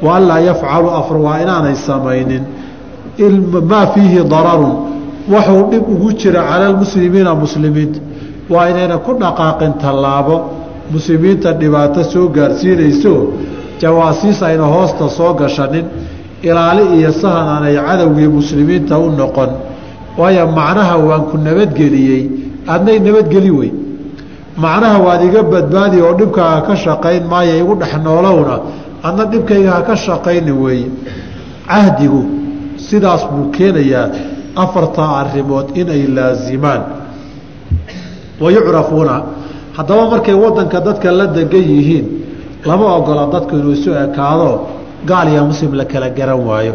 Wa 0.02 0.16
an 0.16 0.22
laa 0.28 0.40
yafcalu 0.48 0.88
afr 1.00 1.16
waa 1.26 1.38
inaanay 1.42 1.74
samaynin. 1.74 2.44
Maa 3.70 3.86
fiihi 3.94 4.20
dararun. 4.32 4.74
Waxuu 5.32 5.62
dhib 5.70 5.82
ugu 5.92 6.12
jira 6.20 6.42
cala 6.48 6.66
almuslimiina 6.66 7.34
muslimiinta 7.34 8.00
waa 8.50 8.68
inayna 8.70 8.98
ku 8.98 9.12
dhaqaaqin 9.22 9.72
tallaabo. 9.82 10.36
Muslimiinta 10.92 11.52
dhibaato 11.60 12.04
soo 12.12 12.28
gaarsiinayso 12.36 13.12
jawaasiis 13.80 14.42
ayna 14.42 14.64
hoosta 14.74 15.08
soo 15.08 15.34
gashanin. 15.34 15.86
Ilaali 16.42 16.82
iyo 16.98 17.12
sahan 17.12 17.48
aanay 17.54 17.76
cadowgii 17.76 18.28
muslimiinta 18.38 18.98
u 18.98 19.10
noqon. 19.20 19.50
Waayo 20.18 20.46
macnaha 20.58 20.96
waan 21.08 21.22
ku 21.30 21.36
nabadgeliyey. 21.46 22.22
Adnay 22.66 22.98
nabadgeli 23.06 23.50
wey 23.50 23.70
macnaha 24.56 24.98
waad 25.06 25.22
iga 25.28 25.42
badbaadi 25.42 26.00
oo 26.06 26.14
dhibkaaga 26.18 26.60
ka 26.66 26.74
shaqayn 26.76 27.24
maayo 27.30 27.54
igu 27.62 27.74
dhex 27.80 27.92
noolowna. 28.04 28.56
Adna 29.06 29.24
dhibkayga 29.32 29.70
ha 29.70 29.80
ka 29.88 29.94
shaqayni 29.96 30.50
weeye 30.62 30.88
cahdigu 31.68 32.22
sidaas 32.86 33.22
buu 33.30 33.50
keenayaa 33.56 34.06
afartaa 34.56 35.10
arrimood 35.20 35.66
inay 35.80 36.02
laasimaan 36.16 36.82
wa 38.40 38.52
yucrafuuna 38.52 39.22
haddaba 39.76 40.10
markay 40.10 40.34
wadanka 40.34 40.80
dadka 40.80 41.10
la 41.12 41.26
degan 41.26 41.62
yihiin 41.62 42.06
lama 42.64 42.96
ogola 42.96 43.26
dadku 43.32 43.56
inuu 43.56 43.72
isu 43.72 43.90
ekaado 43.90 44.66
gaal 45.06 45.28
iyo 45.28 45.44
muslim 45.44 45.74
la 45.74 45.84
kala 45.84 46.10
garan 46.10 46.40
waayo 46.40 46.74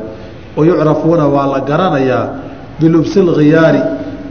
wa 0.57 0.65
yucrafuuna 0.65 1.27
waa 1.27 1.47
la 1.47 1.59
garanayaa 1.59 2.27
bilubsil 2.79 3.27
khiyaari 3.37 3.81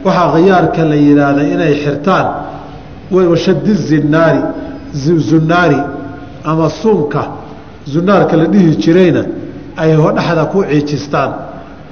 waxaa 0.05 0.33
khiyaarka 0.35 0.85
la 0.85 0.95
yidhaahda 0.97 1.43
inay 1.55 1.74
xirtaan 1.85 2.26
washadi 3.11 3.74
zinaari 3.74 4.41
zunaari 5.28 5.80
ama 6.45 6.70
suunka 6.70 7.22
zunaarka 7.87 8.37
la 8.37 8.45
dhihi 8.45 8.76
jirayna 8.76 9.22
ay 9.76 9.97
dhexda 9.97 10.45
ku 10.53 10.64
ciijistaan 10.64 11.33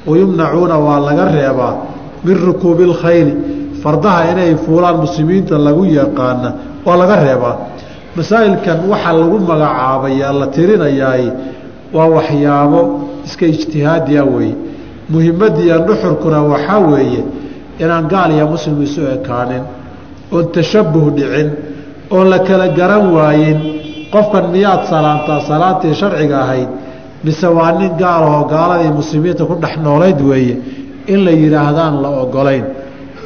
wayumnacuuna 0.07 0.79
waa 0.79 1.01
laga 1.01 1.25
reebaa 1.33 1.75
min 2.25 2.37
rukuubi 2.47 2.85
اlkhayli 2.85 3.35
fardaha 3.83 4.21
inay 4.33 4.55
fuulaan 4.65 4.97
muslimiinta 5.05 5.55
lagu 5.67 5.85
yaqaana 6.01 6.49
waa 6.87 6.97
laga 7.01 7.17
reebaa. 7.25 7.57
Masaa'ilkan 8.17 8.79
waxaa 8.91 9.13
lagu 9.21 9.37
magacaabaya 9.51 10.29
la 10.41 10.47
tirinayaay 10.55 11.25
waa 11.97 12.09
waxyaabo 12.17 12.81
iska 13.27 13.45
ijtihaadiya 13.53 14.23
weeye 14.35 14.55
muhimmadiiyo 15.13 15.77
nuxurkuna 15.89 16.39
waxaa 16.53 16.79
weeye 16.91 17.23
inaan 17.83 18.05
gaal 18.13 18.31
iyo 18.37 18.47
muslim 18.55 18.77
isu 18.87 19.01
ekaanin 19.17 19.63
oon 20.35 20.45
tashabuh 20.55 21.07
dhicin 21.17 21.49
oon 22.15 22.27
la 22.33 22.39
kala 22.49 22.67
garan 22.79 23.05
waayin 23.17 23.59
qofkan 24.13 24.45
miyaad 24.55 24.83
salaantaa 24.93 25.41
salaantii 25.51 25.95
sharciga 26.01 26.37
ahayd 26.45 26.69
mise 27.25 27.47
waa 27.59 27.73
nin 27.79 27.93
gaal 28.03 28.23
oo 28.33 28.43
gaaladii 28.53 28.93
muslimiinta 29.01 29.43
ku 29.51 29.55
dhex 29.63 29.75
noolayd 29.87 30.19
weeye 30.31 30.55
in 31.13 31.19
la 31.27 31.31
yidhaahdaan 31.43 31.95
la 32.03 32.09
ogolayn 32.23 32.65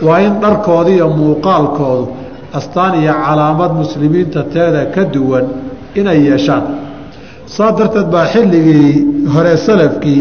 waa 0.07 0.21
in 0.27 0.35
dharkooda 0.43 0.91
iyo 0.97 1.07
muuqaalkoodu 1.19 2.05
astaan 2.59 2.95
iyo 3.03 3.15
calaamad 3.27 3.73
muslimiinta 3.81 4.41
teeda 4.55 4.83
ka 4.95 5.03
duwan 5.15 5.45
inay 6.01 6.19
yeeshaan. 6.29 6.65
Saa 7.55 7.71
darteed 7.79 8.09
baa 8.15 8.27
xilligii 8.33 8.91
hore 9.35 9.57
salafkii 9.67 10.21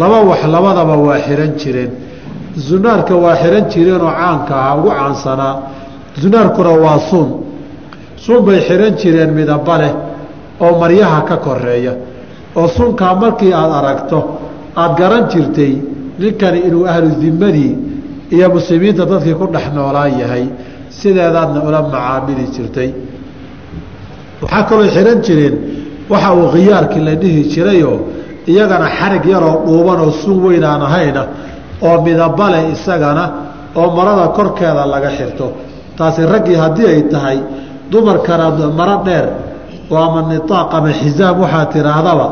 laba 0.00 0.18
wax 0.30 0.40
labadaba 0.54 0.94
waa 1.06 1.18
xihan 1.26 1.52
jireen. 1.60 1.90
Zunaarka 2.68 3.14
waa 3.24 3.36
xihan 3.42 3.64
jireenoo 3.72 4.12
caanka 4.20 4.52
ahaa 4.60 4.74
ugu 4.78 4.90
caansanaa. 4.98 5.54
Zunaarkuna 6.22 6.70
waa 6.84 6.98
suun. 7.10 7.28
Suun 8.22 8.40
bay 8.46 8.60
xihan 8.68 8.92
jireen 9.00 9.30
midaba 9.38 9.74
leh 9.82 9.92
oo 10.64 10.72
maryaha 10.80 11.20
ka 11.28 11.36
koreeya 11.46 11.92
oo 12.56 12.68
sunkaa 12.76 13.14
markii 13.22 13.52
aada 13.60 13.74
aragto 13.80 14.18
aada 14.76 14.94
garan 14.98 15.24
jirtay 15.32 15.72
ninkani 16.20 16.58
inuu 16.68 16.84
ahlu 16.92 17.08
dimadii 17.22 17.72
iyo 18.34 18.46
muslimiinta 18.56 19.04
dadkii 19.10 19.34
ku 19.40 19.46
dhex 19.54 19.66
noolaan 19.76 20.12
yahay 20.22 20.44
sideedaadna 20.98 21.60
ula 21.68 21.80
macaamili 21.82 22.44
jirtay. 22.54 22.90
Waxaa 24.42 24.62
kaloo 24.68 24.88
xihan 24.94 25.18
jireen 25.26 25.54
waxa 26.12 26.30
uu 26.38 26.48
khiyaarkii 26.54 27.02
la 27.08 27.14
dhihi 27.22 27.42
jirayoo 27.52 27.98
iyagana 28.52 28.88
xarig 28.98 29.24
yaroo 29.32 29.56
dhuuban 29.66 29.98
oo 30.04 30.10
sun 30.22 30.36
weyn 30.44 30.64
aan 30.70 30.82
ahayna 30.88 31.22
oo 31.86 31.96
midabale 32.04 32.58
isagana 32.74 33.24
oo 33.80 33.88
marada 33.96 34.26
korkeeda 34.36 34.84
laga 34.92 35.10
xirto. 35.18 35.46
Taasi 35.98 36.22
raggii 36.32 36.56
haddii 36.62 36.86
ay 36.92 37.02
tahay 37.12 37.38
dumarkana 37.90 38.46
maro 38.78 38.96
dheer 39.06 39.26
oo 39.90 39.96
ama 40.06 40.20
nitaaq 40.32 40.70
ama 40.78 40.90
xisaam 41.00 41.36
waxaa 41.42 41.66
tidhaahdaba 41.74 42.26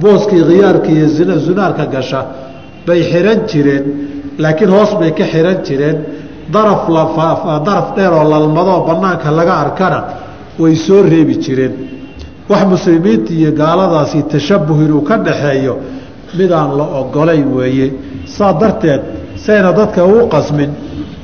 booskii 0.00 0.42
khiyaarka 0.48 0.88
iyo 0.96 1.06
zunaarka 1.46 1.84
gasha 1.94 2.20
bay 2.86 3.00
xihan 3.10 3.38
jireen 3.50 3.84
laakiin 4.38 4.70
hoos 4.70 4.90
bay 5.00 5.10
ka 5.18 5.24
xiran 5.32 5.58
jireen. 5.66 5.98
Daraf 6.54 6.86
daraf 7.66 7.88
dheer 7.96 8.12
oo 8.12 8.24
lalmadoo 8.32 8.80
bannaanka 8.88 9.30
laga 9.38 9.54
arkana 9.64 10.00
way 10.58 10.74
soo 10.86 11.02
reebi 11.02 11.34
jireen. 11.44 11.72
Wax 12.48 12.62
muslimiinta 12.72 13.32
iyo 13.32 13.50
gaaladaasi 13.60 14.18
tashabuh 14.32 14.78
inuu 14.84 15.02
ka 15.08 15.16
dhaxeeyo 15.26 15.74
midaan 16.38 16.70
la 16.78 16.84
ogolayn 17.00 17.48
weeye. 17.56 17.88
Saa 18.36 18.52
darteed 18.60 19.02
sayna 19.44 19.72
dadka 19.72 20.04
uu 20.04 20.28
qasmin 20.34 20.70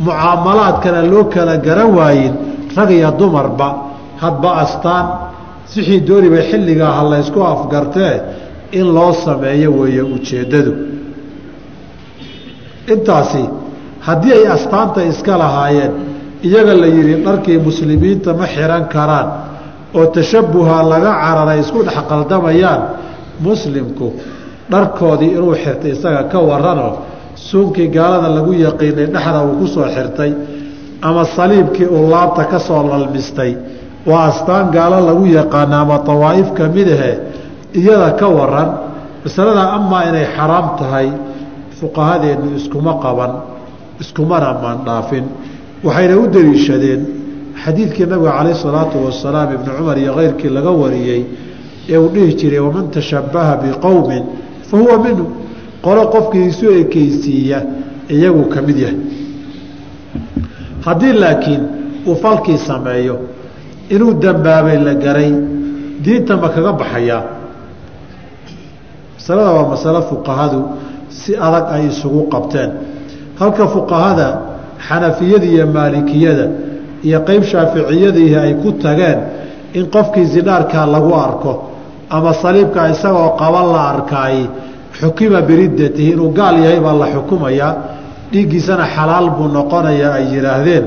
mucaamalaadkana 0.05 1.03
loo 1.13 1.25
kala 1.35 1.57
garan 1.67 1.91
waayin 1.99 2.35
rag 2.77 2.91
iyo 2.91 3.11
dumarba 3.19 3.69
hadba 4.23 4.51
astaan 4.65 5.07
wixii 5.77 6.01
dooniba 6.09 6.41
xilligaa 6.51 6.93
ha 6.99 7.03
laysku 7.13 7.41
afgartee 7.53 8.15
in 8.79 8.87
loo 8.97 9.13
sameeyo 9.25 9.71
weeye 9.81 10.03
ujeeddadu 10.15 10.73
intaasi 12.89 13.45
haddii 14.07 14.33
ay 14.33 14.47
astaanta 14.57 15.01
iska 15.11 15.37
lahaayeen 15.43 15.93
iyaga 16.43 16.75
la 16.75 16.87
yidhi 16.87 17.15
dharkii 17.27 17.59
muslimiinta 17.59 18.35
ma 18.35 18.47
xihan 18.47 18.85
karaan 18.95 19.29
oo 19.95 20.07
tashabuha 20.07 20.83
laga 20.83 21.13
cararay 21.23 21.61
isku 21.61 21.79
dhex 21.87 21.99
qaldamayaan 22.11 22.83
muslimku 23.47 24.07
dharkoodii 24.73 25.31
inuu 25.39 25.55
xirtay 25.63 25.91
isaga 25.97 26.23
ka 26.33 26.39
waranoo 26.51 26.93
suunkii 27.49 27.89
gaalada 27.97 28.29
lagu 28.37 28.53
yaqiinay 28.67 29.07
dhexda 29.15 29.41
uu 29.47 29.55
ku 29.61 29.67
soo 29.75 29.87
xirtay 29.97 30.31
ama 31.03 31.25
saliibkii 31.37 31.87
uu 31.97 32.11
laabta 32.11 32.45
ka 32.53 32.59
soo 32.59 32.83
lalmistay 32.91 33.53
waa 34.11 34.25
astaan 34.31 34.67
gaalo 34.75 34.99
lagu 35.09 35.25
yaqaana 35.39 35.77
ama 35.85 35.99
tawaa'if 36.09 36.49
ka 36.59 36.65
mid 36.75 36.89
ahe 36.97 37.13
iyada 37.81 38.11
ka 38.21 38.27
waran 38.39 38.69
masalada 39.25 39.63
amaa 39.79 40.03
inay 40.11 40.27
xaraam 40.37 40.67
tahay 40.79 41.09
fuqahadeennu 41.83 42.49
iskuma 42.59 42.93
qaban 43.05 43.33
iskumana 44.03 44.49
maandhaafin 44.63 45.25
waxayna 45.87 46.15
u 46.23 46.27
deliishadeen 46.35 47.01
xadiidkii 47.65 48.07
nabiga 48.13 48.33
calayh 48.39 48.57
salaatu 48.67 48.97
wasalaam 49.07 49.49
ibni 49.57 49.71
cumar 49.79 49.97
iyo 50.03 50.13
keyrkii 50.19 50.51
laga 50.57 50.71
wariyey 50.83 51.23
ee 51.93 51.99
uu 51.99 52.09
dhihi 52.15 52.35
jiray 52.41 52.61
waman 52.67 52.87
tashabbaha 52.97 53.53
biqowmin 53.63 54.25
fa 54.69 54.77
huwa 54.81 54.97
minhu. 55.05 55.25
Qolo 55.85 56.03
qofkii 56.15 56.47
isu 56.53 56.67
ekeysiiya 56.83 57.59
iyaguu 58.15 58.47
ka 58.55 58.63
mid 58.67 58.79
yahay. 58.85 58.99
Haddii 60.87 61.13
laakiin 61.23 61.63
uu 62.07 62.15
falkii 62.23 62.59
sameeyo 62.59 63.17
inuu 63.95 64.13
dambaabay 64.23 64.79
la 64.87 64.95
garay 64.95 65.33
diinta 66.05 66.37
ma 66.43 66.49
kaga 66.55 66.73
baxayaa 66.81 67.23
masalada 69.17 69.51
waa 69.57 69.69
masalo 69.75 70.01
fuqahadu 70.11 70.61
si 71.21 71.31
adag 71.47 71.65
ay 71.75 71.83
isugu 71.91 72.21
qabteen. 72.33 72.71
Halka 73.41 73.65
fuqahada 73.75 74.29
xanafiyada 74.89 75.47
iyo 75.55 75.67
maalikiyada 75.77 76.47
iyo 77.07 77.19
qeyb 77.29 77.43
shaaficiyadiihi 77.53 78.37
ay 78.45 78.53
ku 78.63 78.69
tageen 78.85 79.19
in 79.79 79.85
qofkii 79.95 80.27
zinaarkaa 80.35 80.87
lagu 80.95 81.13
arko 81.27 81.53
ama 82.11 82.31
saliibka 82.43 82.81
isagoo 82.95 83.31
qaban 83.41 83.67
la 83.75 83.83
arkaay 83.93 84.39
xukima 85.01 85.41
biriddatihi 85.49 86.11
inuu 86.15 86.31
gaal 86.39 86.57
yahay 86.65 86.81
baa 86.87 86.95
la 87.03 87.07
xukumayaa 87.15 87.75
dhiiggiisana 88.33 88.85
xalaal 88.97 89.31
buu 89.37 89.49
noqonayaa 89.57 90.15
ay 90.19 90.25
yidhaahdeen 90.35 90.85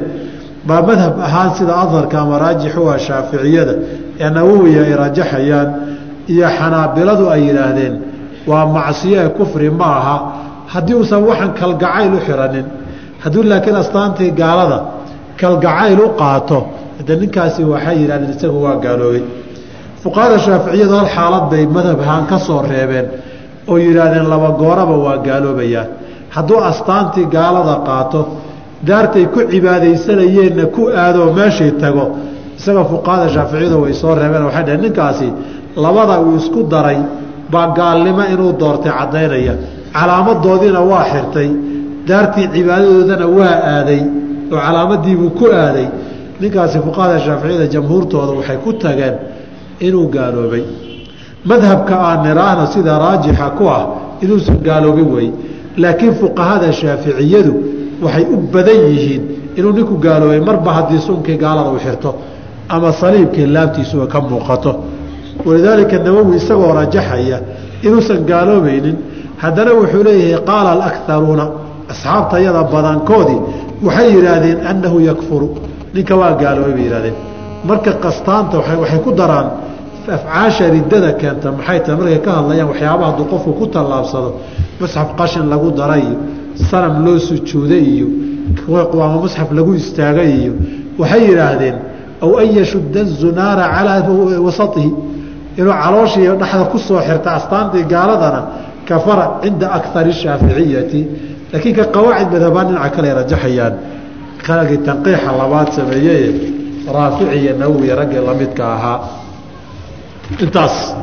baa 0.67 0.82
madhab 0.89 1.13
ahaan 1.28 1.49
sida 1.57 1.73
aharka 1.84 2.15
ama 2.23 2.36
raajixu 2.43 2.82
ah 2.93 2.99
shaaficiyada 3.07 3.73
ee 4.23 4.30
nawowiya 4.38 4.82
ay 4.88 4.93
rajaxayaan 5.03 5.69
iyo 6.34 6.47
xanaabiladu 6.57 7.23
ay 7.34 7.41
yidhaahdeen 7.47 7.93
waa 8.49 8.65
macsiyo 8.75 9.17
ee 9.23 9.29
kufri 9.37 9.69
ma 9.79 9.87
aha 9.99 10.15
haddii 10.73 10.95
uusan 10.99 11.21
waxan 11.29 11.51
kalgacayl 11.59 12.11
u 12.17 12.19
xiranin 12.27 12.65
hadduu 13.23 13.43
laakiin 13.51 13.75
astaantii 13.83 14.31
gaalada 14.41 14.77
kalgacayl 15.41 15.99
u 16.05 16.07
qaato 16.21 16.59
de 17.07 17.13
ninkaasi 17.21 17.61
waxay 17.73 17.95
yidhahdeen 18.01 18.31
isagu 18.35 18.57
waa 18.65 18.75
gaaloobay. 18.85 19.23
Fuqahada 20.03 20.37
shaaficiyadu 20.45 20.93
hal 20.99 21.09
xaalad 21.15 21.45
bay 21.51 21.63
madhab 21.77 21.99
ahaan 22.05 22.25
ka 22.31 22.37
soo 22.47 22.59
reebeen 22.71 23.07
oo 23.71 23.75
yidhaahdeen 23.85 24.27
laba 24.33 24.49
gooraba 24.61 24.95
waa 25.05 25.17
gaaloobayaan. 25.27 25.87
Hadduu 26.35 26.57
astaantii 26.71 27.25
gaalada 27.35 27.75
qaato 27.87 28.19
daartay 28.87 29.25
ku 29.33 29.39
cibaadaysanayeenna 29.51 30.65
ku 30.75 30.81
aadoo 31.03 31.27
meeshay 31.37 31.71
tago 31.83 32.05
isaga 32.59 32.83
fuqahada 32.91 33.27
shaaficiyadu 33.35 33.77
way 33.83 33.93
soo 34.01 34.13
reebeen. 34.19 34.43
Waxay 34.47 34.63
dhaheen 34.67 34.81
ninkaasi 34.85 35.27
labada 35.85 36.15
uu 36.25 36.35
isku 36.41 36.59
daray 36.73 36.99
baa 37.55 37.67
gaalnimo 37.77 38.23
inuu 38.33 38.51
doortay 38.61 38.91
caddaynaya. 38.99 39.53
Calaamadoodiina 39.95 40.81
waa 40.91 41.03
xirtay. 41.11 41.49
Daartii 42.07 42.47
cibaadadoodana 42.53 43.27
waa 43.37 43.55
aaday. 43.75 44.01
Oo 44.53 44.59
calaamadiibuu 44.65 45.29
ku 45.39 45.45
aaday. 45.63 45.87
Ninkaasi 46.41 46.77
fuqahada 46.85 47.17
shaaficiyada 47.25 47.67
jamhuurtooda 47.73 48.31
waxay 48.39 48.57
ku 48.63 48.69
tageen 48.83 49.15
inuu 49.87 50.07
gaaloobay. 50.15 50.63
Madhabka 51.49 51.95
aan 52.07 52.19
niraahna 52.25 52.65
sida 52.73 52.93
raajixa 53.03 53.47
ku 53.57 53.63
ah 53.77 53.83
inuusan 54.23 54.57
gaaloobin 54.67 55.07
wey 55.15 55.27
laakiin 55.77 56.13
fuqahada 56.21 56.67
shaaficiyadu 56.81 57.53
waxay 58.03 58.25
u 58.33 58.37
badan 58.53 58.79
yihiin 58.91 59.23
inuu 59.57 59.71
ninku 59.77 59.95
gaaloobay 60.05 60.39
marba 60.47 60.71
haddii 60.77 60.99
sunkii 61.07 61.37
gaalada 61.43 61.69
u 61.69 61.79
xirto 61.85 62.09
ama 62.69 62.89
saliibkii 63.01 63.47
laabtiisuba 63.55 64.05
ka 64.13 64.19
muuqato 64.21 64.71
walidaalika 65.45 65.97
nawowi 66.05 66.35
isagoo 66.41 66.73
rajaxaya 66.81 67.37
inuusan 67.85 68.19
gaaloobaynin 68.29 68.95
haddana 69.43 69.71
wuxuu 69.79 70.03
leeyahay 70.07 70.41
qaala 70.49 70.69
alakaruuna 70.77 71.45
asxaabta 71.91 72.39
yada 72.39 72.63
badankoodii 72.73 73.39
waxay 73.85 74.09
yidhaahdeen 74.15 74.59
annahu 74.71 74.97
yakfuru. 75.09 75.47
Ninka 75.93 76.15
waa 76.21 76.33
gaaloobay 76.41 76.73
bay 76.77 76.85
yihahdeen 76.87 77.15
marka 77.69 77.91
qastaanta 78.03 78.57
waxay 78.57 78.99
ku 79.05 79.11
daraan 79.19 79.47
afcaasha 80.17 80.65
riddada 80.75 81.13
keenta 81.21 81.51
maxay 81.57 81.79
tahay? 81.83 81.97
Markay 81.99 82.19
ka 82.25 82.31
hadlayaan 82.37 82.67
waxyaabaha 82.71 83.07
hadduu 83.11 83.25
qofku 83.33 83.51
ku 83.59 83.65
tallaabsado 83.75 84.29
musxaf 84.79 85.09
qashin 85.19 85.45
lagu 85.53 85.69
daray 85.79 86.05
sanam 86.69 87.05
loo 87.05 87.19
sujuuday 87.19 87.83
iyo 87.95 88.07
ama 89.05 89.17
musxaf 89.25 89.49
lagu 89.57 89.71
istaagay 89.81 90.29
iyo 90.41 90.53
waxay 90.99 91.21
yidhaahdeen 91.29 91.75
aw 92.25 92.31
an 92.41 92.47
yashudda 92.59 93.01
zunaara 93.21 93.65
calaa 93.75 93.99
wasaihi 94.47 94.91
inuu 95.57 95.73
calooshii 95.83 96.27
dhexda 96.41 96.65
ku 96.71 96.77
xirta 96.77 97.29
astaantii 97.39 97.83
gaaladana 97.93 98.41
kafara 98.87 99.25
cinda 99.41 99.67
akari 99.77 100.13
shaaficiyati. 100.13 101.01
Laakiin 101.51 101.75
ka 101.75 101.83
qawaacid 101.95 102.29
madhabaan 102.33 102.67
dhinaca 102.67 102.89
kale 102.95 103.09
rajaxayaan 103.19 103.73
kalagii 104.45 104.79
tanqiixa 104.87 105.31
labaad 105.39 105.69
sameeyeye 105.77 106.29
raafici 106.95 107.35
iyo 107.39 107.51
nawowi 107.57 107.89
raggii 107.99 108.21
lamidka 108.27 108.63
ahaa. 108.75 108.99
Intaas 110.43 110.95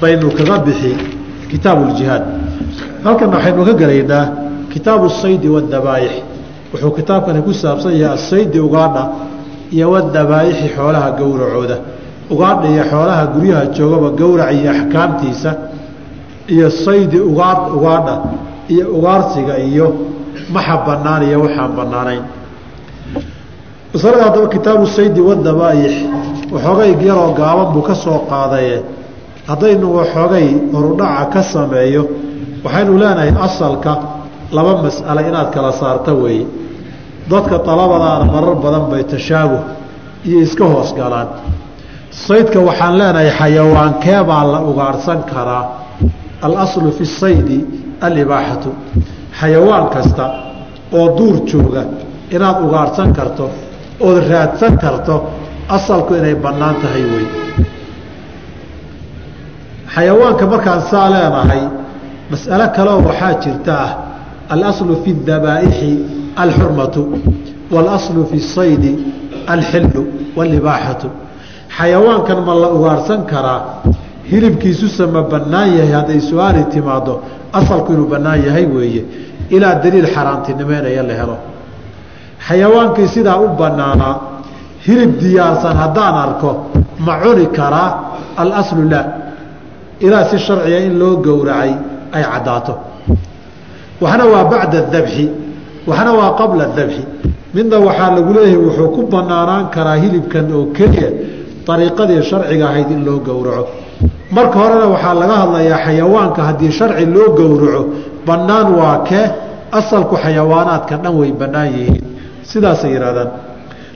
baynu 0.00 0.30
kaga 0.30 0.58
bixi 0.66 0.92
kitaabu 1.50 1.82
ljihaad 1.90 2.24
halkan 3.04 3.30
waxaynu 3.34 3.64
ka 3.64 3.72
gelaynaa 3.72 4.24
kitaabu 4.72 5.10
saydi 5.10 5.48
wadabaayix 5.48 6.14
wuxuu 6.72 6.90
kitaabkani 6.98 7.42
ku 7.42 7.52
saabsan 7.54 7.92
yahay 7.96 8.14
asaydi 8.18 8.60
ugaadha 8.60 9.02
iyo 9.72 9.90
wadabaayixi 9.90 10.68
xoolaha 10.76 11.10
gowracooda 11.18 11.76
ugaadha 12.32 12.66
iyo 12.74 12.84
xoolaha 12.90 13.22
guryaha 13.34 13.64
joogaba 13.76 14.08
gowrac 14.20 14.50
iyo 14.58 14.70
axkaamtiisa 14.76 15.50
iyo 16.54 16.66
saydi 16.84 17.18
ugaad 17.30 17.60
ugaadha 17.76 18.14
iyo 18.72 18.84
ugaarsiga 18.96 19.54
iyo 19.70 19.86
maxa 20.54 20.76
banaan 20.86 21.22
iyo 21.28 21.38
waxaan 21.44 21.72
banaanayn 21.78 22.24
masalada 23.92 24.22
haddaba 24.26 24.48
kitaabu 24.54 24.86
saydi 24.96 25.20
wadabaayix 25.28 25.94
waxoogay 26.54 26.90
yaroo 27.08 27.32
gaaban 27.40 27.68
buu 27.74 27.82
ka 27.88 27.94
soo 28.04 28.18
qaadaye. 28.30 28.76
Haddaynu 29.48 29.86
waxoogay 29.98 30.46
horudhaca 30.74 31.24
ka 31.32 31.42
sameeyo 31.52 32.02
waxaynu 32.64 32.92
leenahay 33.00 33.32
asalka 33.46 33.92
laba 34.56 34.72
mas'alo 34.84 35.20
inaad 35.28 35.48
kala 35.54 35.72
saarta 35.80 36.12
weeye. 36.22 36.46
Dadka 37.30 37.56
dalabadaana 37.66 38.24
marar 38.32 38.54
badan 38.64 38.84
bay 38.90 39.02
tashaabuh 39.12 39.60
iyo 40.28 40.38
iska 40.46 40.64
hoos 40.72 40.90
galaan 40.98 41.28
saydka 42.10 42.60
waxaan 42.60 42.98
leenahay 42.98 43.30
xayawaankeebaa 43.38 44.44
la 44.52 44.60
ugaarhsan 44.70 45.22
karaa? 45.32 45.64
Alaslu 46.42 46.92
fi 46.98 47.04
saydi 47.06 47.58
alibaaxatu 48.00 48.70
xayawaan 49.40 49.86
kasta 49.94 50.24
oo 50.92 51.06
duur 51.18 51.36
jooga 51.50 51.82
inaad 52.30 52.58
ugaarhsan 52.66 53.12
karto 53.12 53.50
ood 54.00 54.18
raadsan 54.30 54.78
karto 54.78 55.14
asalku 55.76 56.14
inay 56.14 56.34
bannaan 56.34 56.76
tahay 56.82 57.04
wey. 57.12 57.26
Xayawaanka 59.94 60.44
markaan 60.52 60.82
saa 60.90 61.10
leenahay 61.14 61.62
mas'alo 62.30 62.66
kaleo 62.76 62.98
waxaa 63.08 63.34
jirta 63.42 63.74
ah 63.86 63.90
alaslu 64.54 64.94
fi 65.04 65.10
dabaa'ixi 65.28 65.90
alxurmatu 66.42 67.02
waalaslu 67.74 68.22
fi 68.30 68.38
saydi 68.54 68.92
alxillu 69.54 70.02
waalibaaxatu 70.36 71.08
xayawaankan 71.78 72.38
ma 72.46 72.54
la 72.62 72.68
ugaarhsan 72.76 73.20
karaa 73.32 73.60
hilibkiisusa 74.30 75.06
ma 75.14 75.22
bannaan 75.32 75.68
yahay 75.78 75.92
hadday 75.98 76.20
su'aali 76.30 76.64
timaado 76.74 77.14
asalku 77.58 77.92
inuu 77.92 78.08
bannaan 78.12 78.40
yahay 78.46 78.66
weeye. 78.66 79.02
Ilaa 79.56 79.74
daliil 79.82 80.06
xaaraantinimeynaya 80.14 81.02
la 81.08 81.14
helo. 81.20 81.36
Xayawaankii 82.46 83.08
sidaa 83.14 83.38
u 83.44 83.48
bannaanaa 83.60 84.14
hilib 84.86 85.12
diyaarsan 85.22 85.76
haddaan 85.82 86.14
arko 86.26 86.50
ma 87.06 87.14
cuni 87.22 87.46
karaa 87.58 87.90
alaslu 88.42 88.82
laa 88.92 89.06
ilaa 90.06 90.24
si 90.30 90.38
sharciga 90.46 90.78
in 90.86 90.94
loo 91.00 91.16
gowracay 91.26 91.70
ay 92.16 92.22
caddaato. 92.32 92.74
Waxna 94.02 94.24
waa 94.32 94.44
bacda 94.52 94.80
dabxi 94.94 95.24
waxna 95.88 96.12
waa 96.20 96.30
qabla 96.40 96.64
dabxi 96.78 97.02
midna 97.54 97.76
waxaa 97.86 98.10
lagu 98.16 98.30
leeyahay 98.36 98.56
wuxuu 98.66 98.88
ku 98.94 99.00
banaanaan 99.12 99.64
karaa 99.74 99.96
hilibkan 100.02 100.46
oo 100.56 100.64
keliya 100.76 101.08
ariiqadii 101.74 102.22
sharciga 102.30 102.64
ahayd 102.70 102.90
in 102.90 103.04
loo 103.04 103.18
gowraco. 103.28 103.68
Marka 104.36 104.56
horena 104.62 104.86
waxaa 104.94 105.14
laga 105.20 105.36
hadlayaa 105.42 105.78
xayawaanka 105.86 106.40
haddii 106.48 106.72
sharci 106.78 107.04
loo 107.14 107.28
gowraco 107.38 107.82
bannaan 108.26 108.68
waa 108.80 108.98
kee 109.08 109.26
asalku 109.78 110.14
xayawaanaadka 110.24 110.94
dhan 111.02 111.14
way 111.20 111.30
bannaan 111.40 111.68
yihiin. 111.76 112.04
Sidaasay 112.50 112.90
yidhahdaan 112.94 113.30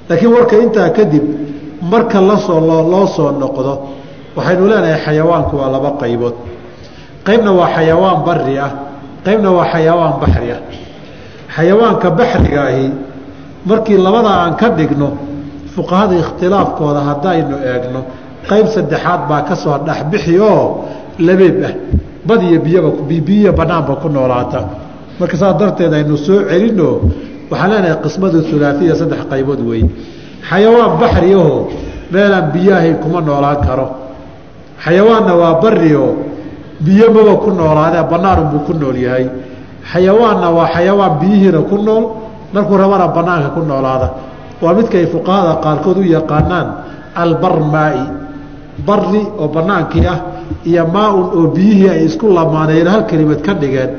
laakiin 0.09 0.33
warka 0.37 0.55
intaa 0.65 0.89
kadib 0.97 1.25
marka 1.93 2.21
la 2.29 2.37
soo 2.47 2.61
loo 2.61 3.07
soo 3.17 3.31
noqdo 3.43 3.73
waxaynu 4.37 4.65
leenahay 4.71 4.99
xayawaanku 5.07 5.53
waa 5.61 5.69
laba 5.75 5.91
qaybood. 6.01 6.35
Qaybna 7.27 7.51
waa 7.59 7.69
xayawaan 7.77 8.19
bari 8.27 8.55
ah 8.67 8.71
qaybna 9.27 9.49
waa 9.57 9.67
xayawaan 9.73 10.15
baxri 10.23 10.49
ah. 10.57 10.61
Xayawaanka 11.57 12.09
baxriga 12.19 12.61
ahi 12.71 12.87
markii 13.69 13.99
labada 14.07 14.31
aan 14.43 14.55
ka 14.61 14.69
dhigno 14.79 15.09
fuqahada 15.75 16.15
ikhtilaafkooda 16.23 17.01
haddaynu 17.09 17.57
eegno 17.71 18.01
qayb 18.51 18.67
saddexaad 18.75 19.21
baa 19.31 19.43
ka 19.49 19.55
soo 19.63 19.77
dhexbixi 19.87 20.35
oo 20.51 20.65
labeeb 21.27 21.57
ah. 21.69 21.75
Bad 22.29 22.41
iyo 22.43 22.61
biyaba 22.67 22.91
biyo 23.09 23.51
banaanba 23.53 23.97
ku 24.03 24.09
noolaata. 24.09 24.61
Marka 25.19 25.37
saas 25.37 25.57
darteed 25.61 25.93
aynu 25.99 26.17
soo 26.27 26.39
celinno 26.51 26.89
waxaan 27.51 27.71
leenahay 27.73 27.97
qismadu 28.05 28.39
hulaafiya 28.51 28.95
saddex 29.01 29.21
qaybood 29.31 29.61
weeye 29.69 29.89
xayawaan 30.49 30.93
baxri 31.01 31.35
ahoo 31.35 31.61
meelaan 32.13 32.47
biyahayn 32.55 32.97
kuma 33.03 33.21
noolaan 33.21 33.59
karo. 33.67 33.87
Xayawaanna 34.85 35.33
waa 35.41 35.55
bari 35.63 35.95
oo 35.95 36.11
biyo 36.87 37.07
maba 37.15 37.35
ku 37.45 37.51
noolaadee 37.59 38.05
banaanunbuu 38.13 38.61
ku 38.67 38.73
nool 38.81 38.97
yahay. 39.07 39.27
Xayawaanna 39.93 40.49
waa 40.57 40.69
xayawaan 40.75 41.15
biyihiina 41.21 41.61
ku 41.71 41.77
nool 41.87 42.05
markuu 42.55 42.77
rabana 42.83 43.07
banaanka 43.17 43.49
ku 43.57 43.61
noolaada 43.71 44.09
waa 44.63 44.75
midkay 44.79 45.05
fuqahada 45.15 45.53
qaarkood 45.65 45.99
u 45.99 46.05
yaqaanaan 46.17 46.67
albarmaai. 47.23 48.03
Bari 48.89 49.23
oo 49.43 49.49
banaankii 49.57 50.07
ah 50.13 50.19
iyo 50.71 50.85
maaun 50.95 51.25
oo 51.39 51.47
biyihii 51.55 51.89
ay 51.95 52.01
isku 52.09 52.27
lamaaneen 52.39 52.87
hal 52.93 53.03
kelimad 53.11 53.41
ka 53.47 53.53
dhigeen 53.61 53.91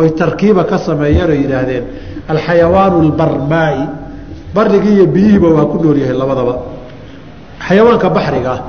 oy 0.00 0.08
tarkiiba 0.20 0.62
ka 0.70 0.76
sameeyeen 0.86 1.28
oo 1.30 1.36
yidhaahdeen. 1.42 1.84
Alxayawaanu 2.32 2.96
albarmaai. 3.06 3.80
Barigii 4.54 4.94
iyo 4.98 5.06
biyihiiba 5.14 5.48
waa 5.56 5.66
ku 5.72 5.76
nool 5.82 5.98
yahay 6.02 6.16
labadaba. 6.22 6.54
Xayawaanka 7.66 8.08
baxriga 8.16 8.50
ah 8.56 8.60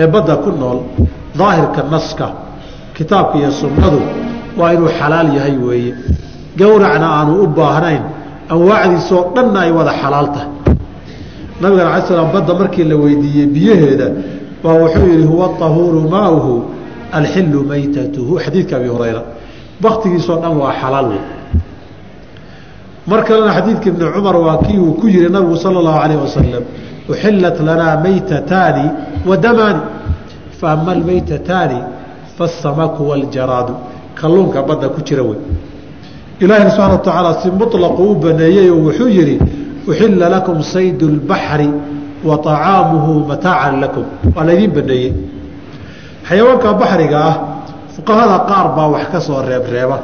ee 0.00 0.06
badda 0.14 0.34
ku 0.44 0.50
nool 0.60 0.78
daahirka 1.38 1.82
naska 1.92 2.26
kitaabka 2.96 3.36
iyo 3.40 3.50
sunnadu 3.60 4.00
waa 4.58 4.72
inuu 4.74 4.88
xalaal 4.98 5.28
yahay 5.38 5.56
weeye. 5.68 5.92
Gowracna 6.60 7.06
aanu 7.18 7.32
u 7.44 7.46
baahnayn 7.58 8.02
anwaacdiisoo 8.52 9.22
dhanna 9.34 9.58
ay 9.66 9.70
wada 9.78 9.92
xalaal 10.02 10.28
tahay 10.34 10.48
nabigan 11.60 11.86
ala 11.86 12.06
slam 12.06 12.32
badda 12.32 12.54
markii 12.54 12.84
la 12.84 12.96
weydiiyey 12.96 13.46
biyaheeda 13.46 14.06
baa 14.62 14.74
wuxuu 14.74 15.06
yihi 15.08 15.24
huwa 15.24 15.46
ahuuru 15.60 16.00
maauhu 16.08 16.64
alxilu 17.12 17.64
maytatuhu. 17.64 18.38
Xadiidka 18.38 18.76
abi 18.76 18.88
hurayra. 18.88 19.22
Baktigiisoo 19.80 20.36
dhan 20.40 20.56
waa 20.56 20.72
xalaal 20.80 21.06
wey 21.08 21.20
mar 23.06 23.24
kalena 23.24 23.52
xadiidka 23.52 23.88
ibni 23.88 24.04
cumar 24.14 24.36
waa 24.36 24.58
kii 24.58 24.78
uu 24.78 24.92
ku 24.92 25.06
yihi 25.08 25.28
nabigu 25.28 25.56
sala 25.56 25.78
allahu 25.78 25.98
alayh 26.04 26.16
wasalam 26.22 26.64
uxilat 27.08 27.60
lanaa 27.60 27.96
maytataani 28.04 28.90
wa 29.26 29.36
damaani. 29.36 29.80
Almaytataani 30.62 31.78
faasamaku 32.36 33.08
waljaraadu. 33.08 33.74
Kalluunka 34.14 34.62
badda 34.62 34.88
ku 34.88 35.00
jira 35.00 35.22
wey 35.22 35.38
ilaahina 36.40 36.70
subxana 36.70 36.92
wa 36.92 36.98
tacaala 36.98 37.42
si 37.42 37.50
mulaqu 37.50 38.02
u 38.02 38.14
baneeyey 38.14 38.70
oo 38.70 38.76
wuxuu 38.86 39.08
yihi 39.08 39.40
uxila 39.88 40.28
lakum 40.28 40.62
saydu 40.62 41.08
lbaxri 41.08 41.70
wa 42.24 42.36
طacaamuhu 42.36 43.12
mataacan 43.28 43.80
lakum. 43.80 44.04
Waa 44.36 44.44
laydiin 44.44 44.70
baneeyey. 44.76 45.12
Xayawaanka 46.28 46.72
baxriga 46.80 47.18
ah 47.30 47.34
fuqahada 47.96 48.38
qaar 48.48 48.66
baa 48.76 48.88
wax 48.94 49.04
ka 49.12 49.20
soo 49.20 49.40
reebreeba. 49.48 49.98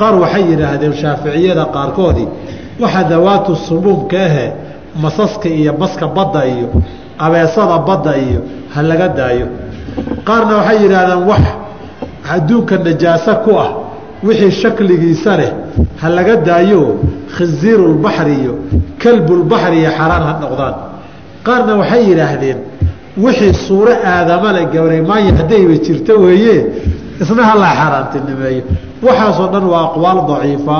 Qaar 0.00 0.14
waxay 0.22 0.44
yidhaahdeen 0.50 0.92
shaaficiyada 1.02 1.64
qaarkoodii 1.74 2.28
waxa 2.82 3.02
dawaatu 3.12 3.56
sumuumka 3.66 4.16
ahe 4.28 4.46
masaska 5.02 5.48
iyo 5.48 5.72
maska 5.82 6.06
badda 6.16 6.42
iyo 6.46 6.68
abeesada 7.18 7.78
badda 7.88 8.12
iyo 8.26 8.40
ha 8.74 8.82
laga 8.82 9.08
daayo. 9.08 9.46
Qaarna 10.26 10.54
waxay 10.60 10.78
yidhaahdeen 10.84 11.22
wax 11.30 11.44
adduunka 12.34 12.76
najaaso 12.86 13.32
ku 13.44 13.50
ah 13.64 13.70
wixii 14.26 14.50
shakligiisa 14.62 15.36
leh 15.40 15.50
ha 16.00 16.08
laga 16.16 16.36
daayo 16.48 16.82
khinziirulbaxri 17.36 18.34
iyo 18.42 18.54
kalbulbaxri 19.02 19.76
iyo 19.82 19.90
xaraan 19.98 20.22
ha 20.28 20.32
noqdaan. 20.42 20.74
Qaarna 21.46 21.72
waxay 21.80 22.02
yidhaahdeen 22.10 22.58
wixii 23.24 23.54
suuro 23.66 23.92
aadama 24.12 24.48
le 24.56 24.62
gabramaayo 24.74 25.30
haddayba 25.38 25.74
jirto 25.86 26.12
weeye 26.24 26.56
isna 27.22 27.42
hala 27.50 27.66
xaaraantinimeeyo 27.78 28.62
waxaasoo 29.06 29.48
dhan 29.52 29.64
waa 29.72 29.84
aqwaal 29.88 30.18
daciifa 30.30 30.76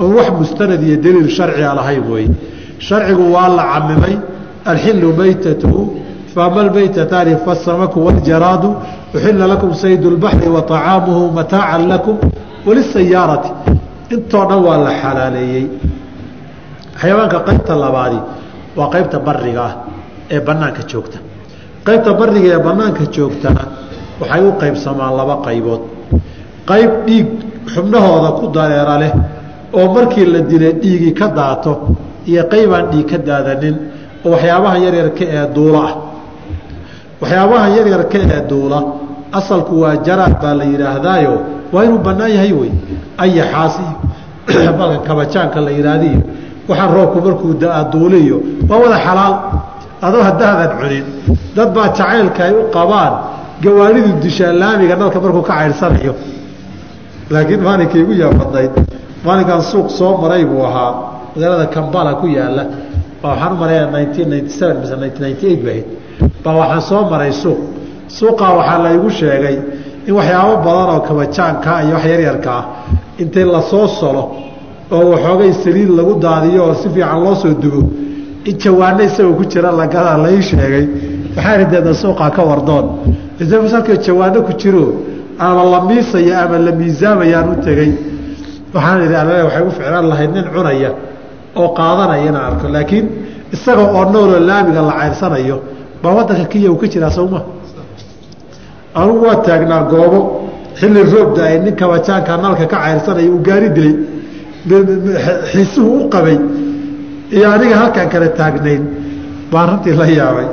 oon 0.00 0.12
wax 0.18 0.28
mustanad 0.40 0.82
iyo 0.88 0.96
daliil 1.04 1.28
sharciga 1.36 1.74
lahayn 1.78 2.04
weeye. 2.12 2.30
Sharcigu 2.86 3.24
waa 3.34 3.48
la 3.58 3.64
camimay 3.72 4.14
alxilu 4.70 5.08
maytatuhu 5.20 5.80
faama 6.34 6.60
almaytataani 6.64 7.36
fasamaku 7.46 7.98
waljaraadu 8.06 8.68
uxila 9.14 9.46
lakum 9.52 9.74
sayd 9.74 10.02
lbaxri 10.14 10.48
wa 10.56 10.62
طacaamuhu 10.70 11.22
mataacan 11.38 11.82
lakum 11.92 12.16
walisayaarati 12.66 13.50
intoo 14.14 14.44
dhan 14.48 14.62
waa 14.66 14.78
la 14.84 14.92
xalaaleeyey. 15.02 15.64
Xayawaanka 17.00 17.38
qaybta 17.48 17.74
labaadi 17.84 18.18
waa 18.76 18.88
qaybta 18.94 19.18
bariga 19.26 19.62
ah 19.68 19.74
ee 20.34 20.40
banaanka 20.48 20.82
joogta. 20.90 21.18
Qaybta 21.86 22.10
bariga 22.20 22.48
ee 22.56 22.62
banaanka 22.68 23.04
joogtana 23.16 23.62
waxay 24.20 24.42
u 24.48 24.52
qaybsamaan 24.62 25.16
laba 25.18 25.36
qaybood. 25.46 25.82
Qayb 26.70 26.90
dhiig 27.06 27.28
xubnahooda 27.72 28.30
ku 28.38 28.44
dareera 28.56 28.96
leh 29.02 29.12
oo 29.78 29.86
markii 29.94 30.26
la 30.32 30.40
dilay 30.50 30.72
dhiigii 30.82 31.14
ka 31.20 31.26
daato 31.38 31.72
iyo 32.26 32.42
qaybaan 32.52 32.86
dhiig 32.92 33.06
ka 33.10 33.18
daadanin 33.28 33.76
oo 34.24 34.30
waxyaabaha 34.32 34.76
yaryarka 34.84 35.24
ee 35.36 35.46
duula 35.54 35.80
ah. 35.88 35.94
Waxyaabaha 37.20 37.66
yaryarka 37.76 38.18
ee 38.18 38.42
duula 38.50 38.78
asalku 39.38 39.80
waa 39.82 39.96
jaraad 40.06 40.34
baa 40.42 40.54
la 40.60 40.64
yidhaahdaayo 40.64 41.34
waa 41.72 41.84
inuu 41.84 41.98
bannaan 41.98 42.32
yahay 42.34 42.52
wey 42.52 42.72
ayaxaas 43.18 43.78
iyo 43.80 44.72
balka 44.78 44.98
kabajaanka 45.08 45.60
la 45.60 45.70
yidhaahdiyo 45.70 46.20
waxaan 46.68 46.90
roobku 46.94 47.18
markuu 47.26 47.54
da'a 47.54 47.84
duuliyo 47.92 48.36
waa 48.68 48.78
wada 48.78 48.98
xalaal. 49.06 49.34
Adoo 50.02 50.22
haddaadan 50.24 50.70
cunin 50.80 51.04
dad 51.56 51.74
baa 51.74 51.88
jacaylka 51.92 52.44
ay 52.44 52.52
u 52.56 52.62
qabaan 52.72 53.12
gawaaridu 53.62 54.12
dishaa 54.22 54.52
laamiga 54.52 54.96
nalka 54.96 55.20
markuu 55.20 55.42
ka 55.42 55.54
cayrsanayo 55.60 56.14
laakiin 57.30 57.60
maalinkii 57.66 58.00
igu 58.00 58.12
yaabadnayd 58.22 58.72
maalinkan 59.24 59.62
suuq 59.62 59.88
soo 59.98 60.16
maray 60.22 60.44
buu 60.44 60.64
ahaa. 60.64 60.92
Magaalada 61.36 61.66
kambala 61.66 62.14
ku 62.20 62.26
yaalla 62.26 62.64
waxaan 63.22 63.52
u 63.52 63.56
maraya 63.62 63.86
nineteen 63.86 64.28
ninety 64.30 64.50
seven 64.50 64.76
mise 64.80 64.96
nineteen 64.96 65.22
ninety 65.28 65.46
eight 65.46 65.62
bahayd 65.64 65.86
baa 66.44 66.54
waxaan 66.60 66.82
soo 66.82 67.02
maray 67.10 67.32
suuq. 67.32 67.60
Suuqaa 68.08 68.52
waxaa 68.58 68.78
laygu 68.84 69.10
sheegay 69.10 69.56
in 70.10 70.14
waxyaabo 70.18 70.54
badan 70.66 70.88
oo 70.94 71.00
kabajaanka 71.08 71.72
iyo 71.86 71.94
wax 71.96 72.04
yaryarka 72.12 72.50
ah 72.58 72.64
intii 73.22 73.44
la 73.54 73.60
soo 73.70 73.86
solo 74.00 74.22
oo 74.96 75.04
waxoogay 75.12 75.52
saliid 75.62 75.90
lagu 75.98 76.12
daadiyo 76.24 76.62
oo 76.68 76.74
si 76.80 76.88
fiican 76.94 77.20
loo 77.24 77.34
soo 77.42 77.54
dugo 77.62 77.80
in 78.48 78.54
jawaano 78.62 79.00
isagoo 79.08 79.34
ku 79.38 79.44
jira 79.52 79.70
lagadaa 79.80 80.16
lai 80.24 80.42
sheegay. 80.48 80.84
Waxaa 81.36 81.56
rideeda 81.60 81.92
suuqaa 81.94 82.30
ka 82.36 82.42
wardoon. 82.50 82.86
Alka 83.40 83.92
jawaano 84.06 84.38
ku 84.48 84.52
jiro 84.60 84.84
ama 85.38 85.62
la 85.72 85.80
miisaya 85.88 86.34
ama 86.44 86.58
la 86.66 86.72
miisaamayaan 86.80 87.48
u 87.52 87.54
tegey 87.66 87.90
waxaan 88.74 89.04
idhi 89.06 89.14
alle 89.22 89.36
waxay 89.46 89.62
u 89.62 89.70
ficlaan 89.76 90.06
lahayd 90.10 90.30
nin 90.34 90.44
cunaya 90.54 90.90
oo 91.60 91.68
qaadanaya 91.78 92.24
inaan 92.28 92.44
arko. 92.50 92.66
Laakiin 92.74 93.06
isaga 93.54 93.82
oo 93.96 94.04
nooloo 94.12 94.40
laamiga 94.48 94.82
la 94.88 94.92
cayrsanayo 95.00 95.56
baa 96.02 96.12
wadanka 96.18 96.44
kenya 96.52 96.68
uu 96.72 96.76
ka 96.82 96.86
jiraa 96.92 97.10
sowma 97.18 97.40
anugu 98.94 99.24
waa 99.26 99.36
taagnaa 99.46 99.82
goobo 99.92 100.20
xilli 100.80 101.02
roobda 101.12 101.42
ay 101.50 101.58
nin 101.64 101.74
kabajaanka 101.80 102.36
nalka 102.42 102.66
ka 102.72 102.76
cayrsanaya 102.84 103.30
uu 103.34 103.40
gaari 103.46 103.68
dilay 103.76 103.94
xiisuhu 105.50 105.90
u 106.04 106.08
qabay 106.14 106.38
iyo 107.36 107.46
aniga 107.54 107.76
halkaan 107.82 108.08
kala 108.12 108.28
taagnayn 108.40 108.82
baan 109.52 109.66
runtii 109.70 109.94
la 110.00 110.06
yaabay. 110.18 110.46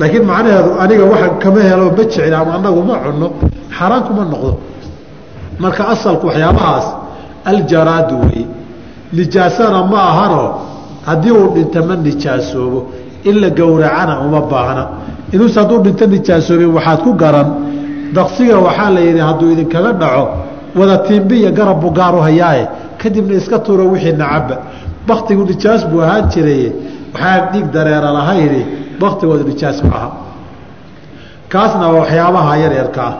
Laakiin 0.00 0.24
macnaheedu 0.30 0.70
aniga 0.82 1.04
waxaan 1.12 1.38
kama 1.42 1.60
helo 1.68 1.84
ma 1.96 2.02
jecli 2.10 2.34
ama 2.40 2.52
anagu 2.58 2.80
ma 2.88 2.94
cunno 3.04 3.28
xaaraan 3.76 4.02
kuma 4.06 4.22
noqdo. 4.32 4.52
Marka 5.62 5.82
asalku 5.94 6.24
waxyaabahaas 6.28 6.86
aljaraadu 7.50 8.14
wey 8.24 8.42
nijaasana 9.16 9.80
ma 9.92 9.98
ahano 10.10 10.42
haddii 11.08 11.32
uu 11.40 11.48
dhinto 11.54 11.80
ma 11.88 11.94
nijaasoobo 12.06 12.80
in 13.28 13.36
la 13.42 13.48
gowracana 13.58 14.14
uma 14.26 14.40
baahna. 14.50 14.84
Inuuse 15.32 15.56
hadduu 15.60 15.78
dhinto 15.84 16.04
nijaasoobin 16.14 16.70
waxaad 16.76 17.00
ku 17.04 17.10
garan 17.22 17.48
daqsiga 18.12 18.58
waxaa 18.58 18.90
la 18.90 19.00
yidhi 19.00 19.20
hadduu 19.20 19.50
idinkaga 19.52 19.92
dhaco 19.92 20.28
wada 20.76 20.96
tiimbiya 20.98 21.50
garab 21.50 21.80
buu 21.80 21.90
gaaru 21.90 22.20
hayaaye. 22.20 22.68
Kadibna 22.98 23.34
iska 23.36 23.58
tuuro 23.58 23.84
wixii 23.92 24.12
nacabba 24.12 24.56
baktigu 25.08 25.44
nijaas 25.44 25.86
buu 25.90 26.00
ahaan 26.02 26.28
jiraye 26.30 26.72
waxaan 27.14 27.52
dhiig 27.52 27.66
dareera 27.74 28.10
lahayni 28.12 28.62
baktigooda 29.00 29.44
nijaas 29.44 29.82
maaha 29.84 30.10
kaasna 31.48 31.88
waa 31.88 32.00
waxyaabaha 32.00 32.56
yaryarka 32.56 33.02
ah 33.08 33.14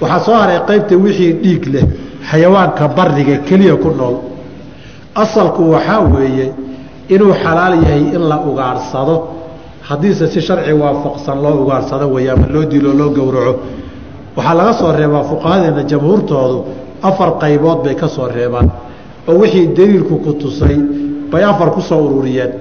waxaa 0.00 0.20
soo 0.26 0.34
haray 0.42 0.58
qaybta 0.68 0.94
wixii 1.04 1.32
dhiig 1.42 1.64
leh 1.74 1.84
xayawaanka 2.30 2.88
bariga 2.88 3.36
keliya 3.48 3.76
ku 3.76 3.90
nool. 3.98 4.16
Asalku 5.14 5.70
waxaa 5.74 6.00
weeye 6.00 6.52
inuu 7.08 7.34
xalaal 7.42 7.74
yahay 7.82 8.02
in 8.16 8.22
la 8.30 8.36
ugaadhsado 8.48 9.14
haddiise 9.88 10.26
si 10.32 10.40
sharci 10.40 10.72
waafaqsan 10.72 11.36
loo 11.42 11.54
ugaadhsado 11.64 12.06
weeye 12.14 12.30
ama 12.30 12.46
loo 12.54 12.64
dilo 12.64 12.92
loo 12.92 13.10
gowraco 13.10 13.54
waxaa 14.36 14.54
laga 14.54 14.72
soo 14.72 14.92
reebaa 14.92 15.24
fuqahadeena 15.30 15.82
jamhuurtoodu 15.90 16.58
afar 17.02 17.30
qaybood 17.42 17.78
bay 17.84 17.94
ka 17.94 18.08
soo 18.08 18.28
reebaan 18.36 18.70
oo 19.28 19.38
wixii 19.40 19.66
daliilku 19.76 20.14
ku 20.24 20.32
tusay 20.42 20.76
bay 21.30 21.42
afar 21.44 21.70
ku 21.70 21.80
soo 21.80 22.00
ururiyeen. 22.06 22.52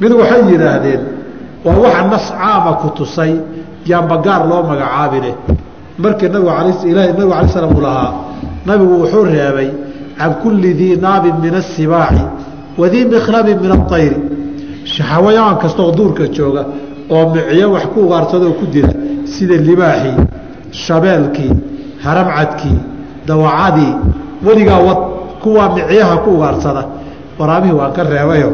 Mid 0.00 0.12
waxay 0.12 0.42
yidhaahdeen 0.50 1.00
waa 1.64 1.76
waxa 1.84 2.02
nas 2.12 2.26
caama 2.30 2.72
ku 2.82 2.88
tusay 2.98 3.32
yaanba 3.86 4.16
gaar 4.26 4.42
loo 4.50 4.62
magacaabine. 4.70 5.32
Markii 5.98 6.28
nabigu 6.28 6.50
nabigu 6.94 7.32
alai 7.32 7.48
slam 7.48 7.72
uu 7.76 7.80
lahaa 7.80 8.12
nabigu 8.66 8.94
wuxuu 9.02 9.24
reebay 9.24 9.70
can 10.18 10.34
kulli 10.42 10.74
dii 10.74 10.96
naabin 10.96 11.36
min 11.42 11.54
asibaaci 11.54 12.24
wadii 12.78 13.04
mikhlabin 13.04 13.58
min 13.60 13.72
aayri 13.72 14.16
xawayaan 14.84 15.56
kastaoo 15.62 15.92
duurka 15.98 16.24
jooga 16.36 16.62
oo 17.10 17.24
miciyo 17.34 17.72
wax 17.72 17.84
ku 17.94 18.00
ugaarsadoo 18.06 18.52
ku 18.58 18.66
dila 18.72 18.92
sida 19.24 19.56
libaaxii 19.68 20.16
shabeelkii 20.70 21.52
haramcadkii 22.04 22.78
dawacadii 23.26 23.92
weligaa 24.46 24.78
wad 24.88 24.98
kuwaa 25.42 25.68
miciyaha 25.74 26.16
ku 26.16 26.30
ugaarsada. 26.30 26.84
Waraabihii 27.38 27.74
waan 27.80 27.92
ka 27.92 28.02
reebayo 28.02 28.50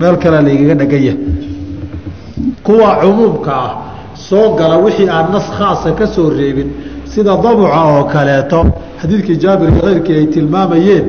meel 0.00 0.16
kalea 0.16 0.40
laygaga 0.42 0.74
dhaganya 0.74 1.14
kuwa 2.62 2.96
cumuumka 3.02 3.52
ah 3.54 3.70
soo 4.14 4.54
gala 4.56 4.76
wixii 4.78 5.08
aan 5.08 5.32
nas 5.32 5.46
khaasa 5.58 5.92
ka 5.92 6.06
soo 6.06 6.30
reebin 6.30 6.68
sida 7.04 7.36
dabuca 7.36 7.80
oo 7.92 8.04
kaleeto 8.04 8.60
xadiidkii 9.00 9.36
jaabir 9.42 9.70
keyrkii 9.80 10.14
ay 10.20 10.26
tilmaamayeen 10.26 11.04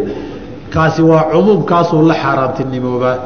kaasi 0.74 1.02
waa 1.02 1.24
cumuumkaasuu 1.32 2.02
la 2.10 2.16
xaaraantinimoobaa 2.24 3.18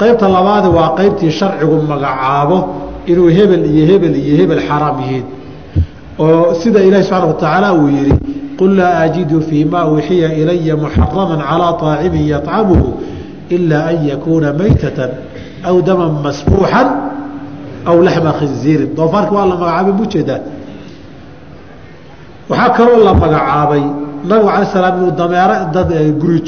qaybta 0.00 0.26
labaadi 0.36 0.68
waa 0.78 0.90
qaybtii 0.98 1.30
sharcigu 1.38 1.76
magacaabo 1.90 2.58
inuu 3.10 3.28
hebel 3.36 3.62
iyo 3.74 3.84
hebel 3.90 4.14
iyo 4.24 4.34
hebel 4.40 4.60
xaraam 4.68 4.96
yihiin 5.02 5.24
oo 6.18 6.54
sida 6.54 6.80
ilaahi 6.80 7.04
subxaana 7.04 7.26
watacaala 7.26 7.74
uu 7.74 7.88
yidhi 7.88 8.14
qul 8.58 8.76
laa 8.76 9.00
ajidu 9.00 9.40
fii 9.40 9.64
ma 9.64 9.84
uxiya 9.86 10.32
ilaya 10.34 10.76
muxarama 10.76 11.36
calaa 11.36 11.72
طaacimin 11.72 12.28
yطcamuhu 12.28 12.88
ilaa 13.50 13.86
an 13.92 14.06
yakuuna 14.08 14.52
maytata 14.52 15.08
aw 15.64 15.82
dama 15.82 16.08
masbuuxan 16.24 16.88
aw 17.86 17.96
laxma 18.02 18.32
khinziirin. 18.38 18.94
Doofaarka 18.96 19.32
waa 19.34 19.46
la 19.46 19.56
magacaabay 19.56 19.92
mujeedaa 19.92 20.40
waxaa 22.48 22.70
kaloo 22.70 23.04
la 23.04 23.14
magacaabay 23.14 23.82
nabigu 24.24 24.48
ala 24.48 24.66
salaam 24.66 24.94
inuu 24.98 25.10
dameero 25.10 25.54
dad 25.74 25.90
guri 26.20 26.40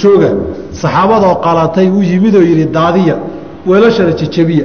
saxaabadoo 0.72 1.34
qalatay 1.44 1.88
uu 1.90 2.02
yimidoo 2.02 2.42
yihi 2.42 2.64
daadiya 2.66 3.16
weelashana 3.66 4.12
jejebiya 4.12 4.64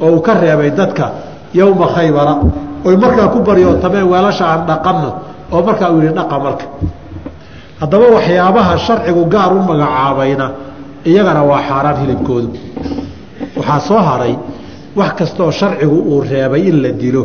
oo 0.00 0.10
uu 0.16 0.20
ka 0.20 0.34
reebay 0.34 0.70
dadka 0.70 1.12
yowma 1.54 1.86
khaybara 1.94 2.34
oy 2.86 2.96
markaa 3.04 3.28
ku 3.34 3.38
baryootameen 3.48 4.06
weelasha 4.12 4.44
aan 4.52 4.62
dhaqanno 4.70 5.10
oo 5.54 5.62
markaa 5.68 5.90
uu 5.94 6.00
yihi 6.04 6.14
dhaqa 6.18 6.36
marka. 6.46 6.64
Haddaba 7.80 8.06
waxyaabaha 8.16 8.72
sharcigu 8.86 9.22
gaar 9.34 9.52
u 9.52 9.60
magacaabayna 9.70 10.46
iyagana 11.10 11.42
waa 11.50 11.62
xaaraan 11.68 11.96
hilibkoodu. 12.02 12.48
Waxaa 13.58 13.80
soo 13.88 13.98
haray 14.08 14.34
wax 14.98 15.12
kastaoo 15.18 15.50
sharcigu 15.60 15.96
uu 16.10 16.20
reebay 16.30 16.62
in 16.70 16.76
la 16.82 16.90
dilo 17.02 17.22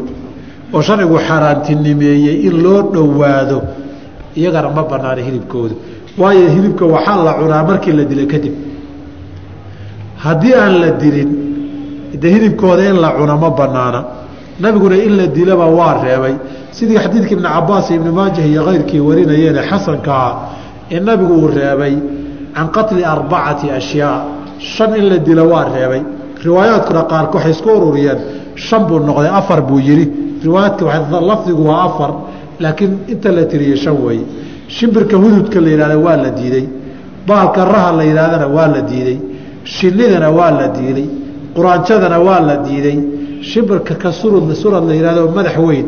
oo 0.74 0.82
sharcigu 0.88 1.16
xaaraantinimeeyey 1.28 2.36
in 2.47 2.55
loo 2.64 2.80
dhowaado 2.93 3.58
iyagana 4.39 4.70
ma 4.78 4.84
banaana 4.91 5.22
hilibkoodu. 5.28 5.76
Waayo 6.22 6.47
hilibka 6.55 6.86
waxaa 6.95 7.18
la 7.28 7.34
cunaa 7.39 7.64
markii 7.70 7.93
la 7.99 8.03
dilo 8.12 8.26
kadib. 8.34 8.53
Haddii 10.24 10.53
aan 10.62 10.74
la 10.82 10.89
dilin 11.01 11.30
de 12.22 12.28
hilibkooda 12.34 12.84
in 12.89 12.97
la 13.03 13.10
cuno 13.18 13.36
ma 13.43 13.49
banaana 13.60 13.99
nabiguna 14.60 14.95
in 14.95 15.16
la 15.18 15.28
dilaba 15.28 15.66
waa 15.66 16.01
reebay. 16.03 16.36
Sidii 16.72 16.97
xadiidka 16.97 17.32
ibni 17.36 17.43
cabaas 17.47 17.89
ibni 17.89 18.12
maajah 18.12 18.45
iyo 18.51 18.64
keyrkii 18.66 18.99
warinayeene 18.99 19.62
xasankaa 19.70 20.30
in 20.89 21.03
nabigu 21.03 21.34
uu 21.34 21.47
reebay 21.47 21.95
can 22.55 22.68
qatli 22.76 23.03
arbacati 23.03 23.70
ashyaa. 23.70 24.26
Shan 24.60 24.95
in 24.95 25.10
la 25.10 25.18
dilo 25.18 25.43
waa 25.49 25.66
reebay. 25.76 26.01
Riwaayaadkuna 26.43 27.03
qaarka 27.12 27.36
waxay 27.38 27.51
isku 27.51 27.70
ururiyeen 27.78 28.20
shan 28.55 28.86
buu 28.88 28.99
noqday 28.99 29.30
afar 29.39 29.62
buu 29.62 29.80
yidhi. 29.80 30.05
Riwaayaadka 30.43 31.22
lafdigu 31.30 31.64
waa 31.70 31.84
afar 31.88 32.12
laakiin 32.60 32.93
inta 33.08 33.32
la 33.32 33.43
tiriyey 33.45 33.78
shan 33.78 33.95
weeye 34.05 34.26
shimbirka 34.68 35.16
hududka 35.18 35.60
la 35.62 35.70
yihahda 35.70 35.97
waa 36.05 36.16
la 36.18 36.30
diiday. 36.30 36.66
Baalka 37.28 37.66
raha 37.66 37.91
la 37.97 38.03
yidhahdana 38.03 38.47
waa 38.47 38.68
la 38.68 38.82
diiday. 38.82 39.18
Shinidana 39.64 40.30
waa 40.32 40.51
la 40.51 40.68
diiday. 40.68 41.08
Quraanjadana 41.55 42.20
waa 42.20 42.39
la 42.39 42.55
diiday 42.58 42.97
shimbirka 43.42 43.96
ka 43.96 44.12
surud 44.12 44.54
surad 44.56 44.84
la 44.88 44.94
yihahdo 44.96 45.30
madax 45.36 45.58
weyn 45.58 45.86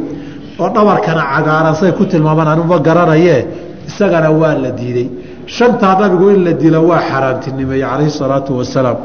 oo 0.60 0.70
dhabarkana 0.70 1.24
cagaaran 1.34 1.76
say 1.76 1.91
ku 1.91 2.06
tilmaamaan 2.06 2.47
anuma 2.47 2.80
garanayee 2.80 3.45
isagana 3.88 4.30
waa 4.32 4.56
la 4.56 4.72
diiday. 4.72 5.08
Shantaa 5.45 5.97
nabigu 6.00 6.30
in 6.36 6.43
la 6.43 6.54
dilo 6.54 6.82
waa 6.89 7.02
xaaraantinimeeye 7.10 7.82
calayhi 7.84 8.12
salaatu 8.12 8.58
wasalaam. 8.60 8.97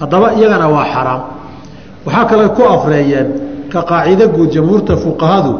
Haddaba 0.00 0.34
iyagana 0.34 0.68
waa 0.68 0.84
xaraam. 0.94 1.22
Waxaa 2.06 2.24
kale 2.30 2.48
ku 2.56 2.62
afreeyeen 2.62 3.28
ka 3.72 3.82
qaacido 3.90 4.28
guud 4.28 4.50
jamhuurta 4.52 4.96
fuqahadu 4.96 5.52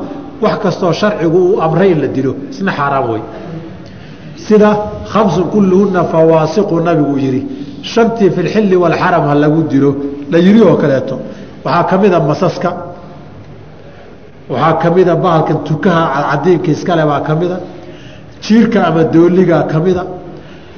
wax 0.42 0.54
kastoo 0.62 0.92
sharcigu 0.92 1.38
uu 1.38 1.60
amray 1.62 1.92
in 1.92 2.00
la 2.02 2.08
dilo 2.08 2.32
isna 2.50 2.72
xaaraam 2.72 3.10
wey 3.12 3.22
sida 4.46 4.70
khamsun 5.12 5.44
kulluhunna 5.52 6.04
fawaasiqu 6.12 6.74
nabigu 6.88 7.16
yihi 7.24 7.40
shantii 7.92 8.30
fi 8.34 8.40
lxilli 8.42 8.76
walxaram 8.76 9.24
ha 9.28 9.34
lagu 9.34 9.62
dilo 9.72 9.90
la 10.32 10.38
yiri 10.44 10.60
oo 10.68 10.76
kaleeto 10.82 11.14
waxaa 11.64 11.84
ka 11.90 11.94
mida 12.02 12.18
masaska 12.30 12.70
waxaa 14.52 14.72
ka 14.82 14.88
mida 14.96 15.14
bahalkan 15.24 15.58
tukaha 15.68 16.02
cadcadiinka 16.14 16.68
iskale 16.74 17.02
baa 17.10 17.20
ka 17.26 17.34
mida 17.40 17.56
jiirka 18.44 18.78
ama 18.88 19.02
dooligaa 19.14 19.62
ka 19.72 19.78
mida 19.86 20.02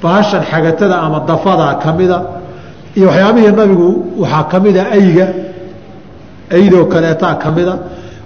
bahashan 0.03 0.43
xagatada 0.51 0.97
ama 1.07 1.19
dafadaa 1.29 1.75
ka 1.83 1.91
mida 1.99 2.19
iyo 2.97 3.07
waxyaabihii 3.09 3.53
nabigu 3.61 3.89
waxaa 4.23 4.45
ka 4.53 4.57
mida 4.65 4.83
ayga 4.97 5.27
aydoo 6.57 6.85
kaleetaa 6.93 7.35
ka 7.43 7.49
mida 7.57 7.75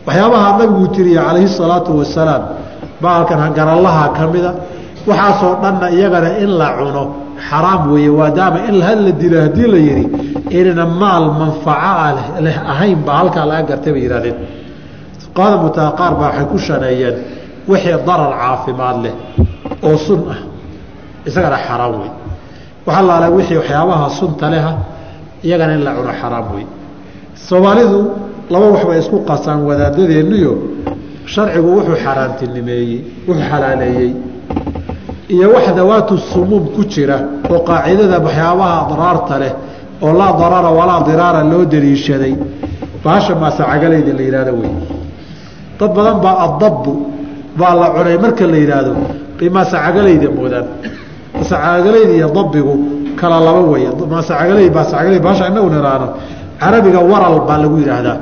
waxyaabaha 0.06 0.48
nabigu 0.60 0.86
tiriye 0.94 1.20
calayhi 1.26 1.48
salaatu 1.60 1.90
wasalaam 2.00 2.42
bahalkan 3.02 3.38
hangarallaha 3.44 4.04
ka 4.16 4.24
mida 4.34 4.50
waxaasoo 5.08 5.54
dhanna 5.62 5.86
iyagana 5.96 6.28
in 6.42 6.50
la 6.60 6.68
cuno 6.78 7.02
xaraam 7.48 7.92
weeye 7.92 8.10
maadaama 8.10 8.58
in 8.68 8.74
la 8.78 9.12
dilo 9.12 9.40
haddii 9.44 9.68
la 9.74 9.78
yihi 9.88 10.04
inayna 10.50 10.86
maal 10.86 11.24
manfaca 11.40 12.40
leh 12.40 12.56
ahayn 12.72 12.98
baa 13.06 13.16
halkaa 13.20 13.46
laga 13.50 13.62
gartay 13.70 13.92
bay 13.92 14.02
yihahdeen 14.06 14.36
fuqahada 15.22 15.90
qaar 15.98 16.12
baa 16.20 16.28
waxay 16.30 16.46
ku 16.52 16.58
shaneeyeen 16.58 17.16
wixii 17.68 17.98
darar 18.06 18.32
caafimaad 18.40 18.96
leh 19.04 19.14
oo 19.82 19.96
sun 20.06 20.20
ah 20.34 20.40
isagana 21.28 21.58
xaraam 21.66 21.92
wey 22.00 22.10
waxa 22.86 23.02
laala 23.02 23.26
wixii 23.36 23.56
waxyaabaha 23.60 24.06
sunta 24.20 24.46
leha 24.50 24.72
iyagana 25.44 25.72
in 25.74 25.82
la 25.84 25.92
cuno 25.96 26.12
xaraam 26.20 26.46
wey 26.54 26.66
soomaalidu 27.48 28.00
laba 28.50 28.66
wax 28.74 28.84
isku 29.02 29.16
qasaan 29.28 29.60
wadaadadeenniyo 29.68 30.52
sharcigu 31.26 31.68
wuxuu 31.76 31.96
xaaraantinimeeyey 32.04 33.00
wuxuu 33.28 33.44
xalaaleeyey 33.50 34.10
iyo 35.34 35.46
wax 35.54 35.66
dawaatu 35.76 36.14
sumuum 36.32 36.64
ku 36.74 36.82
jira 36.92 37.18
oo 37.50 37.60
qaacidada 37.68 38.16
waxyaabaha 38.26 38.78
daraarta 38.90 39.34
leh 39.42 39.52
oo 40.02 40.12
laa 40.12 40.32
darara 40.40 40.70
walaa 40.78 41.00
diraara 41.08 41.40
loo 41.50 41.64
daliishaday 41.72 42.34
baasha 43.04 43.34
maasacagalayda 43.42 44.12
la 44.18 44.22
yihahdo 44.26 44.52
wey 44.60 44.72
dad 45.78 45.90
badan 45.96 46.18
baa 46.24 46.36
adabbu 46.46 46.92
baa 47.58 47.74
la 47.80 47.86
cunay 47.96 48.16
marka 48.24 48.44
la 48.52 48.56
yidhaahdo 48.62 48.92
bay 49.38 49.48
maasacagalayda 49.56 50.28
moodaan. 50.36 50.66
Maasacagalayda 51.34 52.12
iyo 52.18 52.28
dabbigu 52.38 52.74
kala 53.20 53.36
laba 53.46 53.60
wey 53.72 53.84
maasacagalayd 54.12 54.72
maasacagalayd 54.78 55.22
baasha 55.26 55.44
inagu 55.52 55.68
niraano 55.74 56.08
carabiga 56.60 57.00
waral 57.10 57.36
baa 57.48 57.58
lagu 57.62 57.76
yidhaahdaa 57.82 58.16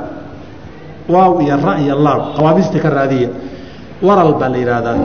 waaw 1.13 1.31
iyo 1.45 1.55
ra 1.65 1.73
iyo 1.83 1.95
laam 2.05 2.21
qawaamiista 2.35 2.77
ka 2.83 2.89
raadiya 2.97 3.29
waral 4.07 4.31
baa 4.39 4.49
la 4.53 4.57
yidhaahdaa 4.61 4.95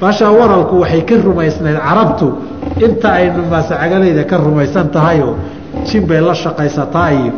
baashaa 0.00 0.30
waralku 0.40 0.74
waxay 0.82 1.02
ka 1.08 1.14
rumaysnayd 1.26 1.78
carabtu. 1.86 2.26
Inta 2.86 3.08
aynu 3.18 3.42
maasacagalayda 3.52 4.24
ka 4.30 4.36
rumaysan 4.46 4.86
tahayoo 4.94 5.34
jin 5.88 6.02
bay 6.08 6.20
la 6.20 6.34
shaqaysataa 6.42 7.08
iyo 7.18 7.32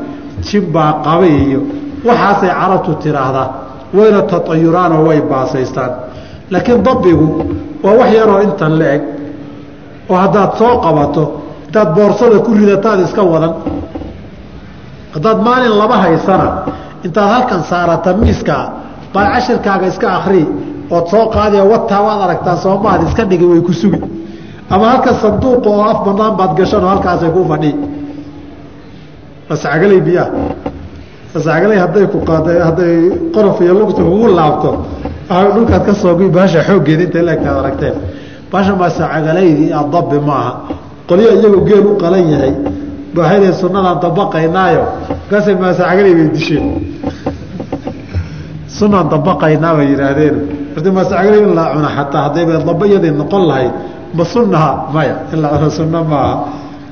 jin 0.47 0.65
baa 0.75 0.93
qaba 1.07 1.27
iyo 1.27 1.61
waxaasay 2.09 2.51
carabtu 2.61 2.91
tiraahdaa 3.03 3.47
wayna 3.97 4.21
tatayuraanoo 4.33 5.03
way 5.09 5.21
baasaystaan. 5.31 5.91
Laakiin 6.53 6.83
dabbigu 6.87 7.29
waa 7.85 7.95
wax 8.01 8.11
yaroo 8.19 8.41
intan 8.47 8.73
la 8.81 8.87
eg 8.97 9.03
oo 10.11 10.17
haddaad 10.23 10.51
soo 10.61 10.75
qabato 10.85 11.25
intaad 11.67 11.89
boorsada 11.97 12.39
ku 12.47 12.51
ridataad 12.61 13.01
iska 13.07 13.23
wadan 13.33 13.53
haddaad 15.15 15.39
maalin 15.47 15.75
laba 15.81 15.97
haysana 16.05 16.47
intaad 17.07 17.29
halkan 17.35 17.63
saarata 17.71 18.11
miiskaa 18.23 18.65
baad 19.15 19.27
cashirkaaga 19.35 19.87
iska 19.93 20.09
akrii 20.19 20.47
ood 20.91 21.07
soo 21.11 21.27
qaadiya 21.35 21.65
wataa 21.65 22.03
waad 22.07 22.21
aragtaa 22.27 22.57
soomaad 22.57 23.03
iska 23.09 23.25
dhigi 23.25 23.45
way 23.45 23.61
ku 23.61 23.73
sugi. 23.73 24.01
Ama 24.71 24.85
halkan 24.91 25.15
sanduuqa 25.23 25.69
oo 25.71 25.83
af 25.83 25.99
banaan 26.05 26.37
baad 26.37 26.57
gashanoo 26.57 26.89
halkaasay 26.89 27.31
ku 27.31 27.45
fadhii 27.51 27.75
mascagaley 29.49 30.01
biyaa. 30.01 30.29
Mascagaley 31.35 31.79
hadday 31.79 32.07
ku 32.13 32.19
qaada 32.29 32.65
hadday 32.69 32.95
qorof 33.35 33.61
iyo 33.61 33.75
lugta 33.75 34.03
kugu 34.03 34.29
laabto. 34.39 34.71
Dhulkaad 35.29 35.85
ka 35.87 35.95
soo 35.95 36.15
baasha 36.37 36.61
xooggeeda 36.69 37.03
intay 37.05 37.23
leegtaad 37.23 37.57
aragteen. 37.63 37.95
Baasha 38.53 38.73
masacagalaydi 38.77 39.73
adabbi 39.73 40.19
maaha. 40.29 40.53
Qolyo 41.09 41.29
iyagoo 41.37 41.65
geel 41.69 41.87
u 41.87 41.97
qalan 42.03 42.25
yahay. 42.33 42.55
Baahaydee 43.15 43.53
sunadaan 43.53 44.01
dabaqaynaayo. 44.05 44.85
Markaasay 45.09 45.55
maasacagaley 45.63 46.15
bay 46.15 46.29
disheen 46.37 46.65
sunaan 48.79 49.09
dabaqaynaa 49.13 49.75
bay 49.77 49.87
yidhaahdeen 49.93 50.37
horta 50.75 50.91
maasacagaley 50.93 51.43
in 51.43 51.55
la 51.55 51.65
cuna 51.75 51.89
xataa 51.89 52.23
haddayba 52.29 52.53
daba 52.65 52.87
iyadii 52.87 53.11
noqon 53.11 53.47
lahayd 53.47 53.73
ma 54.15 54.25
sunnaha? 54.25 54.89
Maya 54.93 55.17
in 55.33 55.41
la 55.41 55.49
cuno 55.49 55.71
sunno 55.71 56.05
maaha. 56.05 56.45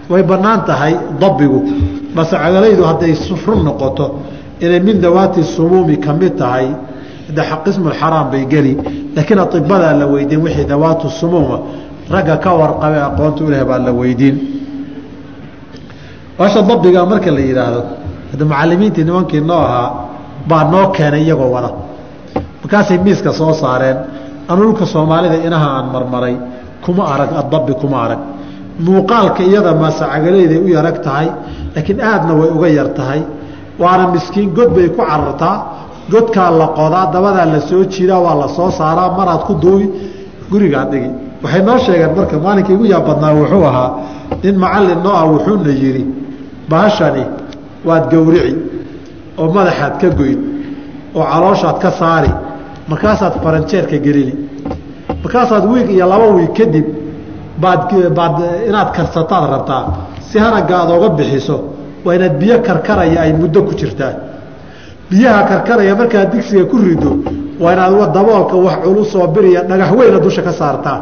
Way 0.09 0.22
bannaan 0.22 0.64
tahay 0.64 0.97
dabbigu. 1.18 1.61
Masacagalaydu 2.14 2.83
hadday 2.83 3.14
run 3.47 3.64
noqoto 3.64 4.18
inay 4.61 4.81
min 4.81 5.01
dawaati 5.01 5.43
sumuumi 5.45 5.99
ka 5.99 6.12
mid 6.12 6.37
tahay 6.37 6.68
de 7.28 7.43
qismulxaraam 7.64 8.31
bay 8.31 8.47
geli. 8.47 8.76
Laakiin 9.14 9.39
aibadaa 9.39 9.93
la 9.95 10.07
weydiin 10.07 10.43
wixii 10.43 10.64
dawaatu 10.66 11.09
sumuuma 11.09 11.61
ragga 12.11 12.37
ka 12.39 12.55
warqabe 12.55 12.99
aqoonta 12.99 13.45
u 13.45 13.51
leh 13.51 13.64
baa 13.64 13.78
la 13.78 13.93
weydiin. 13.93 14.37
Baasha 16.39 16.62
dabbiga 16.62 17.07
marka 17.07 17.31
la 17.31 17.41
yidhaahdo 17.41 17.83
hadda 18.33 18.45
macalimiintii 18.45 19.05
nimankii 19.05 19.41
noo 19.41 19.59
ahaa 19.59 19.91
baa 20.49 20.64
noo 20.64 20.89
keenay 20.91 21.22
iyagoo 21.22 21.51
wada 21.53 21.70
markaasay 22.71 22.99
miiska 22.99 23.33
soo 23.33 23.53
saareen 23.53 23.97
anu 24.49 24.62
dhulka 24.62 24.87
soomaalida 24.87 25.35
inaha 25.47 25.68
aan 25.77 25.87
marmaray 25.93 26.37
kuma 26.85 27.05
arag 27.14 27.31
adabbi 27.41 27.75
kuma 27.81 27.99
arag. 28.05 28.18
Muuqaalka 28.85 29.43
iyada 29.43 29.75
maasacagalayday 29.75 30.59
u 30.59 30.68
yarag 30.77 30.99
tahay 31.03 31.29
laakiin 31.75 32.01
aadna 32.01 32.33
way 32.41 32.51
uga 32.57 32.68
yar 32.79 32.89
tahay. 32.99 33.21
Waana 33.79 34.05
miskiin 34.14 34.51
god 34.55 34.71
bay 34.77 34.89
ku 34.89 35.03
carartaa 35.03 35.57
godkaa 36.12 36.51
la 36.61 36.66
qodaa 36.79 37.07
dabadaa 37.14 37.47
la 37.55 37.61
soo 37.68 37.85
jiidaa 37.93 38.21
waa 38.27 38.35
la 38.43 38.49
soo 38.57 38.71
saaraa 38.79 39.11
maraad 39.18 39.43
ku 39.49 39.55
duubi 39.62 39.87
gurigaa 40.51 40.85
dhigi. 40.91 41.11
Waxay 41.43 41.62
noo 41.66 41.79
sheegeen 41.85 42.12
marka 42.16 42.37
maalinkii 42.45 42.75
igu 42.77 42.85
yaab 42.93 43.05
badnaa 43.09 43.33
wuxuu 43.39 43.64
ahaa 43.71 43.91
nin 44.43 44.57
macallin 44.62 45.01
noo 45.05 45.12
ah 45.21 45.27
wuxuuna 45.33 45.71
yidhi 45.83 46.05
baashani 46.71 47.25
waad 47.89 48.05
gowrici 48.12 48.55
oo 49.41 49.47
madaxaad 49.57 49.95
ka 50.03 50.09
goyn 50.18 50.39
oo 51.18 51.25
calooshaad 51.33 51.79
ka 51.85 51.91
saari 52.01 52.31
markaasaad 52.91 53.34
faranjeerka 53.45 53.97
gelini 54.07 54.34
markaasaad 55.22 55.64
wiig 55.72 55.88
iyo 55.97 56.07
laba 56.12 56.26
wiig 56.36 56.53
kadib 56.59 56.86
baad 57.62 57.82
baad 58.18 58.36
inaad 58.68 58.91
karsataad 58.97 59.45
rabtaa. 59.55 59.82
Si 60.28 60.38
haragga 60.45 60.74
aad 60.80 60.91
oga 60.97 61.09
bixiso 61.18 61.57
waa 62.05 62.14
inaad 62.18 62.34
biyo 62.41 62.57
karkaraya 62.68 63.20
ay 63.24 63.32
muddo 63.41 63.61
ku 63.68 63.72
jirtaa. 63.80 64.12
Biyaha 65.11 65.43
karkaraya 65.51 65.95
markaad 66.01 66.28
digsiga 66.32 66.64
ku 66.70 66.76
rido 66.86 67.11
waa 67.62 67.72
inaad 67.74 68.12
daboolka 68.16 68.57
wax 68.66 68.76
culus 68.84 69.14
oo 69.14 69.26
biriya 69.34 69.61
dhagax 69.68 69.91
weyna 69.99 70.18
dusha 70.24 70.43
ka 70.43 70.53
saartaa. 70.61 70.99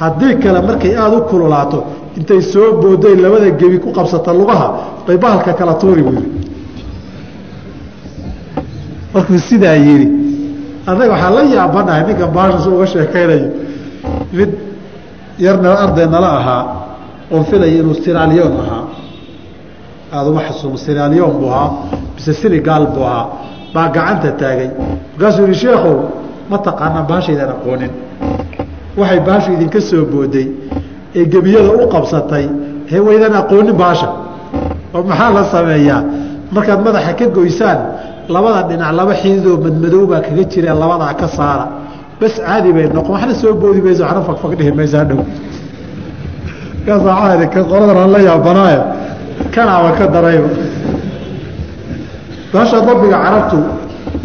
Haddii 0.00 0.34
kale 0.42 0.60
markay 0.68 0.92
aada 0.96 1.16
u 1.16 1.22
kululaato 1.30 1.78
intay 2.16 2.42
soo 2.52 2.72
booday 2.82 3.14
labada 3.24 3.50
gebi 3.60 3.78
ku 3.78 3.88
qabsata 3.92 4.32
lugaha 4.32 4.68
bay 5.06 5.16
bahalka 5.16 5.52
kala 5.58 5.74
tuuri 5.80 6.02
buuri 6.02 6.28
markuu 9.14 9.38
sidaa 9.48 9.74
yidhi 9.86 10.06
anaga 10.90 11.12
waxaa 11.14 11.30
la 11.36 11.42
yaabanahay 11.56 12.02
ninkan 12.08 12.30
baashas 12.36 12.66
uga 12.74 12.86
sheekaynayo. 12.92 13.48
Mid 14.36 14.50
yarna 15.44 15.70
arday 15.84 16.06
nala 16.14 16.30
ahaa 16.40 16.62
oon 17.32 17.44
filaya 17.50 17.74
inuu 17.80 17.94
siraalyoon 18.04 18.54
ahaa. 18.62 18.84
Aada 20.14 20.28
uma 20.32 20.42
xasuumo 20.48 20.76
siraalyoon 20.86 21.32
buu 21.40 21.50
ahaa 21.54 21.70
mise 22.16 22.32
sinigaal 22.40 22.84
buu 22.94 23.04
ahaa. 23.10 23.26
Baa 23.74 23.88
gacanta 23.96 24.30
taagay. 24.40 24.70
Markaasuu 25.14 25.44
yihi 25.50 25.58
sheekhow 25.62 25.96
ma 26.50 26.56
taqaanaa 26.66 27.04
baashaydaan 27.10 27.50
aqoonin? 27.56 27.92
Waxay 29.00 29.20
baashu 29.28 29.48
idinka 29.56 29.80
soo 29.90 30.04
booday 30.12 30.46
ee 31.18 31.24
gebiyada 31.32 31.70
u 31.84 31.86
qabsatay. 31.94 32.44
He 32.90 32.98
waydaan 33.06 33.34
aqoonin 33.42 33.76
baasha? 33.82 34.08
Oo 34.94 35.02
maxaa 35.10 35.30
la 35.36 35.42
sameeyaa? 35.54 36.00
Markaad 36.54 36.80
madaxa 36.86 37.12
ka 37.18 37.26
goysaan 37.36 37.78
labada 38.34 38.60
dhinac 38.68 38.92
laba 38.98 39.14
xididoo 39.22 39.56
madmadow 39.64 40.02
baa 40.10 40.20
kaga 40.26 40.44
jireen 40.52 40.78
labadaa 40.82 41.14
ka 41.20 41.28
saara. 41.36 41.66
Bas 42.20 42.34
caadi 42.46 42.70
bay 42.76 42.86
noqon. 42.96 43.12
Waxna 43.14 43.34
soo 43.42 43.54
boodi 43.60 43.80
mayso 43.86 44.02
waxna 44.04 44.22
fagfag 44.28 44.52
dhihi 44.58 44.72
mayso 44.78 44.96
hadhow 45.02 45.20
markaasaa 46.86 47.46
ka 47.54 47.60
qoladan 47.70 47.96
aan 48.02 48.10
la 48.14 48.18
yaabanaayo. 48.28 48.82
Kanaaba 49.54 49.90
ka 49.98 50.04
darayba 50.14 50.48
baasha 52.52 52.78
dabbiga 52.86 53.18
carabtu 53.24 53.58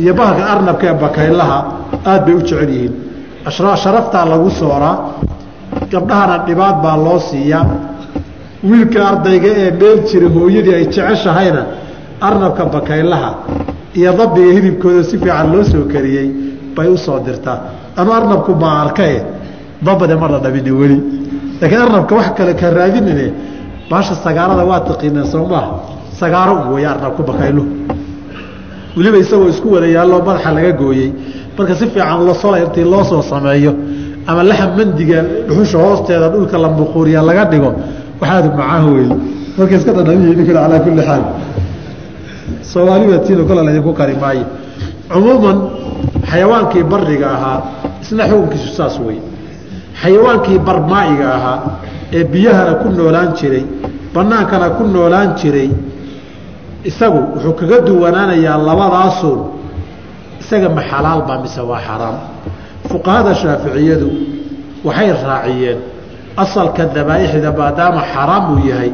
iyo 0.02 0.14
bahalka 0.18 0.44
arnabka 0.54 0.86
ee 0.92 0.94
bakaylaha 1.04 1.58
aad 2.12 2.22
bay 2.26 2.34
u 2.36 2.40
jecel 2.48 2.70
yihiin. 2.76 2.94
Sharaftaa 3.84 4.26
lagu 4.32 4.50
sooraa 4.60 4.96
gabdhahana 5.92 6.36
dhibaad 6.48 6.78
baa 6.84 6.98
loo 7.06 7.20
siiyaa. 7.30 7.66
Wiilka 8.70 9.00
ardayga 9.10 9.50
ee 9.62 9.72
meel 9.80 9.98
jira 10.10 10.28
hooyadii 10.36 10.74
ay 10.80 10.86
jeceshahayna 10.94 11.62
arnabka 12.28 12.64
bakaylaha 12.76 13.30
iyo 14.00 14.12
dabbiga 14.20 14.52
hilibkooda 14.58 15.04
si 15.10 15.16
fiican 15.22 15.48
loo 15.54 15.64
soo 15.72 15.84
kariyey 15.94 16.28
bay 16.76 16.88
u 16.88 16.98
soo 17.06 17.20
dirtaa 17.26 17.58
anu 18.00 18.10
arnabku 18.18 18.52
maa 18.64 18.78
arkae 18.86 19.18
dabade 19.86 20.16
ma 20.22 20.28
la 20.34 20.40
dhabini 20.46 20.72
weli. 20.80 20.98
Laakiin 21.62 21.82
arnabka 21.86 22.14
wax 22.20 22.28
kale 22.38 22.54
ka 22.62 22.68
raadinine 22.78 23.26
baasha 23.90 24.16
sagaarada 24.26 24.64
waa 24.70 24.80
taqiinaa 24.90 25.26
soo 25.34 25.46
maaha 25.52 25.72
sagaaro 26.20 26.54
u 26.70 26.74
weeye 26.74 26.88
arnabku 26.94 27.22
bakayluhu 27.30 27.68
weliba 28.98 29.18
isagoo 29.24 29.50
isku 29.54 29.68
wada 29.76 29.88
yaalloo 29.96 30.22
madaxa 30.28 30.52
laga 30.58 30.72
gooyey. 30.82 31.10
Marka 31.58 31.74
si 31.80 31.86
fiican 31.94 32.20
losola 32.28 32.56
intii 32.64 32.84
loo 32.94 33.04
soo 33.12 33.22
sameeyo 33.32 33.72
ama 34.28 34.44
laxam 34.50 34.72
mandiga 34.78 35.20
dhuxusha 35.48 35.78
hoosteeda 35.84 36.28
dhulka 36.34 36.58
la 36.58 36.70
muquuriya 36.78 37.22
laga 37.30 37.44
dhigo 37.52 37.72
waxaad 38.22 38.46
macaan 38.60 38.84
weeye 38.94 39.16
marka 39.58 39.76
iska 39.80 39.92
dhadhamiyi 39.98 40.46
calaa 40.48 40.80
kulli 40.86 41.02
xaal 41.10 41.24
soomaalibatiino 42.76 43.44
kole 43.48 43.62
laydinku 43.68 43.94
kari 44.00 44.16
maayo 44.24 44.46
cumuuman 45.14 45.58
xayawaankii 46.30 46.84
bariga 46.92 47.28
ahaa 47.36 47.60
isna 48.04 48.24
xukunkiisu 48.30 48.70
saas 48.78 48.96
wey 49.06 49.20
xayawaankii 50.02 50.60
barmaa'iga 50.68 51.28
ahaa 51.38 51.60
ee 52.18 52.24
biyahana 52.34 52.74
ku 52.82 52.88
noolaan 52.98 53.30
jiray 53.40 53.64
bannaankana 54.16 54.68
ku 54.78 54.84
noolaan 54.96 55.30
jiray 55.40 55.70
isagu 56.90 57.20
wuxuu 57.34 57.54
kaga 57.60 57.78
duwanaanayaa 57.88 58.58
labadaasuun 58.68 59.40
isaga 60.42 60.70
ma 60.78 60.82
xalaal 60.92 61.22
baa 61.28 61.40
mise 61.44 61.62
waa 61.70 61.82
xaraam. 61.88 62.18
Fuqahada 62.92 63.32
shaaficiyadu 63.42 64.10
waxay 64.88 65.10
raaciyeen 65.32 65.80
asalka 66.44 66.84
dabaa'ixda 66.96 67.50
maadaama 67.60 68.02
xaraam 68.14 68.44
uu 68.54 68.68
yahay 68.72 68.92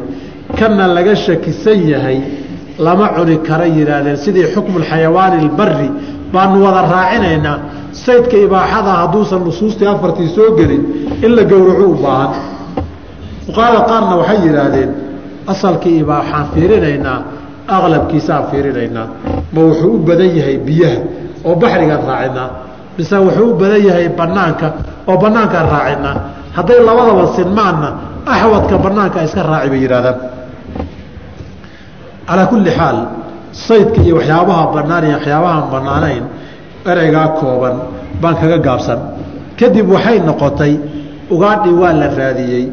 kana 0.59 0.87
laga 0.87 1.15
shakisan 1.25 1.79
yahay 1.93 2.17
lama 2.85 3.07
cuni 3.15 3.35
kara 3.47 3.65
yidhaahdeen. 3.77 4.17
Sidii 4.23 4.47
xukmuxayawaani 4.53 5.37
albari 5.45 5.87
baanu 6.33 6.57
wada 6.65 6.81
raacinaynaa. 6.93 7.57
Saydka 8.03 8.37
ibaaxada 8.45 8.91
hadduusan 9.01 9.41
nusuustii 9.47 9.87
afartii 9.93 10.29
soo 10.35 10.49
gelin 10.57 10.83
in 11.25 11.31
la 11.37 11.43
gowraco 11.51 11.85
u 11.93 11.95
baahan. 12.03 12.31
Fuqahada 13.45 13.79
qaarna 13.89 14.13
waxay 14.21 14.39
yidhaahdeen 14.47 14.89
asalkii 15.53 15.95
ibaaxaan 16.03 16.45
fiirinaynaa 16.53 17.19
aqlabkiisaan 17.75 18.43
fiirinaynaa. 18.51 19.07
Ma 19.53 19.59
wuxuu 19.67 19.91
u 19.95 19.99
badan 20.07 20.31
yahay 20.39 20.57
biyaha 20.67 20.99
oo 21.47 21.55
baxrigaan 21.61 22.03
raacinaa. 22.09 22.47
Mise 22.97 23.15
wuxuu 23.25 23.47
u 23.51 23.55
badan 23.61 23.81
yahay 23.89 24.07
banaanka 24.19 24.67
oo 25.09 25.15
banaankaan 25.23 25.67
raacinaa. 25.75 26.15
Hadday 26.57 26.79
labadaba 26.87 27.23
sinmaanna 27.37 27.89
axwadka 28.33 28.75
banaanka 28.85 29.17
iska 29.27 29.41
raaci 29.51 29.69
bay 29.71 29.81
yidhahdaan 29.85 30.17
calaa 32.31 32.47
kulli 32.51 32.71
xaal 32.79 32.97
saydka 33.67 33.99
iyo 34.05 34.15
waxyaabaha 34.19 34.63
bannaan 34.75 35.03
iyo 35.07 35.15
waxyaabahaan 35.19 35.65
bannaanayn 35.73 36.23
ereygaa 36.91 37.27
kooban 37.39 37.75
baan 38.21 38.35
kaga 38.41 38.57
gaabsan. 38.67 38.99
Kadib 39.59 39.87
waxay 39.95 40.17
noqotay 40.27 40.73
ugaadhi 41.33 41.71
waa 41.81 41.93
la 42.01 42.07
raadiyey 42.19 42.65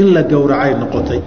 in 0.00 0.06
la 0.14 0.22
gowracay 0.32 0.72
noqotay. 0.82 1.20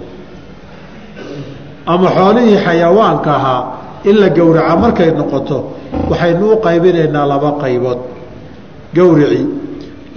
Ama 1.92 2.08
xoolihii 2.16 2.58
xayawaanka 2.66 3.30
ahaa 3.38 3.62
in 4.04 4.16
la 4.22 4.28
gowraca 4.38 4.76
markay 4.82 5.10
noqoto 5.20 5.58
waxaynu 6.10 6.44
u 6.52 6.56
qaybinaynaa 6.66 7.26
laba 7.32 7.50
qaybood. 7.62 7.98
Gowricii 8.96 9.46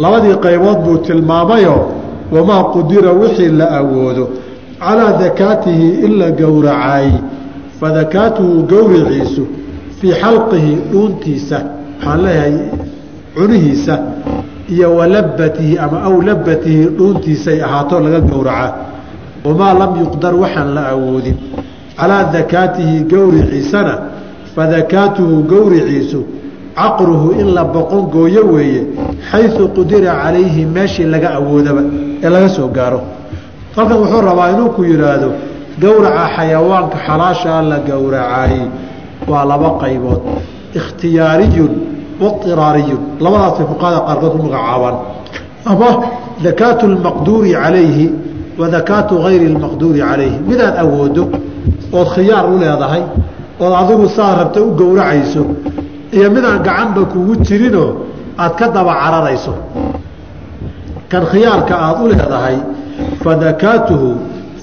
labadii 0.04 0.36
qaybood 0.46 0.78
buu 0.86 0.98
tilmaamayoo 1.06 1.82
wamaa 2.36 2.64
qudira 2.74 3.12
wixii 3.22 3.52
la 3.60 3.68
awoodo 3.80 4.26
calaa 4.80 5.14
dakaatihi 5.22 5.88
in 6.06 6.14
la 6.20 6.28
gowracay 6.42 7.08
fadakaatuhu 7.82 8.64
gowriciisu 8.72 9.48
fii 10.02 10.14
xalqihi 10.22 10.74
dhuuntiisa 10.92 11.58
waxaan 11.62 12.22
leeyahay 12.26 12.56
cunihiisa 13.36 13.96
iyo 14.74 14.96
walabatihi 14.96 15.78
ama 15.78 15.98
aw 16.08 16.22
labatihi 16.22 16.86
dhuuntiisay 16.98 17.64
ahaato 17.64 18.00
laga 18.00 18.20
gowracaa 18.20 18.74
wamaa 19.46 19.74
lam 19.74 19.92
yuqdar 20.04 20.36
waxaan 20.36 20.74
la 20.76 20.84
awoodin. 20.94 21.38
Calaa 21.98 22.24
dakaatihi 22.34 23.04
gowriciisana 23.12 23.94
fadakaatuhu 24.56 25.44
gowriciisu 25.44 26.20
caqruhu 26.76 27.32
in 27.42 27.54
la 27.54 27.64
boqon 27.64 28.04
gooyo 28.14 28.44
weeye 28.54 28.82
xayu 29.32 29.68
qudira 29.76 30.14
calayhi 30.24 30.66
meeshii 30.66 31.06
laga 31.14 31.30
awoodaba 31.40 31.82
ee 32.24 32.30
laga 32.30 32.50
soo 32.50 32.68
gaaro. 32.68 33.02
Halkan 33.76 33.98
wuxuu 33.98 34.22
rabaa 34.22 34.50
inuu 34.54 34.70
ku 34.70 34.84
yidhaahdo 34.84 35.32
gowraca 35.84 36.26
xayawaanka 36.36 36.98
xalaashaa 37.08 37.62
la 37.72 37.78
gowracay 37.90 38.54
waa 39.32 39.46
laba 39.52 39.70
qaybood. 39.82 40.22
Ikhtiyaariyun 40.80 41.72
wairaariyun 42.22 43.02
labadaasay 43.24 43.66
fuqahada 43.72 44.00
qaarkood 44.08 44.32
ku 44.36 44.40
magacaabaan. 44.46 44.96
Ama 45.72 45.90
dakaatu 46.46 46.84
lmaqduuri 46.94 47.52
calayhi 47.54 48.08
wa 48.60 48.68
dakaatu 48.76 49.14
gayri 49.26 49.48
lmaqduuri 49.56 50.00
calayhi. 50.00 50.38
Midaad 50.50 50.76
awoodo 50.84 51.24
ood 51.98 52.08
khiyaar 52.16 52.46
u 52.54 52.56
leedahay 52.62 53.04
ood 53.64 53.74
adigu 53.82 54.06
saa 54.18 54.32
rabta 54.40 54.60
u 54.62 54.70
gowracayso 54.80 55.44
iyo 56.16 56.28
midaan 56.36 56.60
gacanba 56.68 57.02
kugu 57.12 57.34
jirinoo 57.48 57.90
aad 58.44 58.54
ka 58.60 58.66
daba 58.76 58.94
cararayso. 59.02 59.54
Kan 61.12 61.24
khiyaarka 61.32 61.74
aada 61.86 62.00
u 62.04 62.08
leedahay 62.12 62.58
fadakaatuhu 63.24 64.10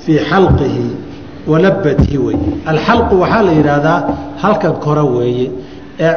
fii 0.02 0.18
xalqihi 0.30 0.86
wa 1.50 1.58
labatihi 1.64 2.18
wey. 2.26 2.36
Alxalqu 2.70 3.14
waxaa 3.22 3.42
la 3.48 3.52
yidhaahdaa 3.58 3.98
halkan 4.42 4.72
kore 4.84 5.00
weeye 5.16 5.46
ee 6.00 6.12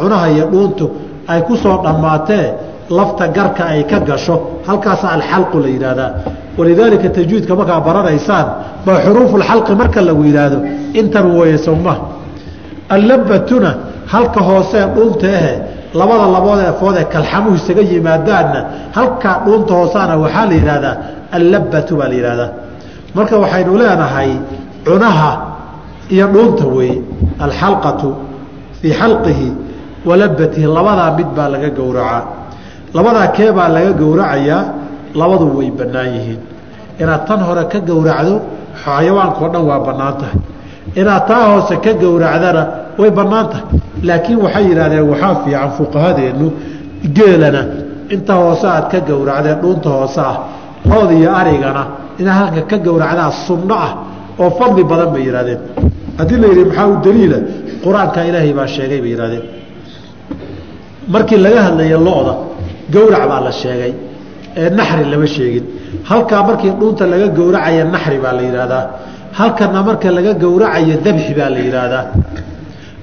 cunaha 0.00 0.26
iyo 0.34 0.46
dhuuntu 0.52 0.84
ay 1.32 1.40
ku 1.48 1.54
soo 1.62 1.76
dhammaatee 1.84 2.46
lafta 2.98 3.24
garka 3.36 3.62
ay 3.72 3.82
ka 3.90 3.98
gasho. 4.08 4.36
Halkaasa 4.66 5.06
alxalqu 5.16 5.56
la 5.64 5.68
yidhaahdaa. 5.74 6.10
Walidaalika 6.58 7.08
tajwiidka 7.16 7.52
markaa 7.60 7.80
baranaysaan 7.86 8.46
baa 8.86 8.98
xuruufulxalqi 9.04 9.72
marka 9.80 10.00
lagu 10.08 10.22
yidhaahdo? 10.28 10.58
Intan 11.00 11.26
weeye 11.38 11.58
sowma 11.66 11.94
allabatuna 12.96 13.70
halka 14.12 14.40
hoosee 14.48 14.84
dhuunta 14.94 15.26
ahe 15.38 15.52
labada 16.00 16.26
labood 16.36 16.58
eefoodee 16.68 17.04
kalxamuhu 17.14 17.54
isaga 17.60 17.82
yimaadaanna 17.92 18.60
halkaa 18.96 19.36
dhuunta 19.44 19.72
hoosaana 19.78 20.14
waxaa 20.24 20.46
la 20.50 20.54
yidhahdaa 20.60 20.94
allabatu 21.38 21.92
baa 21.98 22.08
la 22.12 22.14
yidhahdaa 22.20 22.50
marka 23.16 23.36
waxaynu 23.42 23.72
leenahay 23.82 24.30
cunaha 24.86 25.30
iyo 26.14 26.26
dhuunta 26.34 26.64
weeye 26.76 26.96
alxalqatu 27.44 28.08
fii 28.80 28.92
xalqihi 29.00 29.48
wa 30.08 30.14
labatihi 30.20 30.66
labadaa 30.76 31.10
mid 31.18 31.28
baa 31.36 31.48
laga 31.54 31.70
gowracaa 31.78 32.22
labadaa 32.96 33.26
kee 33.36 33.50
baa 33.58 33.68
laga 33.76 33.92
gowracayaa 34.00 34.62
labadu 35.20 35.46
way 35.58 35.68
bannaan 35.78 36.08
yihiin. 36.16 36.40
Inaad 37.02 37.22
tan 37.28 37.40
hore 37.46 37.64
ka 37.72 37.78
gowracdo 37.88 38.34
xayawaankao 38.84 39.48
dhan 39.52 39.64
waa 39.70 39.80
bannaan 39.86 40.14
tahay. 40.20 40.38
Inaad 41.00 41.22
taa 41.28 41.44
hoose 41.52 41.74
ka 41.84 41.92
gowracdana 42.02 42.62
way 43.00 43.10
bannaan 43.18 43.46
tahay. 43.52 43.64
Laakiin 44.08 44.38
waxay 44.44 44.64
yidhahdeen 44.68 45.04
waxaa 45.12 45.34
fiican 45.44 45.70
fuqahadeennu 45.78 46.46
geelana. 47.16 47.62
Inta 48.14 48.34
hoose 48.42 48.66
aad 48.76 48.86
ka 48.92 48.98
gowracdeen 49.08 49.58
dhuunta 49.62 49.88
hoose 49.96 50.20
ah 50.30 50.36
lood 50.90 51.10
iyo 51.18 51.30
arigana 51.40 51.82
inaad 52.20 52.36
halka 52.40 52.62
ka 52.70 52.76
gowracdaa 52.86 53.30
sunno 53.46 53.74
ah 53.86 53.92
oo 54.42 54.50
fadli 54.58 54.82
badan 54.90 55.08
bay 55.14 55.22
yidhahdeen 55.28 55.60
haddii 56.18 56.38
la 56.42 56.46
yidhi 56.50 56.64
maxaa 56.68 56.86
u 56.92 56.94
daliila? 57.06 57.38
Qur'aanka 57.84 58.18
ilaahay 58.28 58.52
baa 58.58 58.68
sheegay 58.76 59.00
bay 59.04 59.10
yidhahdeen 59.14 59.44
markii 61.14 61.38
laga 61.46 61.60
hadlaya 61.66 61.98
lo-da 62.08 62.34
gowrac 62.94 63.24
baa 63.30 63.40
la 63.46 63.52
sheegay 63.62 63.92
ee 64.60 64.70
naxri 64.78 65.04
lama 65.12 65.26
sheegin. 65.36 65.64
Halkaa 66.10 66.42
markii 66.48 66.72
dhuunta 66.80 67.04
laga 67.12 67.26
gowracaya 67.38 67.84
naxri 67.94 68.18
baa 68.24 68.32
la 68.38 68.42
yidhaahdaa. 68.48 68.84
Halkana 69.38 69.80
marka 69.88 70.08
laga 70.18 70.32
gowracayo 70.42 70.94
dabxi 71.06 71.32
baa 71.38 71.50
la 71.54 71.60
yidhaahdaa. 71.66 72.04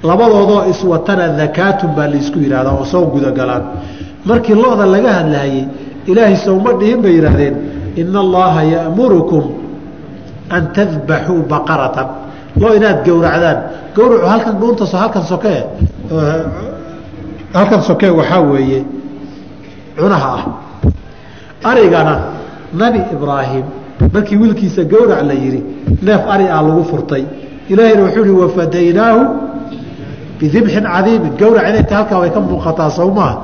Labadoodoo 0.09 0.61
iswatana 0.71 1.25
dakaatun 1.41 1.89
baa 1.97 2.07
laysku 2.13 2.37
yidhahdaa 2.45 2.73
oo 2.79 2.85
soo 2.91 3.03
gudagalaan 3.13 3.63
markii 4.29 4.55
lo-da 4.63 4.85
laga 4.95 5.11
hadlaayey 5.19 5.63
ilaahay 6.11 6.35
sowma 6.45 6.71
dhihin 6.79 6.99
bay 7.03 7.13
yidhahdeen 7.17 7.55
ina 8.01 8.19
allaha 8.25 8.61
ya'murukum 8.75 9.43
an 10.55 10.63
tadbaxuu 10.77 11.41
baqaratan 11.51 12.07
loo 12.61 12.71
inaad 12.77 12.97
gowracdaan 13.07 13.57
gowracu 13.95 14.25
halkan 14.33 14.55
dhuuntas 14.61 14.91
halkan 15.01 15.23
sokee 15.31 15.59
halkan 17.57 17.81
sokee 17.89 18.11
waxaa 18.19 18.41
weeye 18.51 18.79
cunaha 19.97 20.29
ah 20.37 20.43
arigana 21.69 22.15
nabi 22.81 22.99
ibraahim 23.15 23.65
markii 24.13 24.37
wiilkiisa 24.41 24.83
gowrac 24.93 25.21
la 25.29 25.33
yidhi 25.43 25.61
neef 26.07 26.21
ari 26.33 26.45
ah 26.55 26.61
lagu 26.67 26.83
furtay 26.91 27.23
ilaahayna 27.71 28.01
wuxuu 28.05 28.23
ihi 28.25 28.35
wafadaynaahu 28.43 29.21
bidibxin 30.39 30.85
cadiimin 30.93 31.33
gowrac 31.41 31.65
inay 31.69 31.83
ta 31.89 31.95
halkaa 31.99 32.19
way 32.23 32.31
ka 32.35 32.39
muuqataa 32.39 32.89
sow 32.97 33.09
maaha 33.19 33.35